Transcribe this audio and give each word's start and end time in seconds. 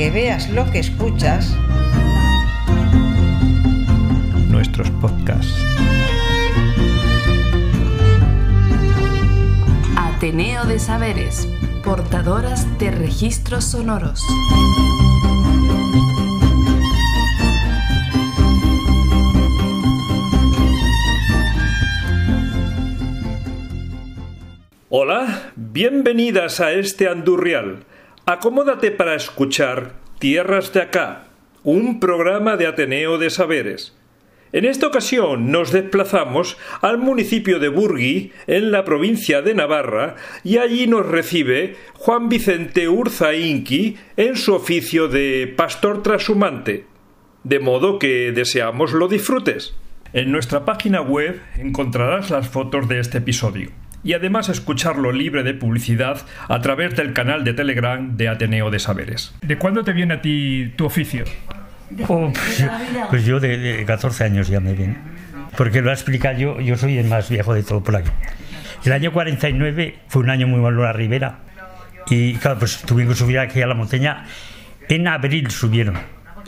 que 0.00 0.10
veas 0.10 0.48
lo 0.48 0.64
que 0.70 0.78
escuchas, 0.78 1.54
nuestros 4.48 4.88
podcasts. 4.92 5.52
Ateneo 9.98 10.64
de 10.64 10.78
Saberes, 10.78 11.46
portadoras 11.84 12.78
de 12.78 12.92
registros 12.92 13.64
sonoros. 13.64 14.24
Hola, 24.88 25.52
bienvenidas 25.56 26.60
a 26.60 26.72
este 26.72 27.06
Andurrial. 27.06 27.84
Acomódate 28.30 28.92
para 28.92 29.16
escuchar 29.16 29.94
Tierras 30.20 30.72
de 30.72 30.82
Acá, 30.82 31.24
un 31.64 31.98
programa 31.98 32.56
de 32.56 32.68
Ateneo 32.68 33.18
de 33.18 33.28
Saberes. 33.28 33.92
En 34.52 34.64
esta 34.64 34.86
ocasión 34.86 35.50
nos 35.50 35.72
desplazamos 35.72 36.56
al 36.80 36.98
municipio 36.98 37.58
de 37.58 37.68
Burgui, 37.68 38.30
en 38.46 38.70
la 38.70 38.84
provincia 38.84 39.42
de 39.42 39.54
Navarra, 39.54 40.14
y 40.44 40.58
allí 40.58 40.86
nos 40.86 41.06
recibe 41.06 41.74
Juan 41.94 42.28
Vicente 42.28 42.88
Urza 42.88 43.34
Inqui 43.34 43.96
en 44.16 44.36
su 44.36 44.54
oficio 44.54 45.08
de 45.08 45.52
pastor 45.56 46.04
trashumante. 46.04 46.84
De 47.42 47.58
modo 47.58 47.98
que 47.98 48.30
deseamos 48.30 48.92
lo 48.92 49.08
disfrutes. 49.08 49.74
En 50.12 50.30
nuestra 50.30 50.64
página 50.64 51.00
web 51.00 51.40
encontrarás 51.58 52.30
las 52.30 52.48
fotos 52.48 52.86
de 52.88 53.00
este 53.00 53.18
episodio 53.18 53.72
y 54.02 54.14
además 54.14 54.48
escucharlo 54.48 55.12
libre 55.12 55.42
de 55.42 55.54
publicidad 55.54 56.20
a 56.48 56.60
través 56.60 56.96
del 56.96 57.12
canal 57.12 57.44
de 57.44 57.52
Telegram 57.52 58.16
de 58.16 58.28
Ateneo 58.28 58.70
de 58.70 58.78
Saberes. 58.78 59.34
¿De 59.42 59.58
cuándo 59.58 59.84
te 59.84 59.92
viene 59.92 60.14
a 60.14 60.22
ti 60.22 60.72
tu 60.76 60.86
oficio? 60.86 61.24
Oh, 62.06 62.32
pues, 62.32 62.64
pues, 63.10 63.26
yo 63.26 63.40
de, 63.40 63.58
de, 63.58 63.84
14 63.84 64.22
años 64.22 64.46
ya 64.46 64.60
me 64.60 64.74
viene. 64.74 64.96
Porque 65.56 65.82
lo 65.82 65.90
ha 65.90 65.92
explicado 65.92 66.38
yo, 66.38 66.60
yo 66.60 66.76
soy 66.76 66.96
el 66.98 67.08
más 67.08 67.28
viejo 67.28 67.52
de 67.52 67.64
todo 67.64 67.82
por 67.82 67.96
aquí. 67.96 68.10
El 68.84 68.92
año 68.92 69.12
49 69.12 69.98
fue 70.06 70.22
un 70.22 70.30
año 70.30 70.46
muy 70.46 70.60
malo 70.60 70.78
en 70.78 70.84
la 70.84 70.92
ribera. 70.92 71.38
Y 72.08 72.34
claro, 72.34 72.60
pues 72.60 72.82
tuvimos 72.82 73.14
que 73.14 73.18
subir 73.18 73.40
aquí 73.40 73.60
a 73.60 73.66
la 73.66 73.74
montaña. 73.74 74.24
En 74.88 75.08
abril 75.08 75.50
subieron. 75.50 75.98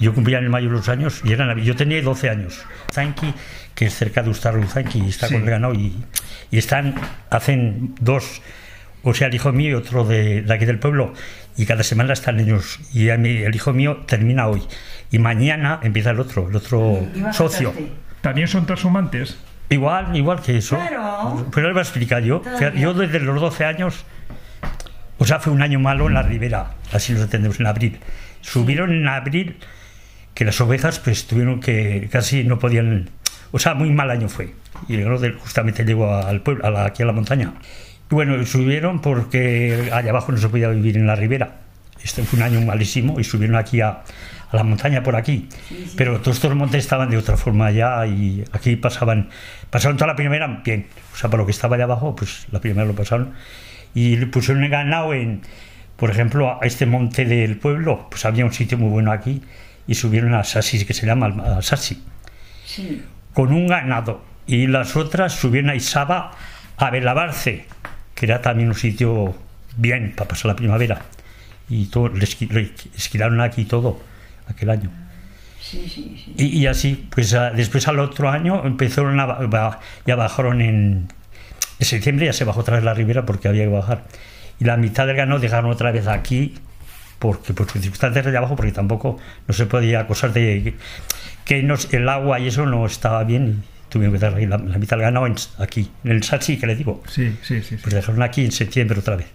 Yo 0.03 0.12
cumplía 0.12 0.39
en 0.39 0.50
mayo 0.50 0.69
los 0.69 0.89
años 0.89 1.22
y 1.25 1.33
eran 1.33 1.56
yo 1.61 1.77
tenía 1.77 2.03
12 2.03 2.28
años. 2.28 2.61
Zanki, 2.92 3.33
que 3.77 3.86
es 3.86 3.95
cerca 3.95 4.20
de 4.22 4.31
Ustarru-Zanki, 4.31 5.06
está 5.08 5.28
sí. 5.28 5.34
con 5.34 5.45
el 5.45 5.50
ganado 5.50 5.75
y, 5.75 5.95
y, 6.50 6.58
están, 6.58 6.97
hacen 7.31 7.95
dos, 8.00 8.42
o 9.05 9.14
sea, 9.14 9.28
el 9.28 9.34
hijo 9.34 9.53
mío 9.53 9.70
y 9.70 9.75
otro 9.75 10.05
de, 10.05 10.42
de 10.42 10.53
aquí 10.53 10.64
del 10.64 10.80
pueblo, 10.80 11.14
y 11.56 11.67
cada 11.67 11.84
semana 11.84 12.14
están 12.14 12.41
ellos. 12.41 12.80
Y 12.92 13.11
a 13.11 13.17
mí, 13.17 13.28
el 13.28 13.55
hijo 13.55 13.73
mío 13.73 13.98
termina 14.06 14.48
hoy 14.48 14.62
y 15.12 15.20
mañana 15.20 15.78
empieza 15.84 16.11
el 16.11 16.19
otro, 16.19 16.48
el 16.48 16.56
otro 16.56 17.06
socio. 17.33 17.73
¿También 18.23 18.48
son 18.48 18.67
transhumantes? 18.67 19.39
Igual, 19.69 20.17
igual 20.17 20.42
que 20.42 20.56
eso. 20.56 20.77
Claro. 20.77 21.47
Pero 21.55 21.69
él 21.69 21.77
va 21.77 21.80
a 21.80 21.84
explicar 21.84 22.25
yo. 22.25 22.42
Yo 22.75 22.92
desde 22.92 23.20
los 23.20 23.41
12 23.41 23.64
años, 23.64 24.05
o 25.19 25.25
sea, 25.25 25.39
fue 25.39 25.53
un 25.53 25.62
año 25.62 25.78
malo 25.78 26.08
en 26.08 26.14
la 26.14 26.23
ribera, 26.23 26.73
así 26.92 27.14
lo 27.14 27.23
entendemos, 27.23 27.61
en 27.61 27.67
abril. 27.67 28.00
Subieron 28.41 28.91
en 28.91 29.06
abril 29.06 29.56
que 30.35 30.45
las 30.45 30.61
ovejas 30.61 30.99
pues 30.99 31.27
tuvieron 31.27 31.61
que 31.61 32.09
casi 32.11 32.45
no 32.45 32.59
podían, 32.59 33.11
o 33.51 33.59
sea, 33.59 33.75
muy 33.75 33.91
mal 33.91 34.11
año 34.11 34.29
fue. 34.29 34.55
Y 34.89 34.97
el 34.97 35.39
justamente 35.39 35.85
llegó 35.85 36.15
al 36.15 36.41
pueblo, 36.41 36.67
a 36.67 36.71
la, 36.71 36.87
aquí 36.87 37.03
a 37.03 37.07
la 37.07 37.13
montaña. 37.13 37.55
Y 38.11 38.15
bueno, 38.15 38.45
subieron 38.47 39.01
porque 39.01 39.91
allá 39.93 40.11
abajo 40.11 40.33
no 40.33 40.39
se 40.39 40.48
podía 40.48 40.69
vivir 40.69 40.97
en 40.97 41.07
la 41.07 41.15
ribera. 41.15 41.61
Este 42.03 42.25
fue 42.25 42.39
un 42.39 42.45
año 42.45 42.61
malísimo 42.63 43.21
y 43.21 43.25
subieron 43.25 43.57
aquí 43.57 43.81
a, 43.81 43.89
a 43.91 44.57
la 44.57 44.65
montaña 44.65 45.03
por 45.03 45.17
aquí. 45.17 45.48
Sí, 45.69 45.85
sí. 45.87 45.95
Pero 45.97 46.21
todos 46.21 46.39
estos 46.39 46.55
montes 46.55 46.83
estaban 46.83 47.11
de 47.11 47.17
otra 47.17 47.37
forma 47.37 47.67
allá 47.67 48.05
y 48.07 48.45
aquí 48.53 48.77
pasaban, 48.77 49.29
pasaron 49.71 49.97
toda 49.97 50.09
la 50.09 50.17
primavera 50.17 50.63
bien. 50.65 50.87
O 51.13 51.17
sea, 51.17 51.31
para 51.31 51.42
lo 51.42 51.47
que 51.47 51.53
estaba 51.53 51.77
allá 51.77 51.85
abajo, 51.85 52.17
pues 52.17 52.47
la 52.51 52.61
primera 52.61 52.87
lo 52.87 52.95
pasaron. 52.95 53.35
Y 53.95 54.17
le 54.17 54.27
pusieron 54.27 54.65
el 54.65 54.71
ganado 54.71 55.15
en, 55.15 55.42
por 55.97 56.11
ejemplo, 56.11 56.59
a 56.61 56.67
este 56.67 56.87
monte 56.87 57.25
del 57.25 57.57
pueblo, 57.59 58.09
pues 58.11 58.25
había 58.25 58.45
un 58.45 58.53
sitio 58.53 58.79
muy 58.79 58.89
bueno 58.89 59.13
aquí 59.13 59.42
y 59.87 59.95
subieron 59.95 60.35
a 60.35 60.45
Sassi, 60.45 60.85
que 60.85 60.95
se 60.95 61.07
llama 61.07 61.27
a 61.59 61.63
Sassi, 61.63 62.03
sí. 62.65 63.03
con 63.35 63.53
un 63.53 63.67
ganado. 63.67 64.25
Y 64.47 64.67
las 64.67 64.97
otras 64.97 65.35
subieron 65.35 65.70
a 65.70 65.75
Isaba, 65.75 66.33
a 66.77 66.91
Belabarce, 66.91 67.67
que 68.15 68.27
era 68.27 68.42
también 68.42 68.69
un 68.69 68.75
sitio 68.75 69.35
bien 69.77 70.15
para 70.17 70.29
pasar 70.29 70.47
la 70.47 70.57
primavera. 70.57 71.03
Y 71.69 71.87
todo, 71.87 72.09
les, 72.09 72.41
les 72.51 72.71
esquilaron 72.97 73.41
aquí 73.41 73.65
todo 73.65 74.01
aquel 74.48 74.71
año. 74.71 74.91
Sí, 75.61 75.89
sí, 75.89 76.21
sí. 76.23 76.35
Y, 76.37 76.59
y, 76.59 76.67
así, 76.67 77.09
pues 77.15 77.33
a, 77.35 77.51
después 77.51 77.87
al 77.89 78.01
otro 78.01 78.29
año 78.29 78.67
empezaron 78.67 79.19
a, 79.21 79.81
ya 80.05 80.17
bajaron 80.17 80.61
en, 80.61 81.09
en 81.79 81.87
septiembre, 81.87 82.27
ya 82.27 82.33
se 82.33 82.45
bajó 82.45 82.61
otra 82.61 82.77
vez 82.77 82.85
la 82.85 82.95
ribera 82.95 83.25
porque 83.25 83.48
había 83.48 83.65
que 83.65 83.71
bajar. 83.71 84.05
Y 84.59 84.65
la 84.65 84.77
mitad 84.77 85.07
del 85.07 85.17
ganado 85.17 85.41
dejaron 85.41 85.71
otra 85.71 85.92
vez 85.92 86.09
aquí, 86.09 86.55
porque 87.23 87.55
por 87.55 87.71
circunstancias 87.71 88.25
de 88.25 88.31
allá 88.31 88.39
abajo, 88.39 88.57
porque 88.57 88.73
tampoco 88.73 89.17
no 89.47 89.55
se 89.55 89.67
podía, 89.67 90.09
cosas 90.09 90.35
de 90.35 90.75
que 91.45 91.63
no, 91.63 91.77
el 91.93 92.09
agua 92.09 92.41
y 92.41 92.49
eso 92.49 92.67
no 92.67 92.85
estaba 92.85 93.23
bien. 93.23 93.63
Y 93.63 93.89
tuvieron 93.89 94.19
que 94.19 94.27
dejar 94.27 94.43
la, 94.43 94.59
la 94.59 94.79
mitad 94.79 94.97
del 94.97 95.05
ganado 95.07 95.27
en, 95.27 95.37
aquí, 95.59 95.89
en 96.03 96.11
el 96.11 96.25
Sachi, 96.25 96.59
que 96.59 96.67
le 96.67 96.75
digo. 96.75 97.01
Sí, 97.07 97.37
sí, 97.43 97.63
sí, 97.63 97.77
sí. 97.77 97.77
Pues 97.81 97.95
dejaron 97.95 98.23
aquí 98.23 98.45
en 98.45 98.51
septiembre 98.51 98.99
otra 98.99 99.17
vez. 99.17 99.29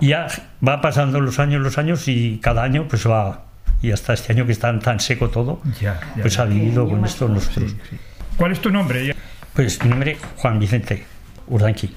Y 0.00 0.08
ya 0.08 0.28
va 0.66 0.80
pasando 0.80 1.20
los 1.20 1.38
años, 1.38 1.60
los 1.60 1.76
años, 1.76 2.08
y 2.08 2.38
cada 2.42 2.62
año 2.62 2.86
pues 2.88 3.06
va 3.06 3.44
y 3.82 3.90
hasta 3.90 4.14
este 4.14 4.32
año 4.32 4.46
que 4.46 4.52
está 4.52 4.78
tan 4.78 4.98
seco 5.00 5.28
todo, 5.28 5.60
ya, 5.78 6.00
ya, 6.16 6.22
pues 6.22 6.36
ya. 6.36 6.42
ha 6.42 6.46
vivido 6.46 6.88
con 6.88 7.04
esto 7.04 7.28
nosotros. 7.28 7.72
Sí, 7.72 7.76
sí. 7.90 7.96
¿Cuál 8.38 8.52
es 8.52 8.60
tu 8.60 8.70
nombre? 8.70 9.14
Pues 9.52 9.82
mi 9.82 9.90
nombre 9.90 10.16
Juan 10.36 10.58
Vicente 10.58 11.04
Urdanqui. 11.48 11.90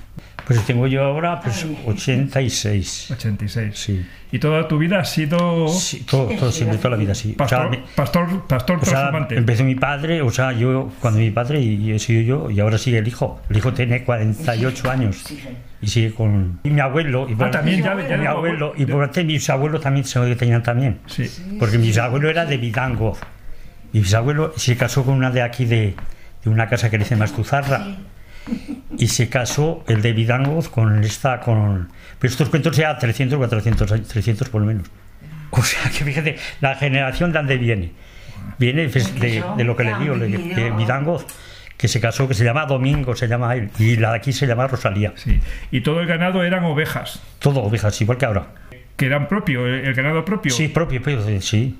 Pues 0.50 0.66
tengo 0.66 0.88
yo 0.88 1.04
ahora 1.04 1.40
pues 1.42 1.64
86. 1.86 3.12
86. 3.12 3.72
Sí. 3.76 4.04
¿Y 4.32 4.40
toda 4.40 4.68
tu 4.68 4.80
vida 4.80 5.00
ha 5.00 5.06
sido...? 5.06 5.68
Sí, 5.68 6.04
todo, 6.10 6.28
todo 6.30 6.52
siempre, 6.52 6.78
toda 6.80 6.92
la 6.92 6.98
vida, 6.98 7.14
sí. 7.14 7.34
Pastor, 7.34 7.68
o 7.68 7.72
sea, 7.72 7.84
pastor, 7.96 8.48
pastor 8.48 8.80
o 8.82 8.86
sea, 8.86 9.28
empezó 9.30 9.64
mi 9.64 9.76
padre, 9.76 10.24
o 10.24 10.32
sea, 10.32 10.52
yo, 10.52 10.92
cuando 11.02 11.20
mi 11.20 11.30
padre, 11.30 11.62
y 11.62 11.92
he 11.92 12.00
sido 12.00 12.22
yo, 12.22 12.50
y 12.50 12.60
ahora 12.60 12.80
sigue 12.80 12.98
el 12.98 13.08
hijo. 13.08 13.40
El 13.50 13.58
hijo 13.58 13.74
tiene 13.74 14.04
48 14.04 14.90
años. 14.90 15.24
Y 15.82 15.88
sigue 15.88 16.16
con... 16.16 16.60
Y 16.64 16.72
mi 16.72 16.80
abuelo, 16.80 17.28
y 17.30 17.36
por 17.36 17.48
ah, 17.48 17.52
también 17.52 17.84
ya, 17.84 17.96
ya 18.08 18.18
mi 18.18 18.26
abuelo, 18.26 18.74
y 18.76 18.88
por 18.88 19.06
parte 19.06 19.24
mis 19.24 19.48
abuelos 19.52 19.82
también 19.82 20.06
se 20.06 20.18
lo 20.18 20.36
tenían 20.36 20.64
también. 20.64 21.00
Sí. 21.06 21.30
Porque 21.60 21.78
mi 21.78 21.88
bisabuelo 21.88 22.28
era 22.28 22.46
de 22.46 22.58
Vidango. 22.58 23.16
Mi 23.94 24.00
bisabuelo 24.00 24.54
se 24.58 24.76
casó 24.76 25.04
con 25.04 25.14
una 25.14 25.30
de 25.30 25.44
aquí 25.44 25.66
de, 25.66 25.96
de 26.44 26.50
una 26.50 26.68
casa 26.68 26.90
que 26.90 26.98
le 26.98 27.04
dice 27.04 27.16
Mastuzarra. 27.16 27.86
Y 28.98 29.08
se 29.08 29.30
casó 29.30 29.84
el 29.88 30.02
de 30.02 30.14
Vidangoz 30.14 30.70
con 30.70 31.04
esta 31.04 31.40
con 31.40 31.90
pero 32.20 32.32
estos 32.32 32.50
cuentos 32.50 32.76
ya 32.76 32.98
300 32.98 33.38
400 33.38 34.08
300 34.08 34.50
por 34.50 34.62
lo 34.62 34.68
menos. 34.68 34.88
O 35.52 35.64
sea 35.64 35.90
que 35.90 36.04
fíjate 36.04 36.38
la 36.62 36.76
generación 36.76 37.32
de 37.32 37.40
donde 37.40 37.58
viene. 37.58 37.92
Viene 38.58 38.90
pues, 38.90 39.20
de, 39.20 39.44
de, 39.58 39.64
lo 39.64 39.76
que 39.76 39.84
le 39.84 39.98
digo 40.00 40.18
de, 40.18 40.30
de 40.30 40.72
Vidangoz 40.72 41.26
que 41.78 41.88
se 41.88 42.02
casó 42.02 42.28
que 42.28 42.34
se 42.34 42.44
llama 42.44 42.66
Domingo 42.66 43.16
se 43.16 43.28
llama 43.28 43.56
él 43.56 43.70
y 43.80 43.96
la 43.96 44.12
de 44.12 44.18
aquí 44.18 44.34
se 44.34 44.46
llama 44.46 44.68
Rosalía. 44.68 45.14
Sí. 45.16 45.40
y 45.72 45.82
todo 45.82 46.02
el 46.02 46.08
ganado 46.08 46.44
eran 46.44 46.64
ovejas. 46.66 47.22
Todo 47.40 47.62
ovejas 47.62 48.00
igual 48.02 48.18
que 48.18 48.26
ahora 48.26 48.48
que 49.00 49.06
eran 49.06 49.30
propio, 49.30 49.66
el 49.66 49.94
ganado 49.94 50.26
propio. 50.26 50.52
Sí, 50.52 50.68
propio, 50.68 51.02
propio 51.02 51.42
sí. 51.42 51.78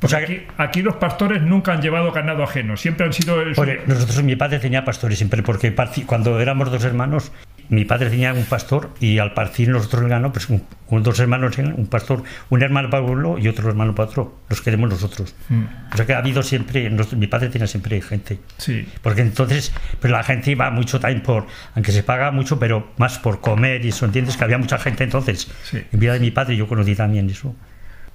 Pues 0.00 0.12
o 0.12 0.16
sea, 0.16 0.24
aquí, 0.24 0.42
aquí, 0.58 0.82
los 0.82 0.96
pastores 0.96 1.40
nunca 1.40 1.72
han 1.72 1.80
llevado 1.80 2.10
ganado 2.10 2.42
ajeno, 2.42 2.76
siempre 2.76 3.06
han 3.06 3.12
sido... 3.12 3.40
El... 3.40 3.54
Oye, 3.56 3.82
nosotros, 3.86 4.20
mi 4.24 4.34
padre 4.34 4.58
tenía 4.58 4.84
pastores 4.84 5.16
siempre, 5.16 5.44
porque 5.44 5.72
cuando 6.04 6.40
éramos 6.40 6.72
dos 6.72 6.84
hermanos, 6.84 7.30
mi 7.68 7.84
padre 7.84 8.10
tenía 8.10 8.32
un 8.32 8.44
pastor 8.44 8.90
y 9.00 9.18
al 9.18 9.34
partir 9.34 9.68
nosotros 9.68 10.02
el 10.02 10.08
ganado, 10.08 10.32
pues 10.32 10.48
un, 10.48 10.62
un, 10.88 11.02
dos 11.02 11.18
hermanos, 11.18 11.56
un 11.58 11.86
pastor, 11.86 12.22
un 12.50 12.62
hermano 12.62 12.90
para 12.90 13.02
uno 13.02 13.38
y 13.38 13.48
otro 13.48 13.68
hermano 13.68 13.94
para 13.94 14.08
otro, 14.08 14.40
los 14.48 14.60
queremos 14.60 14.90
nosotros. 14.90 15.34
Mm. 15.48 15.64
O 15.92 15.96
sea 15.96 16.06
que 16.06 16.14
ha 16.14 16.18
habido 16.18 16.42
siempre, 16.42 16.90
mi 17.16 17.26
padre 17.26 17.48
tenía 17.48 17.66
siempre 17.66 18.00
gente. 18.00 18.38
Sí. 18.58 18.86
Porque 19.02 19.22
entonces, 19.22 19.72
pues 20.00 20.10
la 20.10 20.22
gente 20.22 20.50
iba 20.50 20.70
mucho 20.70 21.00
también 21.00 21.22
por, 21.22 21.46
aunque 21.74 21.92
se 21.92 22.02
paga 22.02 22.30
mucho, 22.30 22.58
pero 22.58 22.92
más 22.98 23.18
por 23.18 23.40
comer 23.40 23.84
y 23.84 23.88
eso, 23.88 24.06
¿entiendes? 24.06 24.36
Que 24.36 24.44
había 24.44 24.58
mucha 24.58 24.78
gente 24.78 25.04
entonces. 25.04 25.48
Sí. 25.64 25.82
En 25.92 26.00
vida 26.00 26.12
de 26.12 26.20
mi 26.20 26.30
padre 26.30 26.56
yo 26.56 26.66
conocí 26.66 26.94
también 26.94 27.28
eso. 27.30 27.54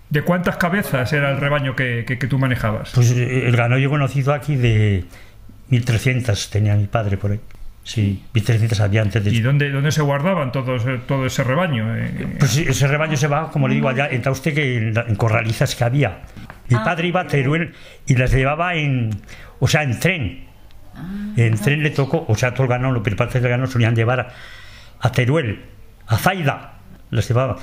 ¿De 0.10 0.24
cuántas 0.24 0.58
cabezas 0.58 1.14
era 1.14 1.32
el 1.32 1.38
rebaño 1.38 1.76
que, 1.76 2.04
que, 2.06 2.20
que 2.20 2.28
tú 2.28 2.38
manejabas? 2.38 2.92
Pues 2.94 3.12
el 3.12 3.56
ganado 3.56 3.80
yo 3.80 3.88
he 3.88 3.90
conocido 3.90 4.34
aquí 4.34 4.58
de 4.58 5.06
1300 5.70 6.50
tenía 6.50 6.76
mi 6.76 6.88
padre 6.88 7.18
por 7.18 7.32
ahí. 7.32 7.40
Sí, 7.84 8.24
1300 8.34 8.80
había 8.80 9.02
antes 9.02 9.24
de... 9.24 9.32
¿Y 9.32 9.42
dónde, 9.42 9.72
dónde 9.72 9.92
se 9.92 10.02
guardaban 10.02 10.52
todos, 10.52 10.86
todo 11.08 11.26
ese 11.26 11.44
rebaño? 11.44 11.96
Eh, 11.98 12.36
pues 12.38 12.56
ese 12.58 12.88
rebaño 12.88 13.18
se 13.18 13.28
va, 13.28 13.52
como 13.52 13.68
le 13.68 13.76
digo, 13.76 13.90
allá, 13.90 14.08
entra 14.10 14.32
usted 14.32 14.54
que 14.54 14.78
en, 14.78 14.94
en 14.96 15.16
corralizas 15.16 15.76
que 15.76 15.84
había. 15.84 16.20
Mi 16.70 16.78
ah, 16.78 16.84
padre 16.84 17.08
iba 17.08 17.22
a 17.22 17.28
Teruel 17.28 17.74
y 18.06 18.16
las 18.16 18.32
llevaba 18.32 18.76
en, 18.76 19.10
o 19.60 19.68
sea, 19.68 19.84
en 19.84 20.00
tren. 20.00 20.46
Ah, 20.96 21.34
en 21.38 21.58
tren 21.58 21.82
le 21.82 21.90
tocó, 21.90 22.24
o 22.28 22.36
sea, 22.36 22.54
todo 22.54 22.64
el 22.64 22.70
ganado, 22.70 23.02
pero 23.02 23.16
parte 23.16 23.40
del 23.40 23.50
ganado 23.50 23.70
solían 23.70 23.96
llevar 23.96 24.20
a, 24.20 24.28
a 25.00 25.12
Teruel, 25.12 25.66
a 26.08 26.18
Zaida, 26.18 26.74
las 27.10 27.28
llevaba. 27.28 27.58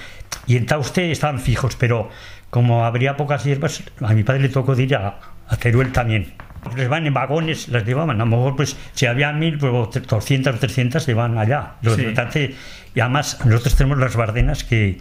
Y 0.46 0.56
en 0.56 0.66
Tauste 0.66 1.10
estaban 1.12 1.38
fijos, 1.38 1.76
pero 1.76 2.10
como 2.50 2.84
habría 2.84 3.16
pocas 3.16 3.44
hierbas, 3.44 3.84
a 4.00 4.14
mi 4.14 4.24
padre 4.24 4.42
le 4.42 4.48
tocó 4.48 4.78
ir 4.78 4.96
a, 4.96 5.20
a 5.46 5.56
Teruel 5.56 5.92
también. 5.92 6.34
Les 6.76 6.88
van 6.88 7.06
en 7.06 7.14
vagones, 7.14 7.68
las 7.68 7.84
llevaban. 7.84 8.16
A 8.20 8.24
lo 8.24 8.26
mejor, 8.26 8.56
pues, 8.56 8.76
si 8.92 9.06
había 9.06 9.32
mil, 9.32 9.58
pues 9.58 9.72
200 10.06 10.54
o 10.54 10.58
300 10.58 11.02
se 11.02 11.14
van 11.14 11.38
allá. 11.38 11.74
Lo 11.82 11.94
Sí. 11.94 12.02
importante- 12.02 12.54
y 12.94 13.00
además, 13.00 13.38
nosotros 13.44 13.76
tenemos 13.76 13.98
las 13.98 14.16
Bardenas 14.16 14.64
que 14.64 14.98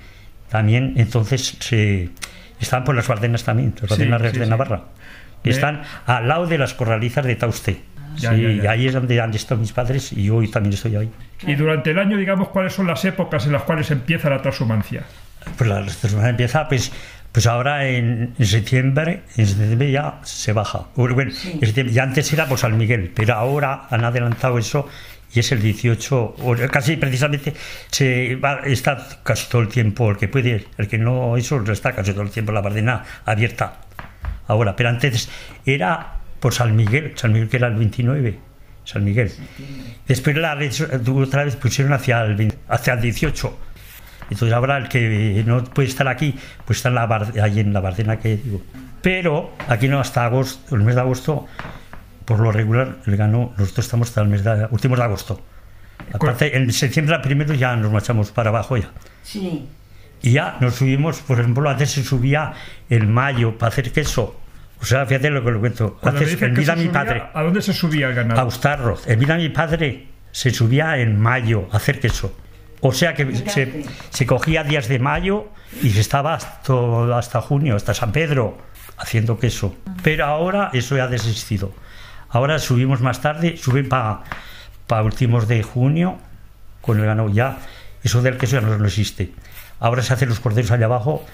también 0.50 0.94
entonces 0.98 1.58
se, 1.60 2.10
están 2.60 2.84
por 2.84 2.96
las 2.96 3.08
Bardenas 3.08 3.44
también, 3.44 3.74
las 3.82 3.90
Bardenas 3.90 4.18
Sí, 4.18 4.22
Reales 4.24 4.32
sí, 4.34 4.40
de 4.40 4.46
sí. 4.46 4.50
Navarra. 4.50 4.82
Que 5.44 5.50
están 5.52 5.82
al 6.06 6.28
lado 6.28 6.48
de 6.48 6.58
las 6.58 6.74
corralizas 6.74 7.24
de 7.26 7.36
Tauste. 7.36 7.82
Ya, 8.16 8.32
sí, 8.34 8.42
ya, 8.42 8.50
ya. 8.50 8.64
y 8.64 8.68
ahí 8.68 8.88
es 8.88 8.94
donde 8.94 9.22
han 9.22 9.34
estado 9.34 9.62
mis 9.62 9.72
padres 9.74 10.12
y 10.12 10.30
hoy 10.30 10.50
también 10.50 10.74
estoy 10.74 10.96
ahí. 10.96 11.12
Y 11.46 11.54
durante 11.56 11.92
el 11.92 12.00
año, 12.00 12.18
digamos, 12.18 12.50
¿cuáles 12.50 12.74
son 12.74 12.88
las 12.88 13.06
épocas 13.06 13.46
en 13.46 13.52
las 13.52 13.62
cuales 13.64 13.92
empieza 13.92 14.30
la 14.30 14.42
transhumancia? 14.42 15.04
Pues 15.58 15.70
la 15.70 15.76
transformación 15.86 16.30
empieza, 16.32 16.68
pues, 16.68 16.92
pues 17.32 17.46
ahora 17.46 17.88
en, 17.88 18.34
en 18.38 18.46
septiembre, 18.46 19.22
en 19.36 19.48
septiembre 19.48 19.92
ya 19.92 20.20
se 20.24 20.54
baja. 20.54 20.88
Bueno, 20.96 21.32
ya 21.92 22.04
antes 22.04 22.34
era 22.34 22.48
por 22.48 22.58
San 22.58 22.78
Miguel, 22.78 23.12
pero 23.14 23.36
ahora 23.36 23.88
han 23.90 24.04
adelantado 24.04 24.58
eso 24.58 24.88
y 25.34 25.40
es 25.40 25.52
el 25.52 25.62
18, 25.62 26.36
o 26.40 26.56
casi 26.72 26.96
precisamente 26.98 27.54
se 27.92 28.36
va, 28.36 28.62
está 28.66 29.20
casi 29.24 29.50
todo 29.50 29.62
el 29.62 29.68
tiempo, 29.68 30.10
el 30.10 30.18
que 30.18 30.28
puede, 30.28 30.66
el 30.78 30.88
que 30.88 30.98
no, 30.98 31.36
eso 31.38 31.62
está 31.72 31.94
casi 31.94 32.14
todo 32.14 32.24
el 32.24 32.32
tiempo 32.32 32.52
la 32.52 32.62
Bardena 32.62 33.04
abierta. 33.26 33.82
Ahora, 34.48 34.76
pero 34.76 34.90
antes 34.90 35.30
era 35.66 36.14
por 36.40 36.54
San 36.54 36.76
Miguel, 36.76 37.12
San 37.16 37.34
Miguel 37.34 37.50
que 37.50 37.58
era 37.58 37.68
el 37.68 37.76
29, 37.76 38.40
San 38.86 39.04
Miguel. 39.04 39.32
Después 40.08 40.36
la 40.38 40.58
otra 41.14 41.44
vez 41.44 41.56
pusieron 41.58 41.92
hacia 41.94 42.22
el, 42.22 42.36
20 42.36 42.58
hacia 42.70 42.94
el 42.94 43.02
18. 43.02 43.60
Entonces 44.30 44.54
ahora 44.54 44.78
el 44.78 44.90
que 44.90 45.44
no 45.46 45.64
puede 45.64 45.88
estar 45.88 46.08
aquí, 46.08 46.36
pues 46.66 46.80
está 46.80 46.90
en 46.90 46.96
la 46.96 47.06
Bar- 47.06 47.40
ahí 47.42 47.60
en 47.60 47.74
la 47.74 47.80
Bardena 47.80 48.18
que 48.20 48.38
digo. 48.38 48.62
Pero 49.02 49.52
aquí 49.68 49.88
no 49.88 50.00
hasta 50.00 50.26
agosto, 50.26 50.76
el 50.76 50.82
mes 50.84 50.96
de 50.96 51.02
agosto, 51.02 51.46
por 52.26 52.40
lo 52.40 52.52
regular, 52.52 52.98
el 53.06 53.16
ganó, 53.16 53.54
nosotros 53.58 53.86
estamos 53.86 54.10
hasta 54.10 54.22
el 54.22 54.28
mes 54.28 54.44
de 54.44 54.68
últimos 54.72 54.98
de 54.98 55.04
agosto. 55.06 55.42
Aparte, 56.14 56.56
en 56.58 56.72
septiembre 56.72 57.18
primero 57.20 57.54
ya 57.54 57.76
nos 57.76 57.92
marchamos 57.92 58.32
para 58.32 58.50
abajo 58.50 58.78
ya. 58.78 58.90
Sí. 59.24 59.68
Y 60.22 60.32
ya 60.32 60.58
nos 60.62 60.76
subimos, 60.76 61.20
por 61.22 61.40
ejemplo, 61.40 61.70
antes 61.70 61.92
se 61.92 62.04
subía 62.04 62.54
en 62.90 63.12
mayo 63.14 63.58
para 63.58 63.70
hacer 63.72 63.92
queso. 63.92 64.40
O 64.82 64.86
sea, 64.86 65.06
fíjate 65.06 65.30
lo 65.30 65.44
que 65.44 65.52
lo 65.52 65.60
cuento. 65.60 66.00
Antes, 66.04 66.40
en 66.42 66.54
vida 66.54 66.74
se 66.74 66.80
mi 66.80 66.88
subía, 66.88 66.92
padre, 66.94 67.24
¿A 67.34 67.44
dónde 67.44 67.62
se 67.62 67.74
subía 67.74 68.10
el 68.10 68.16
ganado? 68.16 68.42
a 68.42 68.46
Ustarroz. 68.46 69.08
En 69.08 69.20
vida 69.20 69.36
mi 69.38 69.50
padre 69.50 70.08
se 70.32 70.52
subía 70.52 70.98
en 70.98 71.20
mayo 71.20 71.68
a 71.72 71.78
hacer 71.78 72.00
queso. 72.00 72.36
O 72.82 72.94
sea 72.94 73.14
que 73.16 73.36
se, 74.12 74.26
cogía 74.26 74.64
días 74.64 74.88
de 74.88 75.00
mayo 75.00 75.50
y 75.82 75.90
se 75.90 76.02
estaba 76.02 76.36
hasta, 76.36 77.18
hasta 77.18 77.42
junio, 77.42 77.76
hasta 77.76 77.94
San 77.94 78.12
Pedro, 78.12 78.58
haciendo 78.98 79.40
queso. 79.40 79.76
Pero 80.04 80.26
ahora 80.26 80.70
eso 80.74 80.96
ya 80.96 81.06
ha 81.06 81.08
desistido. 81.08 81.74
Ahora 82.30 82.60
subimos 82.60 83.02
más 83.02 83.22
tarde, 83.22 83.58
suben 83.58 83.90
para 83.90 84.24
últimos 85.04 85.48
de 85.48 85.64
junio 85.64 86.20
con 86.82 87.00
el 87.00 87.06
ganado 87.06 87.30
ya. 87.30 87.58
Eso 88.04 88.22
del 88.22 88.38
queso 88.38 88.60
ya 88.60 88.62
no, 88.62 88.78
no 88.78 88.86
existe. 88.86 89.32
Ahora 89.80 90.04
se 90.04 90.14
hacen 90.14 90.30
los 90.30 90.40
corderos 90.40 90.72
allá 90.72 90.86
abajo 90.86 91.26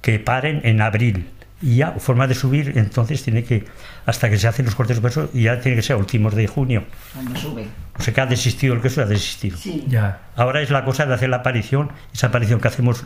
que 0.00 0.18
paren 0.18 0.60
en 0.64 0.80
abril. 0.80 1.30
Y 1.62 1.76
ya, 1.76 1.92
forma 1.92 2.26
de 2.26 2.34
subir, 2.34 2.76
entonces 2.76 3.22
tiene 3.22 3.44
que, 3.44 3.64
hasta 4.06 4.28
que 4.28 4.38
se 4.38 4.48
hacen 4.48 4.66
los 4.66 4.74
corderos, 4.74 5.02
eso 5.04 5.30
ya 5.32 5.60
tiene 5.60 5.76
que 5.76 5.82
ser 5.82 5.94
a 5.94 5.98
últimos 5.98 6.34
de 6.34 6.46
junio. 6.46 6.84
Cuando 7.12 7.38
sube. 7.38 7.66
O 7.98 8.02
sea 8.02 8.12
que 8.12 8.20
ha 8.20 8.26
desistido 8.26 8.74
el 8.74 8.80
queso, 8.80 9.02
ha 9.02 9.06
desistido. 9.06 9.56
Sí. 9.56 9.84
Ya. 9.88 10.22
Ahora 10.36 10.60
es 10.60 10.70
la 10.70 10.84
cosa 10.84 11.06
de 11.06 11.14
hacer 11.14 11.28
la 11.28 11.36
aparición, 11.36 11.90
esa 12.12 12.26
aparición 12.26 12.60
que 12.60 12.68
hacemos 12.68 13.04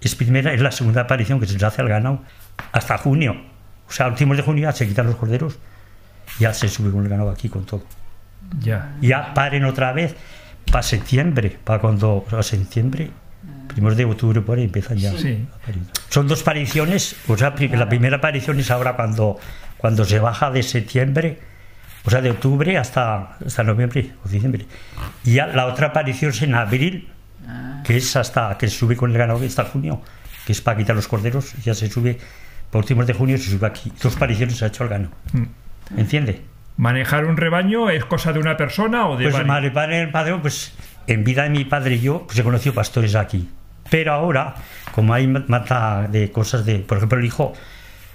es 0.00 0.14
primera, 0.14 0.52
es 0.52 0.60
la 0.60 0.72
segunda 0.72 1.02
aparición 1.02 1.38
que 1.40 1.46
se 1.46 1.64
hace 1.64 1.82
al 1.82 1.88
ganado 1.88 2.20
hasta 2.72 2.98
junio. 2.98 3.36
O 3.88 3.92
sea, 3.92 4.06
a 4.06 4.08
últimos 4.08 4.36
de 4.36 4.42
junio 4.42 4.62
ya 4.62 4.72
se 4.72 4.86
quitan 4.86 5.06
los 5.06 5.16
corderos, 5.16 5.58
ya 6.38 6.54
se 6.54 6.68
sube 6.68 6.90
con 6.90 7.02
el 7.02 7.08
ganado 7.08 7.30
aquí 7.30 7.48
con 7.48 7.64
todo. 7.64 7.84
Ya. 8.60 8.96
Ya 9.00 9.34
paren 9.34 9.64
otra 9.64 9.92
vez 9.92 10.16
para 10.70 10.82
septiembre, 10.82 11.58
para 11.62 11.80
cuando 11.80 12.24
a 12.30 12.42
septiembre, 12.42 13.10
primeros 13.72 13.96
de 13.96 14.04
octubre 14.04 14.40
por 14.40 14.58
ahí 14.58 14.64
empiezan 14.64 14.98
ya. 14.98 15.16
Sí. 15.16 15.46
Son 16.08 16.28
dos 16.28 16.42
apariciones, 16.42 17.16
o 17.28 17.36
sea, 17.36 17.54
la 17.72 17.88
primera 17.88 18.16
aparición 18.16 18.58
es 18.60 18.70
ahora 18.70 18.94
cuando, 18.94 19.38
cuando 19.76 20.04
se 20.04 20.18
baja 20.18 20.50
de 20.50 20.62
septiembre, 20.62 21.38
o 22.04 22.10
sea, 22.10 22.20
de 22.20 22.30
octubre 22.30 22.78
hasta, 22.78 23.36
hasta 23.44 23.62
noviembre 23.62 24.12
o 24.24 24.28
diciembre. 24.28 24.66
Y 25.24 25.34
ya 25.34 25.46
la 25.46 25.66
otra 25.66 25.88
aparición 25.88 26.30
es 26.30 26.42
en 26.42 26.54
abril, 26.54 27.08
que 27.84 27.96
es 27.96 28.16
hasta 28.16 28.56
que 28.58 28.68
se 28.68 28.76
sube 28.76 28.96
con 28.96 29.10
el 29.10 29.18
ganado 29.18 29.44
hasta 29.44 29.64
junio, 29.64 30.02
que 30.46 30.52
es 30.52 30.60
para 30.60 30.76
quitar 30.76 30.96
los 30.96 31.08
corderos, 31.08 31.54
ya 31.64 31.74
se 31.74 31.88
sube, 31.88 32.18
por 32.70 32.80
últimos 32.80 33.06
de 33.06 33.14
junio 33.14 33.38
se 33.38 33.50
sube 33.50 33.66
aquí. 33.66 33.92
Dos 34.02 34.16
apariciones 34.16 34.56
se 34.56 34.64
ha 34.64 34.68
hecho 34.68 34.84
el 34.84 34.90
ganado. 34.90 35.12
Mm. 35.32 35.98
¿Entiende? 35.98 36.42
¿Manejar 36.76 37.26
un 37.26 37.36
rebaño 37.36 37.90
es 37.90 38.04
cosa 38.04 38.32
de 38.32 38.38
una 38.38 38.56
persona 38.56 39.06
o 39.08 39.16
de 39.16 39.24
Pues 39.24 39.46
varios? 39.46 39.62
mi 39.62 39.70
padre, 39.70 40.00
el 40.00 40.10
padre, 40.10 40.38
pues 40.40 40.72
en 41.06 41.24
vida 41.24 41.42
de 41.44 41.50
mi 41.50 41.64
padre 41.64 41.96
y 41.96 42.00
yo, 42.00 42.24
pues 42.26 42.38
he 42.38 42.42
conocido 42.42 42.74
pastores 42.74 43.14
aquí. 43.14 43.48
Pero 43.92 44.12
ahora, 44.14 44.54
como 44.94 45.12
hay 45.12 45.26
ma- 45.26 45.44
mata 45.48 46.08
de 46.10 46.30
cosas 46.32 46.64
de, 46.64 46.78
por 46.78 46.96
ejemplo, 46.96 47.18
el 47.18 47.26
hijo, 47.26 47.52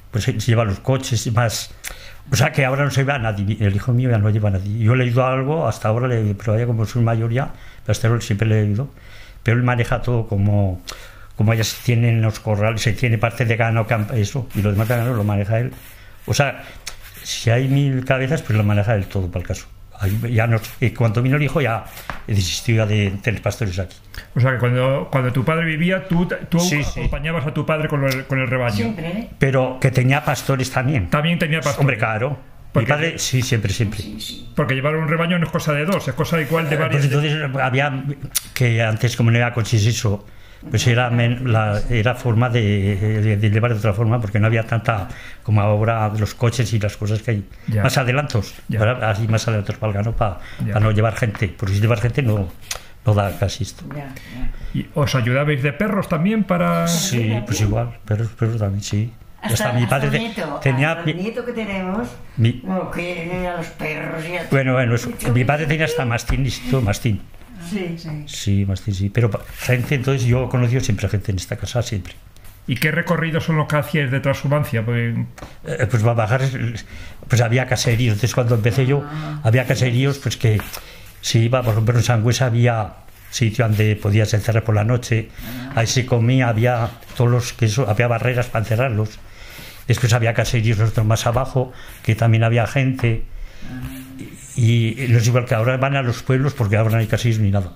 pues 0.10 0.24
se 0.24 0.34
se 0.42 0.48
lleva 0.52 0.66
los 0.66 0.80
coches 0.80 1.28
y 1.28 1.32
más. 1.32 1.70
O 2.32 2.36
sea 2.36 2.52
que 2.52 2.66
ahora 2.66 2.84
no 2.84 2.90
se 2.90 3.02
lleva 3.02 3.14
a 3.16 3.20
nadie. 3.20 3.58
El 3.60 3.76
hijo 3.76 3.94
mío 3.94 4.10
ya 4.10 4.18
no 4.18 4.32
lleva 4.32 4.50
a 4.50 4.54
nadie. 4.54 4.80
Yo 4.80 4.96
le 4.96 5.06
ido 5.06 5.24
a 5.24 5.32
algo, 5.32 5.68
hasta 5.68 5.88
ahora, 5.90 6.08
le, 6.08 6.34
pero 6.34 6.54
vaya 6.54 6.66
como 6.66 6.84
soy 6.88 7.04
mayor 7.04 7.32
ya, 7.32 7.54
pero 7.84 7.92
hasta 7.92 8.08
ahora 8.08 8.22
siempre 8.22 8.48
le 8.48 8.62
he 8.62 8.66
ido. 8.66 8.90
Pero 9.44 9.58
él 9.58 9.64
maneja 9.64 10.02
todo 10.02 10.28
como, 10.28 10.82
como 11.36 11.54
ellas 11.54 11.78
tienen 11.86 12.22
los 12.24 12.40
corrales, 12.40 12.82
se 12.82 12.94
tiene 12.94 13.20
parte 13.20 13.46
de 13.46 13.56
camp- 13.56 14.12
eso, 14.14 14.50
y 14.56 14.62
lo 14.64 14.72
demás 14.72 14.88
de 14.88 14.96
ganado 14.98 15.14
lo 15.16 15.24
maneja 15.24 15.60
él. 15.60 15.72
O 16.26 16.34
sea, 16.34 16.64
si 17.24 17.52
hay 17.52 17.68
mil 17.68 18.04
cabezas, 18.04 18.42
pues 18.42 18.58
lo 18.58 18.64
maneja 18.64 18.96
él 18.96 19.06
todo 19.06 19.28
para 19.28 19.42
el 19.44 19.48
caso. 19.48 19.68
Ya 20.30 20.46
no, 20.48 20.60
y 20.80 20.92
cuando 20.92 21.22
vino 21.22 21.38
el 21.38 21.44
hijo 21.44 21.60
ya 21.62 21.84
desistió 22.28 22.86
de 22.86 23.12
tener 23.22 23.42
pastores 23.42 23.80
aquí. 23.80 23.98
O 24.36 24.40
sea, 24.40 24.52
que 24.54 24.58
cuando, 24.60 25.08
cuando 25.12 25.32
tu 25.34 25.44
padre 25.44 25.66
vivía, 25.66 26.08
tú, 26.08 26.28
tú 26.50 26.60
Sí, 26.60 26.84
sí. 26.84 27.00
acompañabas 27.00 27.48
a 27.48 27.54
tu 27.54 27.66
padre 27.66 27.88
con 27.88 28.04
el, 28.04 28.26
con 28.26 28.40
el 28.40 28.48
rebaño. 28.48 28.76
Siempre, 28.76 29.08
¿eh? 29.08 29.30
Pero 29.40 29.78
que 29.82 29.90
tenía 29.92 30.24
pastores 30.24 30.70
también. 30.72 31.10
También 31.10 31.40
tenía 31.40 31.62
pastor. 31.62 31.82
Hombre, 31.82 31.98
claro. 31.98 32.30
Mi 32.32 32.38
Porque- 32.84 32.90
padre, 32.94 33.18
sí, 33.18 33.42
siempre, 33.42 33.74
siempre. 33.74 34.00
Sí, 34.00 34.20
sí. 34.22 34.50
Porque 34.56 34.76
llevar 34.76 34.96
un 34.98 35.08
rebaño 35.08 35.40
no 35.40 35.46
es 35.46 35.52
cosa 35.52 35.74
de 35.74 35.86
dos, 35.86 36.08
es 36.08 36.14
cosa 36.14 36.40
igual 36.40 36.70
de 36.70 36.76
Pues 36.78 36.80
varias. 36.90 37.06
entonces 37.06 37.34
había 37.60 38.04
que 38.54 38.84
antes 38.84 39.16
como 39.18 39.32
no 39.32 39.38
era 39.38 39.52
coches 39.54 39.84
eso, 39.86 40.26
pues 40.70 40.86
era, 40.88 41.10
men- 41.10 41.52
la, 41.52 41.82
era 41.90 42.16
forma 42.16 42.50
de, 42.50 42.96
de- 43.22 43.38
de 43.38 43.50
llevar 43.50 43.72
de 43.74 43.80
otra 43.80 43.94
forma 43.94 44.20
porque 44.20 44.40
no 44.40 44.48
había 44.48 44.64
tanta 44.64 45.08
como 45.44 45.62
ahora 45.62 46.10
los 46.18 46.34
coches 46.36 46.72
y 46.74 46.80
las 46.80 46.98
cosas 46.98 47.22
que 47.22 47.32
hay. 47.32 47.46
Ya. 47.68 47.84
Más 47.84 47.98
adelantos, 47.98 48.54
Ya. 48.68 48.80
ahora 48.80 49.10
así 49.12 49.28
más 49.28 49.48
adelantos 49.48 49.76
para 49.78 49.92
el 49.92 49.98
gano 49.98 50.12
para 50.16 50.40
Ya. 50.66 50.80
no 50.80 50.92
llevar 50.92 51.16
gente, 51.16 51.48
porque 51.58 51.76
si 51.76 51.82
llevar 51.82 52.00
gente 52.00 52.22
no, 52.22 52.48
no 53.06 53.14
da 53.14 53.38
casi 53.40 53.64
esto. 53.64 53.84
Ya, 53.96 54.06
ya. 54.06 54.52
¿Y 54.74 54.88
¿Os 54.94 55.16
ayudabais 55.16 55.62
de 55.64 55.74
perros 55.74 56.10
también 56.10 56.44
para.? 56.44 56.88
Sí, 56.88 57.34
pues 57.46 57.62
igual, 57.62 57.98
pero, 58.06 58.28
pero 58.38 58.58
también 58.58 58.84
sí. 58.84 59.14
Hasta, 59.40 59.72
mi 59.72 59.86
padre 59.86 60.08
hasta 60.08 60.18
nieto, 60.18 60.60
tenía 60.64 60.92
hasta 60.94 61.10
el 61.12 61.18
nieto 61.18 61.46
que 61.46 61.54
tenemos, 61.54 62.08
mi- 62.38 62.60
no 62.66 62.90
quieren 62.90 63.46
a 63.46 63.58
los 63.58 63.68
perros 63.68 64.26
y 64.28 64.36
a 64.36 64.48
bueno, 64.50 64.74
bueno, 64.74 64.96
eso- 64.96 65.12
mi 65.34 65.46
padre 65.46 65.68
tenía 65.68 65.86
hasta 65.86 66.04
mastín 66.06 66.46
y 66.46 66.50
todo 66.72 66.82
mastín. 66.82 67.22
Sí, 67.70 67.96
sí. 67.98 68.10
Sí, 68.28 68.66
mastín, 68.66 68.94
sí. 68.94 69.10
Pero 69.10 69.30
gente, 69.60 69.96
entonces 69.96 70.26
yo 70.28 70.46
he 70.46 70.50
conocido 70.50 70.82
siempre 70.82 71.08
gente 71.10 71.32
en 71.32 71.38
esta 71.38 71.58
casa, 71.58 71.82
siempre. 71.82 72.14
¿Y 72.68 72.76
qué 72.76 72.92
recorridos 72.92 73.46
son 73.46 73.56
los 73.56 73.68
que 73.68 73.78
hacíais 73.78 74.12
de 74.12 74.20
transhumancia? 74.20 74.84
Pues, 74.86 75.16
Eh, 75.66 75.88
pues 75.90 76.06
va 76.06 76.12
a 76.12 76.16
bajar, 76.16 76.42
pues 77.28 77.42
había 77.42 77.66
caseríos. 77.66 78.14
Entonces 78.16 78.36
cuando 78.36 78.56
empecé 78.56 78.86
yo, 78.86 79.04
había 79.44 79.66
caseríos, 79.66 80.18
pues 80.18 80.36
que 80.38 80.62
se 81.22 81.40
iba, 81.40 81.62
por 81.64 81.74
ejemplo, 81.74 81.98
en 81.98 82.04
Sangüesa 82.04 82.46
había 82.48 82.94
sitio 83.30 83.68
donde 83.68 83.96
podías 83.96 84.34
encerrar 84.34 84.64
por 84.64 84.76
la 84.76 84.84
noche, 84.84 85.30
ahí 85.76 85.86
se 85.88 86.06
comía, 86.06 86.48
había 86.50 86.90
todos 87.16 87.30
los 87.30 87.54
que 87.54 87.66
eso, 87.66 87.90
había 87.90 88.08
barreras 88.08 88.48
para 88.48 88.64
encerrarlos. 88.64 89.20
Después 89.88 90.12
había 90.14 90.34
caseríos 90.34 90.78
nosotros 90.78 91.06
más 91.06 91.26
abajo, 91.26 91.72
que 92.04 92.16
también 92.16 92.44
había 92.44 92.68
gente. 92.68 93.24
Y 94.58 95.06
no 95.10 95.20
es 95.20 95.28
igual 95.28 95.46
que 95.46 95.54
ahora 95.56 95.78
van 95.78 95.96
a 95.96 96.02
los 96.02 96.24
pueblos 96.24 96.54
porque 96.54 96.78
ahora 96.78 96.90
no 96.90 96.98
hay 96.98 97.06
caseríos 97.08 97.40
ni 97.40 97.52
nada. 97.52 97.74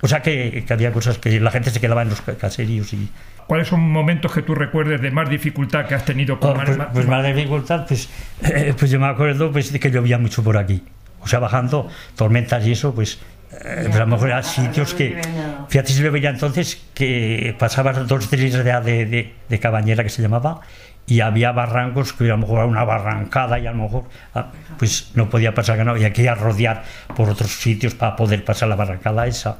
O 0.00 0.08
sea 0.08 0.20
que, 0.20 0.64
que 0.66 0.72
había 0.74 0.90
cosas 0.92 1.16
que 1.18 1.38
la 1.40 1.50
gente 1.52 1.70
se 1.70 1.80
quedaba 1.80 2.02
en 2.02 2.08
los 2.10 2.20
ca- 2.20 2.34
caseríos 2.36 2.92
y, 2.92 3.08
¿Cuáles 3.46 3.68
son 3.68 3.80
momentos 3.80 4.32
que 4.32 4.42
tú 4.42 4.54
recuerdes 4.54 5.00
de 5.00 5.10
más 5.10 5.28
dificultad 5.30 5.86
que 5.86 5.94
has 5.94 6.04
tenido 6.04 6.40
con 6.40 6.58
Oh, 6.58 6.64
pues, 6.64 6.76
ma- 6.78 6.90
pues 6.90 7.06
más 7.06 7.24
dificultad, 7.24 7.86
pues, 7.86 8.08
eh, 8.42 8.74
pues 8.76 8.90
yo 8.90 8.98
me 8.98 9.06
acuerdo 9.06 9.52
pues, 9.52 9.70
de 9.72 9.78
que 9.78 9.90
llovía 9.90 10.18
mucho 10.18 10.42
por 10.42 10.56
aquí. 10.58 10.82
O 11.20 11.28
sea, 11.28 11.38
bajando, 11.38 11.88
tormentas 12.16 12.66
y 12.66 12.72
eso, 12.72 12.94
pues, 12.94 13.18
eh, 13.52 13.84
pues 13.84 13.96
a 13.96 14.00
lo 14.00 14.06
mejor 14.08 14.28
eran 14.30 14.42
sitios 14.44 14.92
que... 14.94 15.20
Fíjate 15.68 15.92
si 15.92 16.02
lo 16.02 16.10
veía 16.10 16.30
entonces 16.30 16.82
que 16.94 17.54
pasabas 17.58 18.08
dos 18.08 18.28
tres 18.28 18.52
días 18.52 18.84
de, 18.84 19.06
de, 19.06 19.34
de 19.48 19.60
cabañera 19.60 20.02
que 20.02 20.10
se 20.10 20.20
llamaba 20.22 20.60
y 21.06 21.20
había 21.20 21.52
barrancos 21.52 22.12
que 22.14 22.24
a 22.24 22.28
lo 22.28 22.38
mejor 22.38 22.58
era 22.58 22.66
una 22.66 22.84
barrancada 22.84 23.58
y 23.58 23.66
a 23.66 23.72
lo 23.72 23.82
mejor 23.82 24.04
ah, 24.34 24.50
pues 24.78 25.10
no 25.14 25.28
podía 25.28 25.52
pasar 25.54 25.76
ganado 25.76 25.96
y 25.98 26.04
aquí 26.04 26.26
a 26.26 26.34
rodear 26.34 26.82
por 27.14 27.28
otros 27.28 27.50
sitios 27.52 27.94
para 27.94 28.16
poder 28.16 28.44
pasar 28.44 28.68
la 28.68 28.76
barrancada 28.76 29.26
esa 29.26 29.58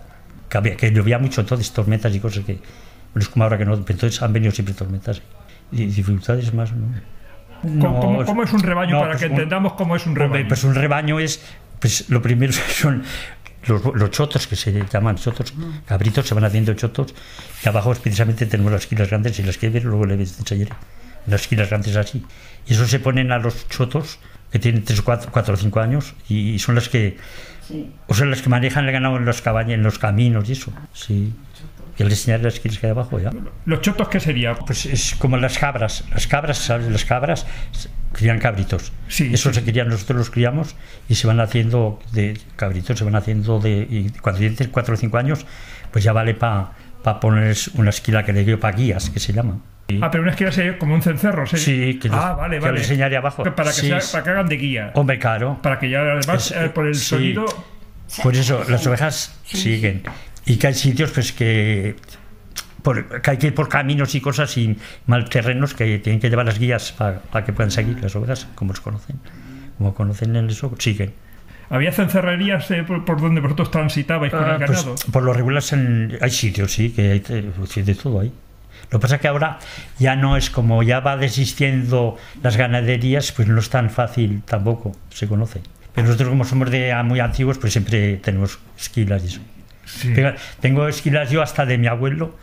que, 0.49 0.57
había, 0.59 0.77
que 0.77 0.91
llovía 0.91 1.19
mucho 1.19 1.41
entonces, 1.43 1.71
tormentas 1.73 2.15
y 2.15 2.21
cosas 2.21 2.45
que 2.45 2.59
no 3.15 3.21
es 3.21 3.29
como 3.29 3.45
ahora 3.45 3.59
que 3.59 3.65
no, 3.67 3.75
entonces 3.75 4.21
han 4.23 4.33
venido 4.33 4.53
siempre 4.53 4.75
tormentas 4.75 5.21
y 5.71 5.87
dificultades 5.87 6.53
más. 6.55 6.73
¿no? 6.73 6.87
¿Cómo, 7.81 8.01
cómo- 8.01 8.25
cómo 8.25 8.43
es 8.43 8.53
un 8.53 8.61
rebaño 8.61 8.93
no, 8.93 9.01
para 9.01 9.13
pues 9.13 9.21
que 9.23 9.27
un- 9.27 9.33
entendamos 9.33 9.73
cómo 9.75 9.97
es 9.97 10.07
un 10.07 10.15
rebaño? 10.17 10.49
Pues 10.49 10.65
un 10.65 10.75
rebaño 10.75 11.19
es, 11.21 11.41
pues 11.81 12.09
lo 12.11 12.21
primero 12.23 12.53
son 12.71 13.03
los, 13.67 13.83
los 13.95 14.11
chotos, 14.11 14.47
que 14.47 14.57
se 14.57 14.85
llaman 14.93 15.17
chotos, 15.17 15.55
cabritos, 15.87 16.27
se 16.27 16.35
van 16.35 16.45
haciendo 16.45 16.75
chotos, 16.75 17.15
y 17.65 17.69
abajo 17.69 17.95
precisamente 17.95 18.45
tenemos 18.47 18.73
las 18.73 18.83
esquilas 18.83 19.09
grandes, 19.09 19.39
y 19.39 19.43
las 19.43 19.57
que 19.57 19.71
ver, 19.71 19.85
luego 19.85 20.05
le 20.05 20.15
enseñaré, 20.15 20.71
las 21.27 21.43
esquilas 21.43 21.69
grandes 21.71 21.97
así. 21.97 22.25
Y 22.67 22.73
eso 22.75 22.87
se 22.87 22.99
ponen 22.99 23.33
a 23.33 23.39
los 23.39 23.69
chotos, 23.69 24.19
que 24.51 24.59
tienen 24.59 24.85
3 24.85 25.01
o 25.01 25.05
4, 25.05 25.55
o 25.55 25.57
5 25.57 25.81
años, 25.81 26.15
y 26.29 26.59
son 26.59 26.75
las 26.77 26.89
que, 26.89 27.17
Sí. 27.67 27.91
o 28.09 28.15
sea, 28.15 28.27
las 28.27 28.43
que 28.43 28.49
manejan 28.51 28.85
el 28.87 28.93
ganado 28.93 29.17
en 29.17 29.25
los 29.25 29.41
caballos, 29.43 29.73
en 29.73 29.83
los 29.83 29.99
caminos 29.99 30.49
y 30.49 30.53
eso, 30.53 30.73
sí. 30.93 31.33
Y 31.97 32.03
al 32.03 32.11
enseñar 32.11 32.41
las 32.41 32.55
esquilas 32.55 32.79
que 32.79 32.87
hay 32.87 32.91
abajo 32.91 33.21
ya. 33.21 33.31
¿Los 33.67 33.81
chotos 33.81 34.09
qué 34.09 34.19
sería? 34.19 34.55
Pues 34.55 34.85
es 34.85 35.15
como 35.15 35.37
las 35.37 35.59
cabras. 35.59 36.05
Las 36.13 36.27
cabras, 36.27 36.59
¿sabes? 36.59 36.89
Las 36.91 37.05
cabras 37.05 37.47
crían 38.13 38.41
cabritos. 38.41 38.93
Sí, 39.07 39.31
Eso 39.33 39.51
sí. 39.51 39.61
se 39.61 39.65
crían, 39.65 39.89
nosotros 39.89 40.19
los 40.19 40.31
criamos 40.31 40.75
y 41.09 41.15
se 41.15 41.29
van 41.29 41.39
haciendo 41.39 42.01
de 42.13 42.37
cabritos, 42.57 42.99
se 42.99 43.05
van 43.05 43.15
haciendo 43.15 43.61
de. 43.61 43.87
Y 43.89 44.11
cuando 44.21 44.41
tienen 44.41 44.71
4 44.73 44.95
o 44.95 44.97
5 44.97 45.17
años, 45.19 45.47
pues 45.93 46.03
ya 46.05 46.13
vale 46.13 46.35
para 46.35 46.73
poner 47.21 47.57
una 47.75 47.91
esquila 47.91 48.25
que 48.25 48.33
le 48.33 48.45
dio 48.45 48.59
para 48.59 48.77
guías, 48.77 49.09
que 49.11 49.21
se 49.21 49.33
llama. 49.33 49.61
Ah, 50.01 50.11
pero 50.11 50.23
una 50.23 50.31
esquila 50.33 50.51
sería 50.51 50.79
como 50.79 50.95
un 50.95 51.03
cencerro. 51.03 51.47
¿sí? 51.47 51.57
Sí, 51.59 51.99
que 51.99 52.09
ah, 52.11 52.29
les- 52.31 52.37
vale, 52.39 52.57
que 52.57 52.61
vale. 52.65 52.75
le 52.75 52.81
enseñaré 52.81 53.17
abajo. 53.17 53.43
Para 53.45 53.71
que, 53.71 53.73
Sí, 53.73 53.89
sea- 53.89 54.01
para 54.13 54.25
que 54.25 54.31
hagan 54.31 54.49
de 54.49 54.57
guía. 54.57 54.91
Hombre, 54.95 55.19
claro. 55.19 55.59
Para 55.63 55.79
que 55.79 55.91
ya 55.91 56.01
además 56.01 56.51
Es- 56.51 56.57
eh, 56.57 56.69
por 56.71 56.87
el 56.87 56.95
sí. 56.95 57.05
sonido. 57.05 57.45
Por 58.23 58.35
eso 58.35 58.65
las 58.69 58.87
ovejas 58.87 59.39
siguen. 59.45 60.03
Y 60.47 60.57
que 60.57 60.67
hay 60.69 60.75
sitios 60.75 61.11
pues 61.11 61.33
que, 61.33 61.97
por- 62.83 63.21
que 63.23 63.31
hay 63.31 63.37
que 63.39 63.47
ir 63.49 63.55
por 63.55 63.69
caminos 63.69 64.15
y 64.15 64.21
cosas 64.21 64.57
y 64.59 64.77
mal 65.07 65.29
terrenos 65.29 65.75
que 65.75 65.99
tienen 65.99 66.21
que 66.21 66.29
llevar 66.31 66.47
las 66.47 66.59
guías 66.59 66.93
para 66.93 67.45
que 67.45 67.53
puedan 67.53 67.71
seguir 67.71 67.99
las 68.03 68.15
ovejas, 68.17 68.47
como 68.55 68.73
los 68.73 68.81
conocen. 68.81 69.17
Como 69.79 69.95
conocen 69.95 70.37
en 70.37 70.49
eso, 70.51 70.73
siguen. 70.79 71.13
Había 71.71 71.93
cencerrerías 71.93 72.71
eh, 72.71 72.85
por, 72.85 73.05
por 73.05 73.21
donde 73.21 73.41
vosotros 73.41 73.71
transitabais 73.71 74.31
con 74.33 74.45
el 74.45 74.51
Ah, 74.51 74.57
pues, 74.59 74.71
ganado. 74.71 74.95
por 75.13 75.23
lo 75.23 75.33
regular 75.33 75.63
en- 75.73 76.19
hay 76.21 76.31
sitios, 76.31 76.73
sí, 76.73 76.91
que 76.91 77.11
hay 77.13 77.21
de, 77.21 77.51
sí, 77.69 77.83
de 77.83 77.95
todo 77.95 78.21
ahí. 78.21 78.33
Lo 78.91 78.99
que 78.99 79.03
pasa 79.03 79.17
es 79.17 79.21
que 79.21 79.29
ahora 79.29 79.59
ya 79.99 80.15
no 80.17 80.37
es 80.37 80.51
como 80.51 80.83
ya 80.83 81.01
va 81.01 81.17
desistiendo 81.17 82.17
las 82.43 82.57
ganaderías, 82.57 83.33
pues 83.33 83.49
no 83.49 83.59
es 83.59 83.71
tan 83.71 83.91
fácil 83.91 84.43
tampoco, 84.45 84.93
se 85.11 85.27
conoce. 85.29 85.61
Pero 85.95 86.07
nosotros 86.07 86.29
como 86.29 86.45
somos 86.45 86.71
de 86.71 86.93
ah, 86.93 87.03
muy 87.03 87.21
antiguos, 87.21 87.59
pues 87.59 87.73
siempre 87.73 88.17
tenemos 88.17 88.59
esquilas 88.79 89.23
y 89.25 89.27
eso. 89.29 89.41
Sí. 89.85 90.13
Tengo- 90.15 90.33
Tengo 90.61 90.89
esquilas 90.89 91.31
yo 91.31 91.43
hasta 91.43 91.67
de 91.67 91.79
mi 91.79 91.87
abuelo. 91.87 92.37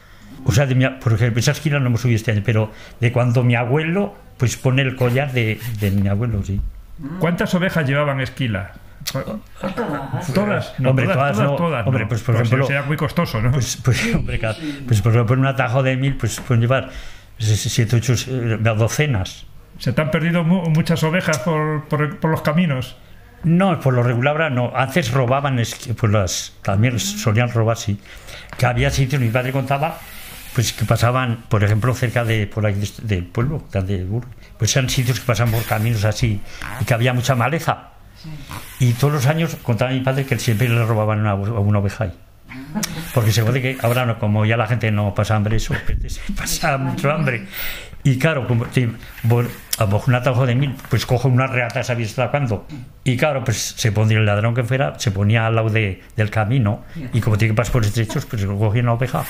O 0.46 0.52
sea, 0.52 0.66
de 0.66 0.74
mi, 0.76 0.88
por 0.88 1.14
ejemplo, 1.14 1.40
esa 1.40 1.52
esquila 1.52 1.80
no 1.80 1.88
hemos 1.88 2.02
subido 2.02 2.16
este 2.16 2.32
año, 2.32 2.42
pero 2.46 2.72
de 3.00 3.12
cuando 3.12 3.44
mi 3.44 3.56
abuelo 3.56 4.16
pues 4.38 4.58
pone 4.58 4.82
el 4.82 4.96
collar 4.96 5.32
de, 5.34 5.60
de 5.80 5.92
mi 5.92 6.08
abuelo, 6.08 6.42
sí. 6.44 6.60
¿Cuántas 7.20 7.54
ovejas 7.54 7.88
llevaban 7.88 8.20
Todas. 9.12 10.34
Todas, 10.34 10.80
no, 10.80 10.90
Hombre, 10.92 11.06
todas, 11.06 11.34
todas 11.34 11.38
no. 11.50 11.56
todas, 11.56 11.88
Hombre, 11.88 12.06
pues, 12.08 12.22
por 12.22 12.36
Pues 12.36 12.48
ejemplo, 12.48 12.68
sería 12.68 12.84
muy 12.84 12.98
costoso, 12.98 13.42
¿no? 13.42 13.52
Pues, 13.52 13.78
pues, 13.84 14.16
hombre, 14.16 14.40
pues 14.88 15.02
por 15.02 15.12
ejemplo, 15.14 15.34
en 15.36 15.40
un 15.42 15.48
atajo 15.48 15.84
de 15.84 15.98
mil, 15.98 16.16
pues 16.18 16.40
pueden 16.40 16.62
llevar 16.62 16.90
siete, 17.38 17.96
ocho, 17.96 18.14
eh, 18.14 18.58
docenas. 18.62 19.46
Se 19.80 19.94
te 19.94 20.02
han 20.02 20.12
perdido 20.12 20.44
mu- 20.44 20.70
muchas 20.70 21.02
ovejas 21.04 21.40
por, 21.40 21.86
por- 21.86 22.20
por 22.20 22.30
los 22.32 22.42
caminos. 22.42 22.96
No, 23.44 23.80
por 23.80 23.94
lo 23.96 24.04
regular 24.04 24.52
no. 24.52 24.72
Antes 24.76 25.12
robaban, 25.12 25.56
pues 25.98 26.12
las, 26.14 26.54
también 26.62 27.00
solían 27.00 27.52
robar, 27.52 27.78
sí. 27.78 28.00
Que 28.58 28.68
había 28.68 28.92
sitios, 28.92 29.20
mi 29.20 29.30
padre 29.30 29.52
contaba, 29.52 29.98
pues 30.54 30.74
que 30.74 30.86
pasaban, 30.86 31.46
por 31.50 31.64
ejemplo, 31.64 31.94
cerca 31.96 32.24
de 32.24 32.46
por 32.46 32.66
ahí 32.68 32.76
de- 32.76 32.92
del 33.16 33.26
pueblo, 33.26 33.64
de 33.74 34.04
Burgos, 34.06 34.30
pues 34.60 34.76
eran 34.76 34.90
sitios 34.90 35.20
que 35.20 35.26
pasaban 35.26 35.52
por 35.54 35.64
caminos 35.64 36.06
así, 36.06 36.40
y 36.80 36.86
que 36.86 36.94
había 36.94 37.14
mucha 37.14 37.34
maleza. 37.34 37.88
Y 38.80 38.94
todos 38.94 39.14
los 39.14 39.26
años 39.28 39.56
contaba 39.64 39.92
mi 39.92 40.00
padre 40.02 40.26
que 40.26 40.38
siempre 40.40 40.68
le 40.70 40.86
robaban 40.86 41.20
una, 41.22 41.36
una 41.36 41.80
oveja 41.80 42.06
ahí. 42.06 42.14
Porque 43.14 43.32
se 43.32 43.44
puede 43.44 43.62
que 43.62 43.78
ahora 43.82 44.06
no, 44.06 44.20
como 44.20 44.46
ya 44.46 44.58
la 44.58 44.68
gente 44.68 44.92
no 44.92 45.14
pasa 45.16 45.36
hambre, 45.36 45.58
eso 45.58 45.74
pues, 46.00 46.20
pasa 46.38 46.78
mucho 46.78 47.12
hambre. 47.12 47.46
Y 48.04 48.18
claro, 48.18 48.48
como 48.48 48.66
bueno, 49.24 49.50
a 49.78 49.82
lo 49.84 49.88
mejor 49.92 50.10
un 50.10 50.16
atajo 50.16 50.46
de 50.46 50.56
mil, 50.56 50.76
pues 50.90 51.06
cojo 51.06 51.28
una 51.28 51.46
reata, 51.48 51.84
¿sabéis 51.84 52.10
hasta 52.10 52.32
cuándo? 52.32 52.66
Y 53.04 53.16
claro, 53.16 53.44
pues 53.44 53.58
se 53.78 53.92
pondría 53.92 54.20
el 54.20 54.26
ladrón 54.26 54.56
que 54.56 54.64
fuera, 54.64 54.98
se 55.00 55.12
ponía 55.12 55.46
al 55.46 55.56
lado 55.56 55.70
de- 55.70 56.02
del 56.16 56.30
camino, 56.32 56.84
y 57.14 57.22
como 57.22 57.38
tiene 57.38 57.54
que 57.54 57.58
pasar 57.58 57.74
por 57.74 57.86
estrechos, 57.86 58.26
pues 58.26 58.44
cogía 58.46 58.82
una 58.82 58.94
oveja. 58.94 59.24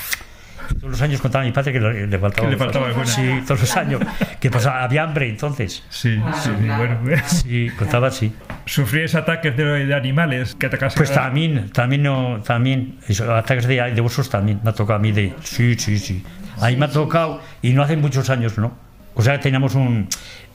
Todos 0.78 0.90
los 0.92 1.02
años 1.02 1.20
contaba 1.20 1.44
mi 1.44 1.52
padre 1.52 1.72
que 1.72 1.80
le, 1.80 2.06
le 2.06 2.18
faltaba. 2.18 2.46
Que 2.48 2.52
le 2.52 2.58
faltaba. 2.58 3.06
Sí, 3.06 3.40
todos 3.46 3.60
los 3.60 3.76
años. 3.76 4.00
Que 4.40 4.50
pasaba, 4.50 4.82
había 4.82 5.02
hambre 5.04 5.28
entonces. 5.28 5.82
Sí, 5.90 6.20
sí, 6.42 6.50
bueno. 6.50 6.98
Sí, 7.26 7.70
contaba 7.78 8.08
así. 8.08 8.32
¿Sufríais 8.66 9.14
ataques 9.14 9.56
de, 9.56 9.86
de 9.86 9.94
animales 9.94 10.54
que 10.54 10.66
atacasen? 10.66 10.96
Pues 10.96 11.10
a- 11.12 11.14
también, 11.14 11.70
también, 11.70 12.02
no, 12.02 12.40
también, 12.44 12.98
eso, 13.08 13.34
ataques 13.34 13.66
de, 13.66 13.76
de 13.92 14.00
osos 14.00 14.28
también, 14.30 14.60
me 14.62 14.70
ha 14.70 14.72
tocado 14.72 14.98
a 14.98 15.02
mí 15.02 15.12
de, 15.12 15.34
sí, 15.42 15.74
sí, 15.78 15.98
sí. 15.98 16.24
Ahí 16.60 16.76
me 16.76 16.84
ha 16.86 16.90
tocado, 16.90 17.40
y 17.62 17.72
no 17.72 17.82
hace 17.82 17.96
muchos 17.96 18.30
años, 18.30 18.58
¿no? 18.58 18.76
O 19.14 19.22
sea, 19.22 19.40
teníamos 19.40 19.74
un, 19.74 20.08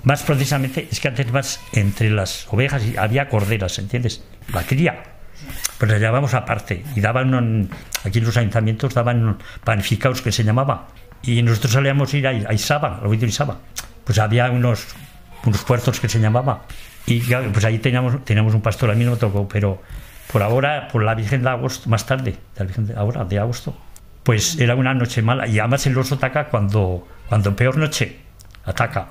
más 0.03 0.23
precisamente, 0.23 0.87
es 0.89 0.99
que 0.99 1.07
antes 1.09 1.31
más 1.31 1.59
entre 1.73 2.09
las 2.09 2.47
ovejas 2.51 2.83
y 2.85 2.95
había 2.97 3.27
corderas, 3.29 3.77
¿entiendes? 3.79 4.23
La 4.53 4.63
cría. 4.63 5.03
Pues 5.77 5.91
la 5.91 5.97
llevábamos 5.99 6.33
aparte 6.33 6.83
y 6.95 7.01
daban, 7.01 7.69
aquí 8.03 8.19
los 8.19 8.35
ayuntamientos 8.35 8.93
daban 8.93 9.37
panificados 9.63 10.21
que 10.21 10.31
se 10.31 10.43
llamaba. 10.43 10.87
Y 11.21 11.41
nosotros 11.43 11.73
salíamos 11.73 12.13
a 12.13 12.17
ir 12.17 12.27
a, 12.27 12.53
Isaba, 12.53 12.99
al 12.99 13.07
oído 13.07 13.25
Isaba. 13.25 13.57
Pues 14.03 14.17
había 14.19 14.49
unos, 14.49 14.87
unos 15.45 15.63
puertos 15.63 15.99
que 15.99 16.09
se 16.09 16.19
llamaba. 16.19 16.63
Y 17.05 17.21
pues 17.21 17.63
ahí 17.63 17.79
teníamos, 17.79 18.23
teníamos 18.25 18.53
un 18.53 18.61
pastor, 18.61 18.91
a 18.91 18.95
mí 18.95 19.05
no 19.05 19.11
me 19.11 19.17
tocó, 19.17 19.47
pero 19.47 19.81
por 20.31 20.43
ahora, 20.43 20.87
por 20.89 21.03
la 21.03 21.15
Virgen 21.15 21.41
de 21.43 21.49
Agosto, 21.49 21.89
más 21.89 22.05
tarde, 22.05 22.35
ahora, 22.95 23.23
de 23.23 23.39
agosto, 23.39 23.75
pues 24.23 24.59
era 24.59 24.75
una 24.75 24.93
noche 24.93 25.21
mala. 25.21 25.47
Y 25.47 25.59
además 25.59 25.85
el 25.87 25.97
oso 25.97 26.15
ataca 26.15 26.49
cuando, 26.49 27.07
cuando 27.29 27.55
peor 27.55 27.77
noche 27.77 28.17
ataca. 28.65 29.07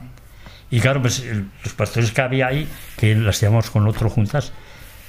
Y 0.71 0.81
claro, 0.81 1.01
pues 1.01 1.25
los 1.65 1.73
pastores 1.75 2.13
que 2.13 2.21
había 2.21 2.49
ahí, 2.49 2.69
que 2.97 3.15
las 3.15 3.41
llevamos 3.41 3.71
con 3.71 3.87
otro 3.87 4.11
juntas, 4.11 4.53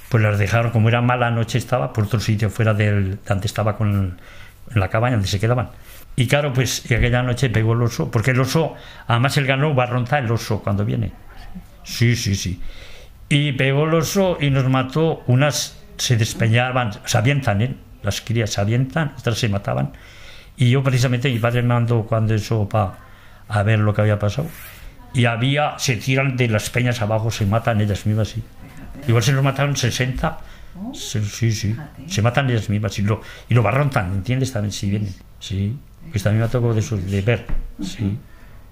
pues 0.08 0.22
las 0.22 0.38
dejaron, 0.38 0.70
como 0.70 0.88
era 0.88 1.00
mala 1.00 1.30
noche 1.30 1.58
estaba, 1.58 1.92
por 1.92 2.04
otro 2.04 2.20
sitio 2.20 2.50
fuera 2.50 2.74
del, 2.74 3.10
de 3.10 3.18
donde 3.26 3.46
estaba 3.46 3.76
con, 3.76 4.18
en 4.70 4.80
la 4.80 4.88
cabaña, 4.88 5.16
donde 5.16 5.28
se 5.28 5.40
quedaban. 5.40 5.70
Y 6.16 6.26
claro, 6.26 6.52
pues 6.52 6.90
y 6.90 6.94
aquella 6.94 7.22
noche 7.22 7.50
pegó 7.50 7.74
el 7.74 7.82
oso, 7.82 8.10
porque 8.10 8.32
el 8.32 8.40
oso, 8.40 8.74
además 9.06 9.36
el 9.36 9.46
ganó 9.46 9.74
va 9.74 9.84
a 9.84 9.86
rontar 9.86 10.24
el 10.24 10.30
oso 10.32 10.60
cuando 10.62 10.84
viene. 10.84 11.12
Sí, 11.84 12.16
sí, 12.16 12.34
sí. 12.34 12.60
Y 13.28 13.52
pegó 13.52 13.84
el 13.84 13.94
oso 13.94 14.38
y 14.40 14.50
nos 14.50 14.68
mató, 14.68 15.22
unas 15.26 15.78
se 15.96 16.16
despeñaban, 16.16 16.92
se 17.04 17.18
avientan, 17.18 17.62
¿eh? 17.62 17.74
las 18.02 18.20
crías 18.20 18.50
se 18.50 18.60
avientan, 18.60 19.14
otras 19.18 19.38
se 19.38 19.48
mataban. 19.48 19.92
Y 20.56 20.70
yo 20.70 20.82
precisamente, 20.82 21.30
mi 21.30 21.38
padre 21.38 21.62
me 21.62 21.68
mandó 21.68 22.04
cuando 22.04 22.34
eso 22.34 22.68
para 22.68 22.98
a 23.48 23.62
ver 23.62 23.78
lo 23.78 23.94
que 23.94 24.00
había 24.00 24.18
pasado. 24.18 24.48
Y 25.14 25.24
había, 25.24 25.78
se 25.78 25.96
tiran 25.96 26.36
de 26.36 26.48
las 26.48 26.70
peñas 26.70 27.00
abajo, 27.00 27.30
se 27.30 27.46
matan 27.46 27.80
ellas 27.80 28.06
mismas, 28.06 28.28
sí. 28.28 28.42
Igual 29.06 29.22
se 29.22 29.32
los 29.32 29.44
mataron 29.44 29.76
60. 29.76 30.38
Sí, 30.94 31.20
sí, 31.24 31.52
sí. 31.52 31.76
Se 32.06 32.22
matan 32.22 32.48
ellas 32.50 32.68
mismas 32.70 32.98
y 32.98 33.02
lo, 33.02 33.20
y 33.48 33.54
lo 33.54 33.62
barrontan, 33.62 34.12
¿entiendes? 34.12 34.52
También 34.52 34.72
si 34.72 34.90
vienen. 34.90 35.14
Sí. 35.40 35.76
Pues 36.10 36.22
también 36.22 36.42
me 36.42 36.48
tocó 36.48 36.72
de, 36.74 36.80
de 36.82 37.20
ver. 37.22 37.46
Sí. 37.82 38.16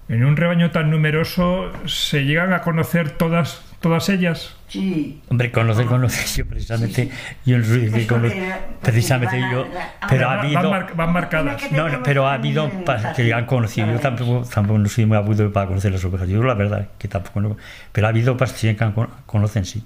En 0.09 0.25
un 0.25 0.37
rebaño 0.37 0.71
tan 0.71 0.89
numeroso, 0.91 1.73
¿se 1.87 2.25
llegan 2.25 2.53
a 2.53 2.61
conocer 2.61 3.11
todas, 3.11 3.61
todas 3.81 4.09
ellas? 4.09 4.55
Sí. 4.69 5.21
Hombre, 5.29 5.51
conocer, 5.51 5.87
conocer, 5.87 6.25
yo 6.45 6.47
precisamente, 6.49 7.11
yo 7.45 7.59
no 7.59 7.65
soy 7.65 7.87
de 7.89 8.01
Es 8.03 8.07
cono- 8.07 8.23
porque- 8.23 8.53
precisamente 8.83 9.41
yo, 9.41 9.63
a- 10.01 10.07
pero 10.07 10.31
ha 10.31 10.37
Van, 10.37 10.47
habido, 10.47 10.71
mar- 10.71 10.93
van 10.95 11.13
marcadas. 11.13 11.73
no, 11.73 11.89
no, 11.89 12.03
pero 12.05 12.29
ha 12.29 12.35
habido 12.35 12.71
que 13.17 13.35
han 13.35 13.47
conocido, 13.47 13.91
yo 13.91 13.99
tampoco, 13.99 14.45
tampoco 14.49 14.79
no 14.79 14.89
soy 14.89 15.07
muy 15.07 15.17
agudo 15.17 15.53
para 15.53 15.67
conocer 15.67 15.91
las 15.91 16.05
ovejas, 16.05 16.29
yo 16.29 16.41
la 16.45 16.55
verdad 16.55 16.87
que 16.99 17.09
tampoco, 17.09 17.41
no, 17.41 17.57
pero 17.91 18.07
ha 18.07 18.11
habido 18.11 18.37
pastores 18.37 18.77
que 18.77 18.85
han 18.85 18.93
con- 18.93 19.11
conocen, 19.27 19.65
sí. 19.65 19.83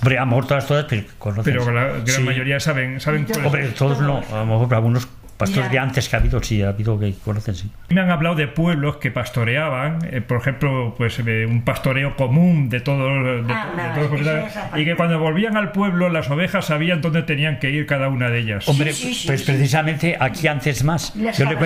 Hombre, 0.00 0.18
a 0.18 0.20
lo 0.22 0.26
mejor 0.26 0.46
todas, 0.46 0.66
todas, 0.66 0.84
pero 0.88 1.02
conocen. 1.18 1.52
Pero 1.54 1.70
la 1.72 1.84
gran 1.84 2.06
Sí. 2.06 2.22
mayoría 2.22 2.60
saben, 2.60 3.00
saben 3.00 3.24
cuáles 3.24 3.46
Hombre, 3.46 3.68
todos 3.68 4.00
no, 4.00 4.22
a 4.32 4.38
lo 4.40 4.46
mejor 4.46 4.74
algunos 4.74 5.08
pastores 5.36 5.68
de 5.72 5.78
antes 5.80 6.08
que 6.08 6.14
ha 6.14 6.20
habido, 6.20 6.40
sí, 6.42 6.62
ha 6.62 6.68
habido 6.68 6.98
que 6.98 7.12
conocen, 7.24 7.56
sí. 7.56 7.68
Me 7.88 8.00
han 8.00 8.08
hablado 8.10 8.36
de 8.36 8.46
pueblos 8.46 8.98
que 8.98 9.10
pastoreaban, 9.10 9.98
eh, 10.10 10.20
por 10.20 10.38
ejemplo, 10.38 10.94
pues 10.96 11.18
eh, 11.18 11.44
un 11.44 11.62
pastoreo 11.64 12.14
común 12.16 12.68
de 12.68 12.80
todos, 12.80 13.24
de, 13.24 13.52
Ah, 13.52 13.68
de 13.76 14.00
no, 14.00 14.08
todos 14.08 14.20
los 14.20 14.80
y 14.80 14.84
que 14.84 14.94
cuando 14.94 15.18
volvían 15.18 15.56
al 15.56 15.72
pueblo 15.72 16.08
las 16.08 16.30
ovejas 16.30 16.66
sabían 16.66 17.00
dónde 17.00 17.22
tenían 17.24 17.58
que 17.58 17.70
ir 17.70 17.84
cada 17.86 18.08
una 18.08 18.30
de 18.30 18.38
ellas. 18.38 18.68
Hombre, 18.68 18.92
sí, 18.92 19.12
sí, 19.12 19.26
pues 19.26 19.40
sí. 19.40 19.46
precisamente 19.46 20.16
aquí 20.20 20.46
antes 20.46 20.84
más. 20.84 21.12
Yo 21.14 21.44
le. 21.50 21.56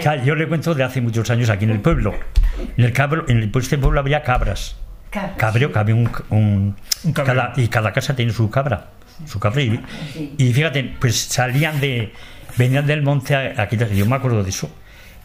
Claro, 0.00 0.22
yo 0.24 0.34
le 0.36 0.46
cuento 0.46 0.74
de 0.74 0.84
hace 0.84 1.00
muchos 1.00 1.28
años 1.28 1.50
aquí 1.50 1.64
en 1.64 1.70
el 1.72 1.80
pueblo. 1.80 2.14
En 2.76 2.84
el 2.84 2.92
cabro, 2.92 3.24
en 3.28 3.38
el, 3.38 3.50
pues 3.50 3.64
este 3.64 3.76
pueblo 3.76 3.98
había 3.98 4.22
cabras. 4.22 4.76
Cabras. 5.36 5.70
Había 5.74 5.94
un, 5.94 6.10
un- 6.30 6.76
Un 7.04 7.12
cada, 7.12 7.52
y 7.56 7.68
cada 7.68 7.92
casa 7.92 8.14
tiene 8.16 8.32
su 8.32 8.50
cabra. 8.50 8.86
Su 9.26 9.38
cabra 9.40 9.62
y, 9.62 9.80
Sí. 10.12 10.34
y 10.38 10.52
fíjate, 10.52 10.94
pues 11.00 11.16
salían 11.18 11.80
de 11.80 12.12
venían 12.56 12.86
del 12.86 13.02
monte, 13.02 13.34
a- 13.34 13.62
aquí, 13.62 13.76
yo 13.94 14.06
me 14.06 14.16
acuerdo 14.16 14.42
de 14.42 14.50
eso. 14.50 14.70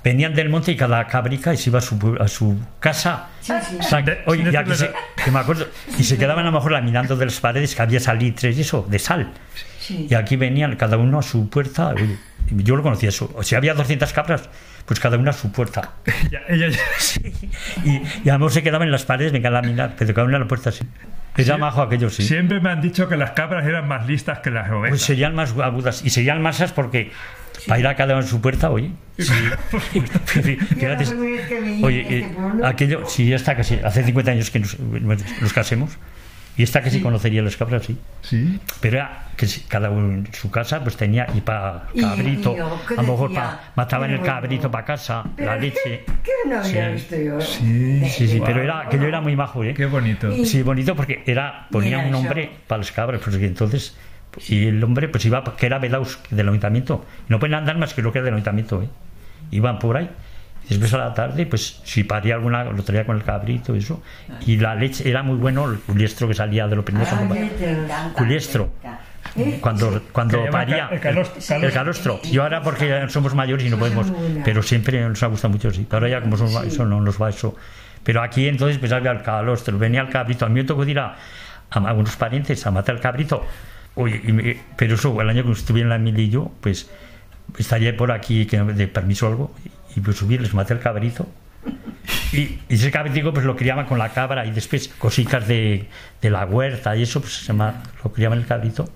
Venían 0.03 0.33
del 0.33 0.49
monte 0.49 0.71
y 0.71 0.75
cada 0.75 1.05
cabrica 1.07 1.53
y 1.53 1.57
se 1.57 1.69
iba 1.69 1.77
a 1.79 1.81
su, 1.81 2.17
a 2.19 2.27
su 2.27 2.57
casa. 2.79 3.27
O 3.79 3.83
sea, 3.83 4.03
que- 4.03 4.19
oye, 4.25 4.51
ya 4.51 4.63
que, 4.63 4.75
se- 4.75 4.91
que 5.23 5.29
me 5.31 5.39
acuerdo. 5.39 5.67
Y 5.99 6.03
se 6.03 6.17
quedaban 6.17 6.45
a 6.45 6.49
lo 6.49 6.53
mejor 6.57 6.71
laminando 6.71 7.15
de 7.15 7.25
las 7.25 7.39
paredes 7.39 7.75
que 7.75 7.81
había 7.81 7.99
salitres 7.99 8.57
y 8.57 8.61
eso, 8.61 8.85
de 8.89 8.97
sal. 8.99 9.31
Sí. 9.79 10.07
Y 10.09 10.13
aquí 10.15 10.35
venían 10.37 10.75
cada 10.75 10.97
uno 10.97 11.19
a 11.19 11.23
su 11.23 11.49
puerta. 11.49 11.89
oye, 11.89 12.17
yo 12.49 12.75
lo 12.75 12.81
conocía 12.83 13.09
eso. 13.09 13.31
O 13.35 13.43
sea, 13.43 13.57
había 13.59 13.73
200 13.75 14.11
cabras, 14.13 14.49
pues 14.85 14.99
cada 14.99 15.17
una 15.17 15.31
a 15.31 15.33
su 15.33 15.51
puerta. 15.51 15.91
Ya- 16.29 16.41
ella 16.49 16.69
ya- 16.69 16.79
Y, 17.85 18.01
y 18.25 18.29
a 18.29 18.33
lo 18.33 18.39
mejor 18.39 18.51
se 18.53 18.63
quedaban 18.63 18.87
en 18.87 18.91
las 18.91 19.03
paredes, 19.05 19.31
venga 19.31 19.49
a 19.49 19.51
laminar, 19.51 19.95
pero 19.97 20.13
cada 20.13 20.27
una 20.27 20.37
a 20.37 20.39
la 20.41 20.47
puerta 20.47 20.71
sí. 20.71 20.85
Era 21.37 21.57
majo 21.57 21.81
aquello, 21.81 22.09
sí. 22.09 22.23
Siempre 22.23 22.59
me 22.59 22.69
han 22.71 22.81
dicho 22.81 23.07
que 23.07 23.15
las 23.15 23.31
cabras 23.31 23.65
eran 23.65 23.87
más 23.87 24.05
listas 24.05 24.39
que 24.39 24.49
las 24.51 24.69
ovejas. 24.69 24.89
Pues 24.89 25.01
serían 25.03 25.33
más 25.33 25.51
agudas 25.57 26.03
y 26.03 26.09
serían 26.09 26.41
masas 26.41 26.73
porque 26.73 27.11
para 27.67 27.79
ir 27.79 27.87
a 27.87 27.95
cada 27.95 28.13
uno 28.15 28.23
en 28.23 28.27
su 28.27 28.41
puerta, 28.41 28.69
oye. 28.69 28.91
Sí. 29.17 29.31
Fíjate, 30.25 31.05
oye, 31.83 32.01
este 32.01 32.17
eh, 32.19 32.35
aquello, 32.65 33.07
sí, 33.07 33.27
ya 33.29 33.35
está 33.37 33.55
casi, 33.55 33.75
hace 33.83 34.03
50 34.03 34.31
años 34.31 34.51
que 34.51 34.59
nos, 34.59 34.77
nos 34.79 35.53
casemos. 35.53 35.97
Y 36.61 36.63
esta 36.63 36.83
que 36.83 36.91
sí 36.91 37.01
conocería 37.01 37.41
las 37.41 37.57
cabras, 37.57 37.83
sí. 37.87 37.97
Sí. 38.21 38.59
Pero 38.81 38.97
era 38.97 39.25
que 39.35 39.47
cada 39.67 39.89
uno 39.89 40.13
en 40.27 40.31
su 40.31 40.51
casa 40.51 40.79
pues 40.83 40.95
tenía 40.95 41.25
y 41.33 41.41
para 41.41 41.87
cabrito, 41.99 42.53
y 42.53 42.57
yo, 42.57 42.79
¿qué 42.87 42.93
a 42.93 42.97
lo 43.01 43.03
mejor 43.13 43.33
pa- 43.33 43.59
mataban 43.75 44.11
el 44.11 44.21
cabrito 44.21 44.69
para 44.69 44.85
casa, 44.85 45.23
la 45.37 45.55
leche. 45.55 46.03
que- 46.05 46.05
que 46.05 46.31
no 46.49 46.59
había 46.59 46.85
Sí. 46.89 46.93
visto 46.93 47.15
yo. 47.17 47.41
Sí, 47.41 48.27
Sí, 48.27 48.41
pero 48.45 48.61
era, 48.61 48.81
aquello 48.81 49.07
era 49.07 49.21
muy 49.21 49.35
majo, 49.35 49.63
¿eh? 49.63 49.73
Qué 49.73 49.87
bonito. 49.87 50.31
Y- 50.31 50.45
Sí, 50.45 50.61
bonito 50.61 50.95
porque 50.95 51.23
era 51.25 51.65
ponía 51.71 51.97
un 51.97 52.03
eso. 52.05 52.11
nombre 52.13 52.51
para 52.67 52.77
las 52.77 52.91
cabras, 52.91 53.21
porque 53.23 53.43
entonces 53.47 53.97
y 54.47 54.67
el 54.67 54.83
hombre 54.83 55.09
pues 55.09 55.25
iba 55.25 55.43
que 55.57 55.65
era 55.65 55.79
velaus 55.79 56.19
del 56.29 56.47
ayuntamiento, 56.47 57.03
no 57.27 57.39
pueden 57.39 57.55
andar 57.55 57.75
más 57.79 57.95
que 57.95 58.03
lo 58.03 58.11
que 58.11 58.19
era 58.19 58.25
del 58.25 58.35
ayuntamiento, 58.35 58.83
¿eh? 58.83 58.87
Iban 59.49 59.79
por 59.79 59.97
ahí. 59.97 60.11
Y 60.71 60.77
Después 60.79 60.93
a 60.93 60.97
la 60.99 61.13
tarde, 61.13 61.45
pues 61.45 61.81
si 61.83 62.03
paría 62.05 62.35
alguna, 62.35 62.63
lo 62.63 62.81
traía 62.83 63.05
con 63.05 63.17
el 63.17 63.23
cabrito, 63.23 63.75
eso. 63.75 64.01
Y 64.47 64.57
la 64.57 64.73
leche 64.73 65.09
era 65.09 65.21
muy 65.21 65.35
bueno, 65.35 65.69
el 65.69 65.79
culiestro 65.79 66.27
que 66.27 66.33
salía 66.33 66.67
de 66.67 66.75
lo 66.77 66.85
primero. 66.85 67.05
Ah, 67.11 67.15
cuando-. 67.27 68.13
Culiestro. 68.15 68.69
¿Eh? 69.35 69.59
Cuando, 69.61 70.01
cuando 70.11 70.43
paría 70.49 70.87
el 70.91 70.99
calostro. 70.99 71.55
el 71.57 71.71
calostro. 71.71 72.21
Yo 72.23 72.43
ahora 72.43 72.61
porque 72.63 73.05
somos 73.09 73.33
mayores 73.35 73.65
y 73.65 73.69
no 73.69 73.77
podemos, 73.77 74.11
pero 74.43 74.61
siempre 74.63 75.01
nos 75.07 75.21
ha 75.23 75.27
gustado 75.27 75.51
mucho, 75.53 75.71
sí. 75.71 75.85
Pero 75.89 75.97
ahora 76.05 76.09
ya 76.09 76.21
como 76.21 76.37
somos, 76.37 76.53
Sí. 76.63 76.67
eso 76.69 76.85
no 76.85 76.99
nos 77.01 77.21
va 77.21 77.29
eso. 77.29 77.55
Pero 78.03 78.21
aquí 78.23 78.47
entonces 78.47 78.77
pues 78.77 78.91
había 78.91 79.11
el 79.11 79.21
calostro, 79.21 79.77
venía 79.77 80.01
el 80.01 80.09
cabrito. 80.09 80.45
A 80.45 80.49
mí 80.49 80.55
me 80.55 80.63
tocó 80.63 80.83
ir 80.85 80.99
a, 80.99 81.15
a 81.69 81.79
algunos 81.79 82.15
parientes 82.15 82.65
a 82.65 82.71
matar 82.71 82.95
el 82.95 83.01
cabrito. 83.01 83.45
Oye, 83.95 84.21
y 84.23 84.31
me- 84.31 84.57
pero 84.75 84.95
eso, 84.95 85.21
el 85.21 85.29
año 85.29 85.43
que 85.45 85.51
estuve 85.51 85.81
en 85.81 85.89
la 85.89 85.97
mil 85.97 86.17
y 86.17 86.29
yo, 86.29 86.51
pues 86.59 86.89
estaría 87.57 87.95
por 87.95 88.11
aquí 88.11 88.45
que 88.45 88.59
de 88.61 88.87
permiso 88.87 89.27
o 89.27 89.29
algo 89.29 89.55
y 89.95 89.99
pues 90.01 90.17
subí, 90.17 90.37
les 90.37 90.53
maté 90.53 90.73
el 90.73 90.79
cabrito. 90.79 91.27
Y, 92.33 92.59
y 92.69 92.75
ese 92.75 92.89
cabritico 92.91 93.33
pues 93.33 93.45
lo 93.45 93.55
criaban 93.55 93.85
con 93.85 93.99
la 93.99 94.09
cabra 94.09 94.45
y 94.45 94.51
después 94.51 94.87
cositas 94.97 95.47
de, 95.47 95.87
de 96.21 96.29
la 96.29 96.45
huerta 96.45 96.95
y 96.95 97.03
eso 97.03 97.21
pues 97.21 97.33
se 97.33 97.45
llama, 97.47 97.83
lo 98.03 98.11
criaban 98.11 98.39
el 98.39 98.45
cabrito. 98.47 98.89